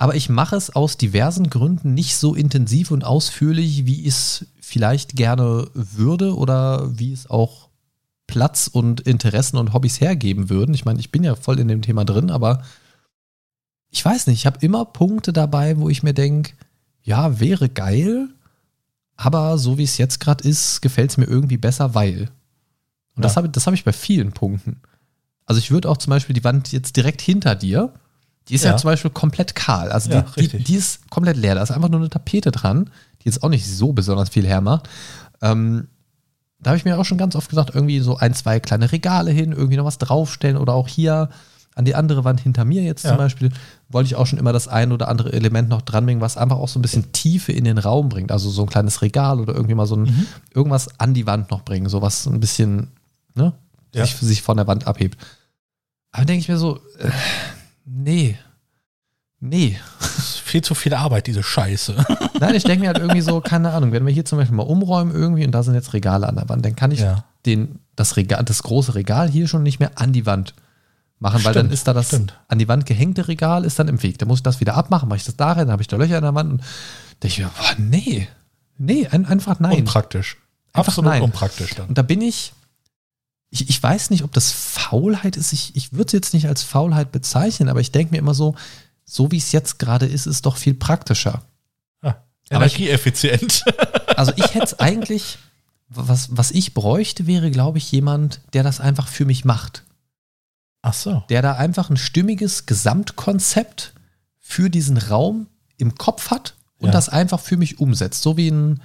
[0.00, 4.46] aber ich mache es aus diversen Gründen nicht so intensiv und ausführlich, wie ich es
[4.58, 7.68] vielleicht gerne würde oder wie es auch
[8.26, 10.74] Platz und Interessen und Hobbys hergeben würden.
[10.74, 12.62] Ich meine, ich bin ja voll in dem Thema drin, aber
[13.90, 16.54] ich weiß nicht, ich habe immer Punkte dabei, wo ich mir denke,
[17.02, 18.30] ja, wäre geil,
[19.16, 22.30] aber so wie es jetzt gerade ist, gefällt es mir irgendwie besser, weil.
[23.16, 23.36] Und das Ja.
[23.36, 24.80] habe das hab ich bei vielen Punkten.
[25.44, 27.92] Also ich würde auch zum Beispiel die Wand jetzt direkt hinter dir,
[28.50, 28.76] die ist ja, Ja.
[28.76, 29.90] zum Beispiel komplett kahl.
[29.90, 31.54] Also Ja, die, die, die ist komplett leer.
[31.54, 32.90] Da ist einfach nur eine Tapete dran,
[33.22, 34.88] die jetzt auch nicht so besonders viel hermacht.
[35.40, 35.88] Ähm,
[36.58, 39.30] da habe ich mir auch schon ganz oft gesagt, irgendwie so ein, zwei kleine Regale
[39.30, 41.30] hin, irgendwie noch was draufstellen oder auch hier
[41.76, 43.10] an die andere Wand hinter mir jetzt Ja.
[43.10, 43.50] zum Beispiel,
[43.88, 46.68] wollte ich auch schon immer das ein oder andere Element noch dranbringen, was einfach auch
[46.68, 48.32] so ein bisschen Tiefe in den Raum bringt.
[48.32, 50.26] Also so ein kleines Regal oder irgendwie mal so ein, Mhm.
[50.52, 52.88] irgendwas an die Wand noch bringen, so was ein bisschen,
[53.34, 53.54] ne,
[53.94, 55.16] sich, sich von der Wand abhebt.
[56.12, 57.08] Aber denke ich mir so, äh,
[57.84, 58.38] nee,
[59.40, 59.78] nee.
[60.44, 62.04] Viel zu viel Arbeit, diese Scheiße.
[62.40, 64.64] Nein, ich denke mir halt irgendwie so, keine Ahnung, wenn wir hier zum Beispiel mal
[64.64, 67.24] umräumen irgendwie und da sind jetzt Regale an der Wand, dann kann ich Ja.
[67.46, 70.54] den, das Regal, das große Regal hier schon nicht mehr an die Wand
[71.20, 72.38] machen, weil dann Stimmt, ist da das stimmt.
[72.48, 74.18] an die Wand gehängte Regal ist dann im Weg.
[74.18, 75.96] Dann muss ich das wieder abmachen, mache ich das da rein, dann habe ich da
[75.96, 76.62] Löcher in der Wand und
[77.22, 78.26] denke ich mir, boah, nee,
[78.78, 79.78] nee, ein, einfach nein.
[79.80, 80.36] Unpraktisch.
[80.72, 81.22] Einfach Absolut nein.
[81.22, 81.88] unpraktisch dann.
[81.88, 82.52] Und da bin ich,
[83.50, 85.52] ich, ich weiß nicht, ob das Faulheit ist.
[85.52, 88.54] Ich, ich würde es jetzt nicht als Faulheit bezeichnen, aber ich denke mir immer so,
[89.04, 91.42] so wie es jetzt gerade ist, ist doch viel praktischer.
[92.02, 93.64] Ich- Energieeffizient.
[94.16, 95.38] Also ich hätte es eigentlich,
[95.88, 99.84] was, was ich bräuchte, wäre, glaube ich, jemand, der das einfach für mich macht.
[100.82, 101.22] Ach so.
[101.30, 103.94] Der da einfach ein stimmiges Gesamtkonzept
[104.38, 105.46] für diesen Raum
[105.78, 106.92] im Kopf hat und Ja.
[106.92, 108.20] das einfach für mich umsetzt.
[108.22, 108.82] So wie ein,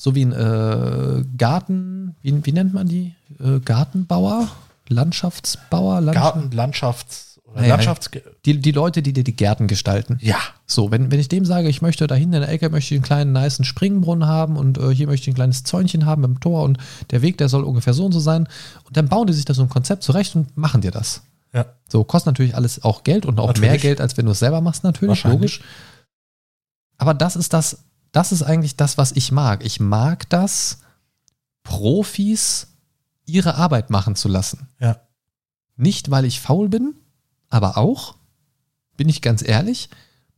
[0.00, 3.16] so wie ein äh, Garten, wie, wie nennt man die?
[3.40, 4.48] Äh, Gartenbauer?
[4.88, 6.00] Landschaftsbauer?
[6.00, 8.10] Landschaft- Garten, Landschafts- oder Naja, Landschafts...
[8.44, 10.18] Die, die Leute, die dir die Gärten gestalten.
[10.20, 10.36] Ja.
[10.66, 12.98] So, wenn, wenn ich dem sage, ich möchte da hinten in der Ecke möchte ich
[12.98, 16.30] einen kleinen niceen Springbrunnen haben und äh, hier möchte ich ein kleines Zäunchen haben mit
[16.30, 16.78] dem Tor und
[17.10, 18.46] der Weg, der soll ungefähr so und so sein.
[18.84, 21.22] Und dann bauen die sich da so ein Konzept zurecht und machen dir das.
[21.52, 21.66] Ja.
[21.88, 23.68] So, kostet natürlich alles auch Geld und auch Natürlich.
[23.68, 25.60] mehr Geld, als wenn du es selber machst, natürlich, logisch.
[26.98, 27.78] Aber das ist das,
[28.12, 29.64] das ist eigentlich das, was ich mag.
[29.64, 30.78] Ich mag das,
[31.62, 32.68] Profis
[33.26, 34.68] ihre Arbeit machen zu lassen.
[34.80, 35.00] Ja.
[35.76, 36.94] Nicht, weil ich faul bin,
[37.50, 38.16] aber auch,
[38.96, 39.90] bin ich ganz ehrlich,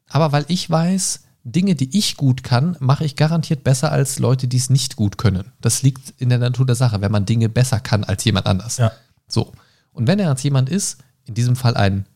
[0.08, 4.48] aber weil ich weiß, Dinge, die ich gut kann, mache ich garantiert besser als Leute,
[4.48, 5.52] die es nicht gut können.
[5.60, 8.76] Das liegt in der Natur der Sache, wenn man Dinge besser kann als jemand anders.
[8.76, 8.92] Ja.
[9.26, 9.52] So.
[9.92, 12.06] Und wenn er jetzt jemand ist, in diesem Fall ein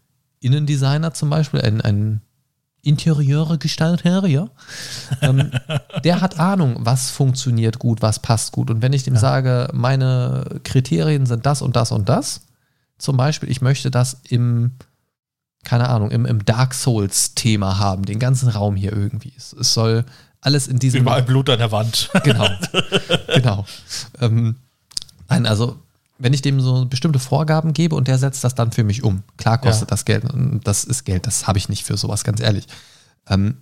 [0.40, 2.20] Innendesigner zum Beispiel, ein, ein
[2.85, 4.49] Interieure Gestalter, ja,
[5.20, 5.51] ähm,
[6.05, 8.70] der hat Ahnung, was funktioniert gut, was passt gut.
[8.70, 12.43] Und wenn ich dem sage, meine Kriterien sind das und das und das,
[12.99, 14.72] zum Beispiel, ich möchte das im,
[15.64, 19.32] keine Ahnung, im, im Dark Souls-Thema haben, den ganzen Raum hier irgendwie.
[19.37, 20.05] Es, es soll
[20.41, 21.03] alles in diesem.
[21.03, 22.11] Überall Blut an der Wand.
[22.22, 22.49] Genau.
[23.35, 23.66] genau.
[24.20, 24.57] Ähm,
[25.28, 25.78] nein, also,
[26.24, 29.22] wenn ich dem so bestimmte Vorgaben gebe und der setzt das dann für mich um.
[29.36, 29.90] Klar kostet Ja.
[29.90, 30.24] das Geld.
[30.24, 32.66] und Das ist Geld, das habe ich nicht für sowas, ganz ehrlich.
[33.28, 33.58] Ähm,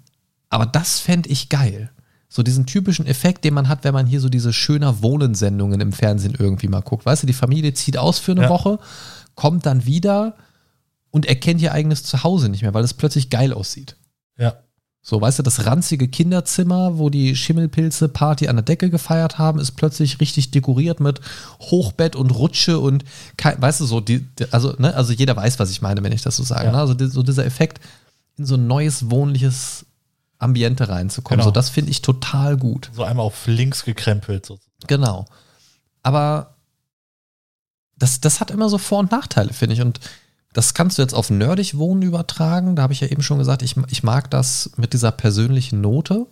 [0.48, 1.90] aber das fände ich geil.
[2.28, 5.92] So diesen typischen Effekt, den man hat, wenn man hier so diese schöner Wohnen-Sendungen im
[5.92, 7.04] Fernsehen irgendwie mal guckt.
[7.04, 8.48] Weißt du, die Familie zieht aus für eine Ja.
[8.48, 8.78] Woche,
[9.34, 10.36] kommt dann wieder
[11.10, 13.96] und erkennt ihr eigenes Zuhause nicht mehr, weil es plötzlich geil aussieht.
[14.38, 14.54] Ja.
[15.04, 19.58] So, weißt du, das ranzige Kinderzimmer, wo die Schimmelpilze Party an der Decke gefeiert haben,
[19.58, 21.20] ist plötzlich richtig dekoriert mit
[21.60, 23.04] Hochbett und Rutsche und
[23.36, 26.22] kein, weißt du, so, die, also, ne, also jeder weiß, was ich meine, wenn ich
[26.22, 26.66] das so sage.
[26.66, 26.72] Ja.
[26.72, 26.78] Ne?
[26.78, 27.80] Also die, so dieser Effekt,
[28.36, 29.86] in so ein neues wohnliches
[30.38, 31.40] Ambiente reinzukommen.
[31.40, 31.48] Genau.
[31.48, 32.90] So, das finde ich total gut.
[32.94, 34.46] So einmal auf links gekrempelt.
[34.46, 34.60] So.
[34.86, 35.26] Genau.
[36.04, 36.54] Aber
[37.96, 39.80] das, das hat immer so Vor- und Nachteile, finde ich.
[39.80, 40.00] Und
[40.52, 42.76] das kannst du jetzt auf nerdig wohnen übertragen.
[42.76, 46.26] Da habe ich ja eben schon gesagt, ich, ich mag das mit dieser persönlichen Note.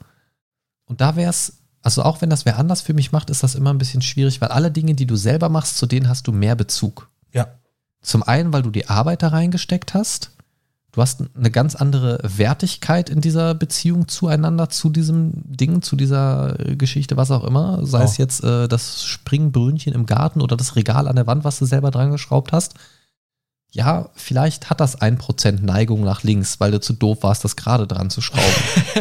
[0.84, 3.54] Und da wäre es, also auch wenn das wer anders für mich macht, ist das
[3.54, 6.32] immer ein bisschen schwierig, weil alle Dinge, die du selber machst, zu denen hast du
[6.32, 7.08] mehr Bezug.
[7.32, 7.46] Ja.
[8.02, 10.32] Zum einen, weil du die Arbeit da reingesteckt hast.
[10.92, 16.58] Du hast eine ganz andere Wertigkeit in dieser Beziehung zueinander, zu diesem Ding, zu dieser
[16.58, 17.86] äh, Geschichte, was auch immer.
[17.86, 18.04] Sei Oh.
[18.04, 21.64] es jetzt äh, das Springbrünnchen im Garten oder das Regal an der Wand, was du
[21.64, 22.74] selber dran geschraubt hast.
[23.72, 27.54] Ja, vielleicht hat das ein Prozent Neigung nach links, weil du zu doof warst, das
[27.54, 28.42] gerade dran zu schrauben.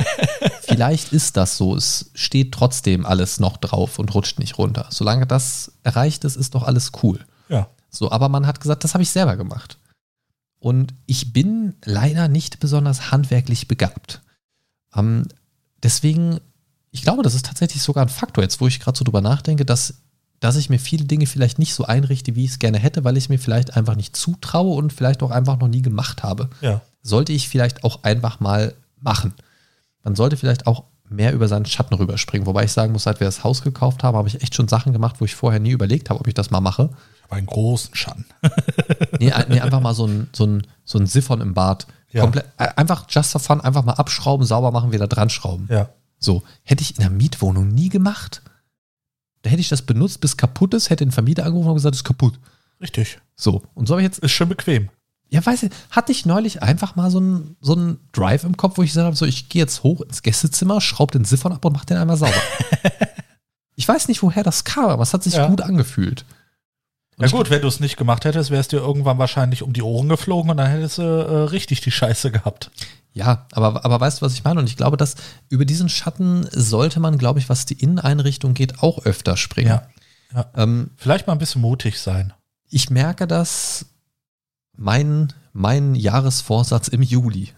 [0.61, 1.76] vielleicht ist das so.
[1.76, 4.88] Es steht trotzdem alles noch drauf und rutscht nicht runter.
[4.91, 7.26] Solange das erreicht ist, ist doch alles cool.
[7.49, 7.70] Ja.
[7.89, 9.80] So, aber man hat gesagt, das habe ich selber gemacht.
[10.59, 14.22] Und ich bin leider nicht besonders handwerklich begabt.
[14.95, 15.28] Ähm,
[15.82, 16.39] deswegen,
[16.91, 19.65] ich glaube, das ist tatsächlich sogar ein Faktor, jetzt wo ich gerade so drüber nachdenke,
[19.65, 19.95] dass,
[20.40, 23.18] dass ich mir viele Dinge vielleicht nicht so einrichte, wie ich es gerne hätte, weil
[23.18, 26.50] ich es mir vielleicht einfach nicht zutraue und vielleicht auch einfach noch nie gemacht habe.
[26.62, 26.82] Ja.
[27.02, 29.34] Sollte ich vielleicht auch einfach mal machen.
[30.04, 32.46] Man sollte vielleicht auch mehr über seinen Schatten rüberspringen.
[32.46, 34.94] Wobei ich sagen muss, seit wir das Haus gekauft haben, habe ich echt schon Sachen
[34.94, 36.90] gemacht, wo ich vorher nie überlegt habe, ob ich das mal mache.
[37.26, 38.26] Aber einen großen Schatten.
[39.20, 41.88] Nee, nee einfach mal so ein, so ein, so ein Siphon im Bad.
[42.12, 42.22] Ja.
[42.22, 45.68] Komplett, äh, einfach just for fun, einfach mal abschrauben, sauber machen, wieder dran schrauben.
[45.70, 45.90] Ja.
[46.20, 48.42] So, hätte ich in der Mietwohnung nie gemacht.
[49.42, 52.02] Da hätte ich das benutzt, bis kaputt ist, hätte den Vermieter angerufen und gesagt, es
[52.02, 52.40] ist kaputt.
[52.82, 53.20] Richtig.
[53.36, 54.90] So, und so habe ich jetzt, Ist schon bequem.
[55.30, 58.84] ja, weiß ich, hatte ich neulich einfach mal so ein, so Drive im Kopf, wo
[58.84, 61.74] ich gesagt habe, so, ich gehe jetzt hoch ins Gästezimmer, schraube den Siphon ab und
[61.74, 62.34] mache den einmal sauber.
[63.76, 65.48] ich weiß nicht, woher das kam, aber es hat sich Ja.
[65.48, 66.26] gut angefühlt.
[67.18, 69.82] Und Ja gut, wenn du es nicht gemacht hättest, wärst du irgendwann wahrscheinlich um die
[69.82, 72.72] Ohren geflogen und dann hättest du äh, richtig die Scheiße gehabt.
[73.20, 74.61] Ja, aber, aber weißt du, was ich meine?
[74.61, 75.15] Und ich glaube, dass
[75.49, 79.70] über diesen Schatten sollte man, glaube ich, was die Inneneinrichtung geht, auch öfter springen.
[79.70, 79.88] Ja.
[80.34, 80.45] Ja.
[80.55, 82.34] Ähm, Vielleicht mal ein bisschen mutig sein.
[82.70, 83.88] ich merke das,
[84.78, 87.51] mein, mein Jahresvorsatz im Juli.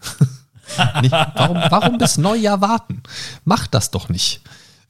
[1.02, 3.02] nicht, warum, warum bis Neujahr warten?
[3.44, 4.40] Mach das doch nicht.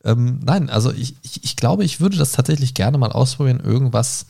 [0.04, 4.26] Ähm, nein, also ich, ich, ich glaube, ich würde das tatsächlich gerne mal ausprobieren, irgendwas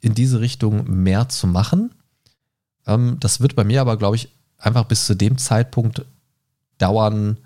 [0.00, 1.94] in diese Richtung mehr zu machen.
[2.86, 6.04] Ähm, das wird bei mir aber, glaube ich, einfach bis zu dem Zeitpunkt
[6.78, 7.38] dauern,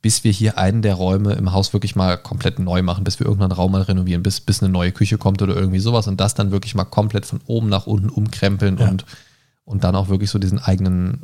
[0.00, 3.26] bis wir hier einen der Räume im Haus wirklich mal komplett neu machen, bis wir
[3.26, 6.34] irgendeinen Raum mal renovieren, bis, bis eine neue Küche kommt oder irgendwie sowas und das
[6.34, 8.88] dann wirklich mal komplett von oben nach unten umkrempeln Ja.
[8.88, 9.04] und,
[9.64, 11.22] und dann auch wirklich so diesen eigenen,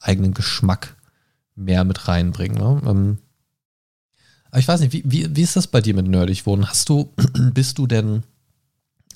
[0.00, 0.96] eigenen Geschmack
[1.56, 2.58] mehr mit reinbringen.
[2.58, 2.82] Ne?
[2.86, 3.18] Ähm,
[4.50, 6.68] aber ich weiß nicht, wie, wie, wie ist das bei dir mit nerdig Wohnen?
[6.68, 7.10] Hast du,
[7.54, 8.22] bist du denn,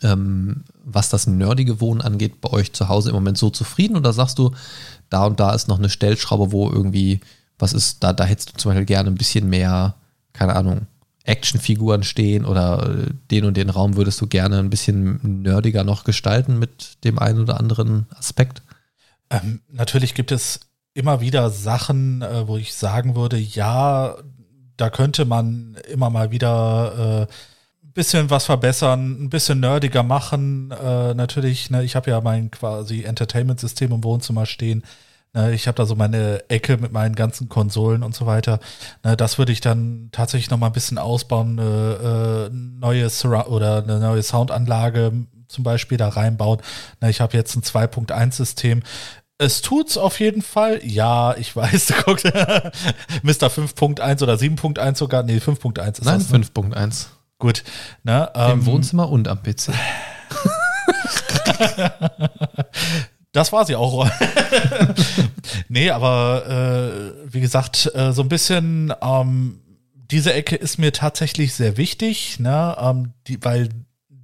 [0.03, 4.13] ähm, was das nerdige Wohnen angeht, bei euch zu Hause im Moment so zufrieden oder
[4.13, 4.53] sagst du,
[5.11, 7.21] da und da ist noch eine Stellschraube, wo irgendwie,
[7.59, 9.95] was ist, da, da hättest du zum Beispiel gerne ein bisschen mehr,
[10.33, 10.87] keine Ahnung,
[11.25, 16.05] Actionfiguren stehen oder äh, den und den Raum würdest du gerne ein bisschen nerdiger noch
[16.05, 18.63] gestalten mit dem einen oder anderen Aspekt?
[19.31, 20.61] Ähm, natürlich gibt es
[20.95, 24.17] immer wieder Sachen, äh, wo ich sagen würde, ja,
[24.79, 27.33] da könnte man immer mal wieder äh,
[27.99, 30.71] bisschen was verbessern, ein bisschen nerdiger machen.
[30.71, 34.85] Äh, natürlich, ne, ich habe ja mein quasi Entertainment-System im Wohnzimmer stehen.
[35.35, 38.61] Ne, ich habe da so meine Ecke mit meinen ganzen Konsolen und so weiter.
[39.03, 43.47] Ne, das würde ich dann tatsächlich noch mal ein bisschen ausbauen, eine äh, neue Surra
[43.47, 45.13] oder eine neue Soundanlage
[45.49, 46.61] zum Beispiel da reinbauen.
[47.01, 48.85] Ne, ich habe jetzt ein 2.1-System.
[49.39, 50.81] Es tut's auf jeden Fall.
[50.85, 53.49] Ja, ich weiß, du guckst, Mr.
[53.49, 55.25] 5.1 oder 7.1 sogar.
[55.25, 56.31] Nee, 5.1 ist Nein, das.
[56.31, 56.39] Ne?
[56.39, 57.07] 5.1.
[57.39, 57.64] Gut.
[58.03, 59.72] Ne, Im ähm, Wohnzimmer und am PC.
[63.32, 64.09] Das war sie auch.
[65.68, 69.61] nee, aber äh, wie gesagt, äh, so ein bisschen, ähm,
[69.95, 73.69] diese Ecke ist mir tatsächlich sehr wichtig, ne, ähm, die, weil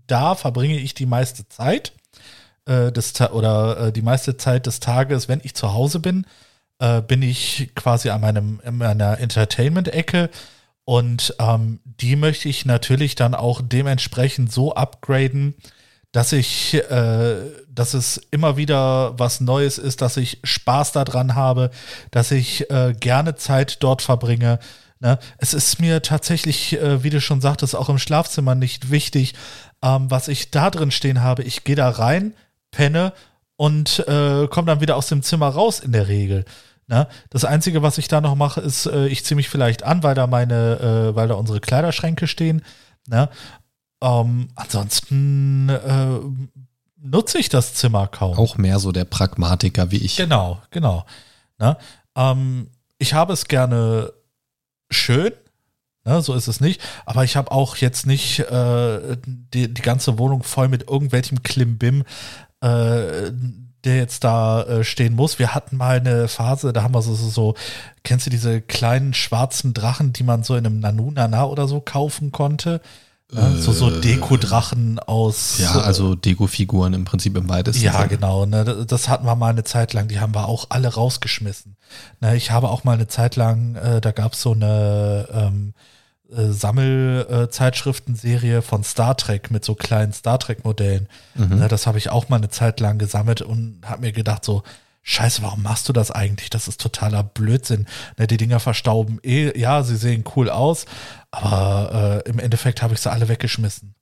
[0.07, 1.93] da verbringe ich die meiste Zeit
[2.67, 6.27] äh, des oder äh, die meiste Zeit des Tages, wenn ich zu Hause bin,
[6.79, 10.31] äh, bin ich quasi an meinem in meiner Entertainment-Ecke
[10.85, 15.55] und ähm, die möchte ich natürlich dann auch dementsprechend so upgraden,
[16.13, 17.37] dass ich, äh,
[17.69, 21.71] dass es immer wieder was Neues ist, dass ich Spaß daran habe,
[22.11, 24.61] dass ich äh, gerne Zeit dort verbringe.
[25.01, 25.19] Ne?
[25.39, 29.35] Es ist mir tatsächlich, äh, wie du schon sagtest, auch im Schlafzimmer nicht wichtig,
[29.83, 31.43] ähm, was ich da drin stehen habe.
[31.43, 32.35] Ich gehe da rein,
[32.71, 33.13] penne
[33.57, 36.45] und äh, komme dann wieder aus dem Zimmer raus in der Regel.
[36.87, 37.09] Ne?
[37.31, 40.15] Das Einzige, was ich da noch mache, ist, äh, ich ziehe mich vielleicht an, weil
[40.15, 42.63] da meine, äh, weil da unsere Kleiderschränke stehen.
[43.09, 43.29] Ne?
[44.03, 46.21] Ähm, ansonsten äh,
[46.99, 48.37] nutze ich das Zimmer kaum.
[48.37, 50.17] Auch mehr so der Pragmatiker wie ich.
[50.17, 51.07] Genau, genau.
[51.59, 51.77] Ne?
[52.17, 54.13] Ähm, ich habe es gerne
[54.91, 55.33] schön.
[56.07, 56.83] Ne, so ist es nicht.
[57.07, 62.05] Aber ich habe auch jetzt nicht äh, die, die ganze Wohnung voll mit irgendwelchem Klimbim,
[62.61, 63.33] äh,
[63.85, 65.39] der jetzt da äh, stehen muss.
[65.39, 67.55] Wir hatten mal eine Phase, da haben wir so, so, so,
[68.03, 72.33] kennst du diese kleinen schwarzen Drachen, die man so in einem Nanunana oder so kaufen
[72.33, 72.81] konnte?
[73.33, 75.59] Äh, so, so Deko-Drachen aus.
[75.59, 77.83] Ja, also Deko-Figuren im Prinzip im weitesten.
[77.83, 78.09] Ja, Sinne.
[78.09, 78.47] genau.
[78.47, 81.77] Ne, das hatten wir mal eine Zeit lang, die haben wir auch alle rausgeschmissen.
[82.21, 85.75] Ne, ich habe auch mal eine Zeit lang, äh, da gab es so eine ähm,
[86.31, 91.09] äh, Sammelzeitschriftenserie von Star Trek mit so kleinen Star Trek-Modellen.
[91.35, 91.59] Mhm.
[91.59, 94.63] Ne, das habe ich auch mal eine Zeit lang gesammelt und habe mir gedacht, so,
[95.07, 96.49] Scheiße, warum machst du das eigentlich?
[96.49, 97.87] Das ist totaler Blödsinn.
[98.17, 100.87] Ne, die Dinger verstauben eh, ja, sie sehen cool aus,
[101.31, 103.95] aber äh, im Endeffekt habe ich sie alle weggeschmissen.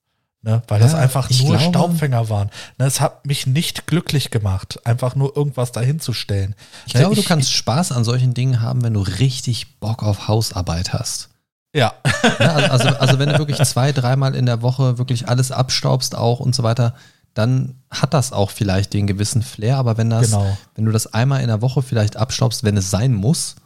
[0.44, 2.50] Ne, weil ja, das einfach nur glaube, Staubfänger waren.
[2.78, 6.54] Ne, es hat mich nicht glücklich gemacht, einfach nur irgendwas dahinzustellen.
[6.86, 10.04] Ich ne, glaube, ich, du kannst Spaß an solchen Dingen haben, wenn du richtig Bock
[10.04, 11.30] auf Hausarbeit hast.
[11.74, 11.94] Ja.
[12.38, 16.16] ja also, also, also wenn du wirklich zwei, dreimal in der Woche wirklich alles abstaubst
[16.16, 16.94] auch und so weiter,
[17.34, 20.56] dann hat das auch vielleicht den gewissen Flair, aber wenn das, genau.
[20.74, 23.56] wenn du das einmal in der Woche vielleicht abstaubst, wenn es sein muss,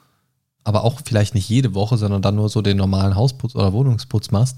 [0.63, 4.31] aber auch vielleicht nicht jede Woche, sondern dann nur so den normalen Hausputz oder Wohnungsputz
[4.31, 4.57] machst,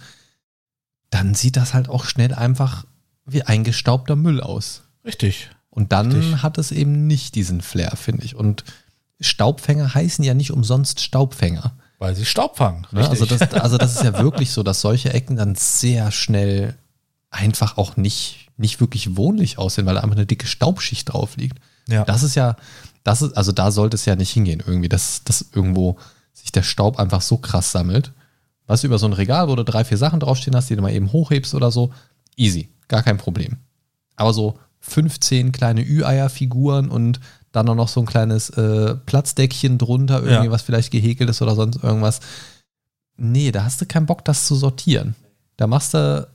[1.10, 2.84] dann sieht das halt auch schnell einfach
[3.24, 4.82] wie eingestaubter Müll aus.
[5.04, 5.50] Richtig.
[5.70, 6.42] Und dann Richtig.
[6.42, 8.34] hat es eben nicht diesen Flair, finde ich.
[8.34, 8.64] Und
[9.20, 11.72] Staubfänger heißen ja nicht umsonst Staubfänger.
[11.98, 12.86] Weil sie Staub fangen.
[12.92, 13.08] Ne?
[13.08, 16.76] Also, das, also das ist ja wirklich so, dass solche Ecken dann sehr schnell
[17.30, 21.58] einfach auch nicht nicht wirklich wohnlich aussehen, weil da einfach eine dicke Staubschicht drauf liegt.
[21.88, 22.04] Ja.
[22.04, 22.56] Das ist ja,
[23.04, 25.96] das ist, also da sollte es ja nicht hingehen, irgendwie, dass, dass irgendwo
[26.32, 28.12] sich der Staub einfach so krass sammelt.
[28.66, 30.92] Was über so ein Regal, wo du drei, vier Sachen draufstehen hast, die du mal
[30.92, 31.92] eben hochhebst oder so,
[32.36, 33.56] easy, gar kein Problem.
[34.16, 37.20] Aber so 15 kleine Ü-Eier-Figuren und
[37.52, 40.50] dann noch so ein kleines äh, Platzdeckchen drunter, irgendwie ja.
[40.50, 42.20] was vielleicht gehäkelt ist oder sonst irgendwas.
[43.16, 45.14] Nee, da hast du keinen Bock, das zu sortieren.
[45.56, 46.28] Da machst du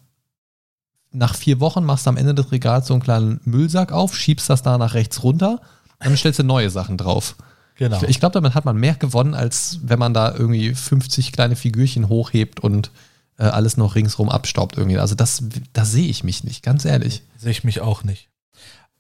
[1.14, 4.50] nach vier Wochen machst du am Ende des Regals so einen kleinen Müllsack auf, schiebst
[4.50, 5.62] das da nach rechts runter
[6.00, 7.36] und dann stellst du neue Sachen drauf.
[7.76, 7.98] Genau.
[7.98, 11.56] Ich, ich glaube, damit hat man mehr gewonnen, als wenn man da irgendwie 50 kleine
[11.56, 12.92] Figürchen hochhebt und
[13.38, 15.00] äh, alles noch ringsrum abstaubt irgendwie.
[15.00, 17.24] Also das, da sehe ich mich nicht, ganz ehrlich.
[17.38, 18.30] Sehe ich mich auch nicht.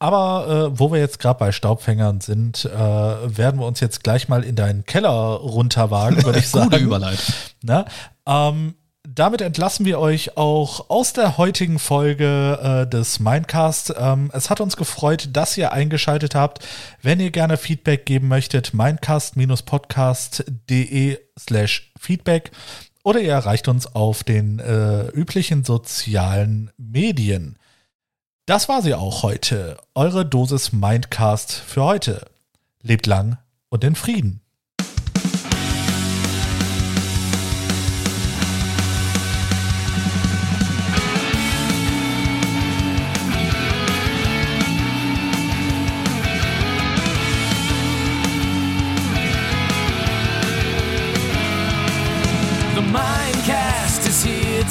[0.03, 4.27] Aber äh, wo wir jetzt gerade bei Staubfängern sind, äh, werden wir uns jetzt gleich
[4.27, 6.71] mal in deinen Keller runterwagen, würde ich sagen.
[6.71, 7.33] Gute Überleitung.
[7.61, 7.85] Na,
[8.27, 8.75] ähm,
[9.07, 13.93] damit entlassen wir euch auch aus der heutigen Folge äh, des Mindcast.
[13.97, 16.67] Ähm, es hat uns gefreut, dass ihr eingeschaltet habt.
[17.01, 22.51] Wenn ihr gerne Feedback geben möchtet, mindcast-podcast.de slash Feedback
[23.05, 27.57] oder ihr erreicht uns auf den äh, üblichen sozialen Medien.
[28.45, 29.77] Das war sie auch heute.
[29.95, 32.25] Eure Dosis Mindcast für heute.
[32.81, 33.37] Lebt lang
[33.69, 34.42] und in Frieden.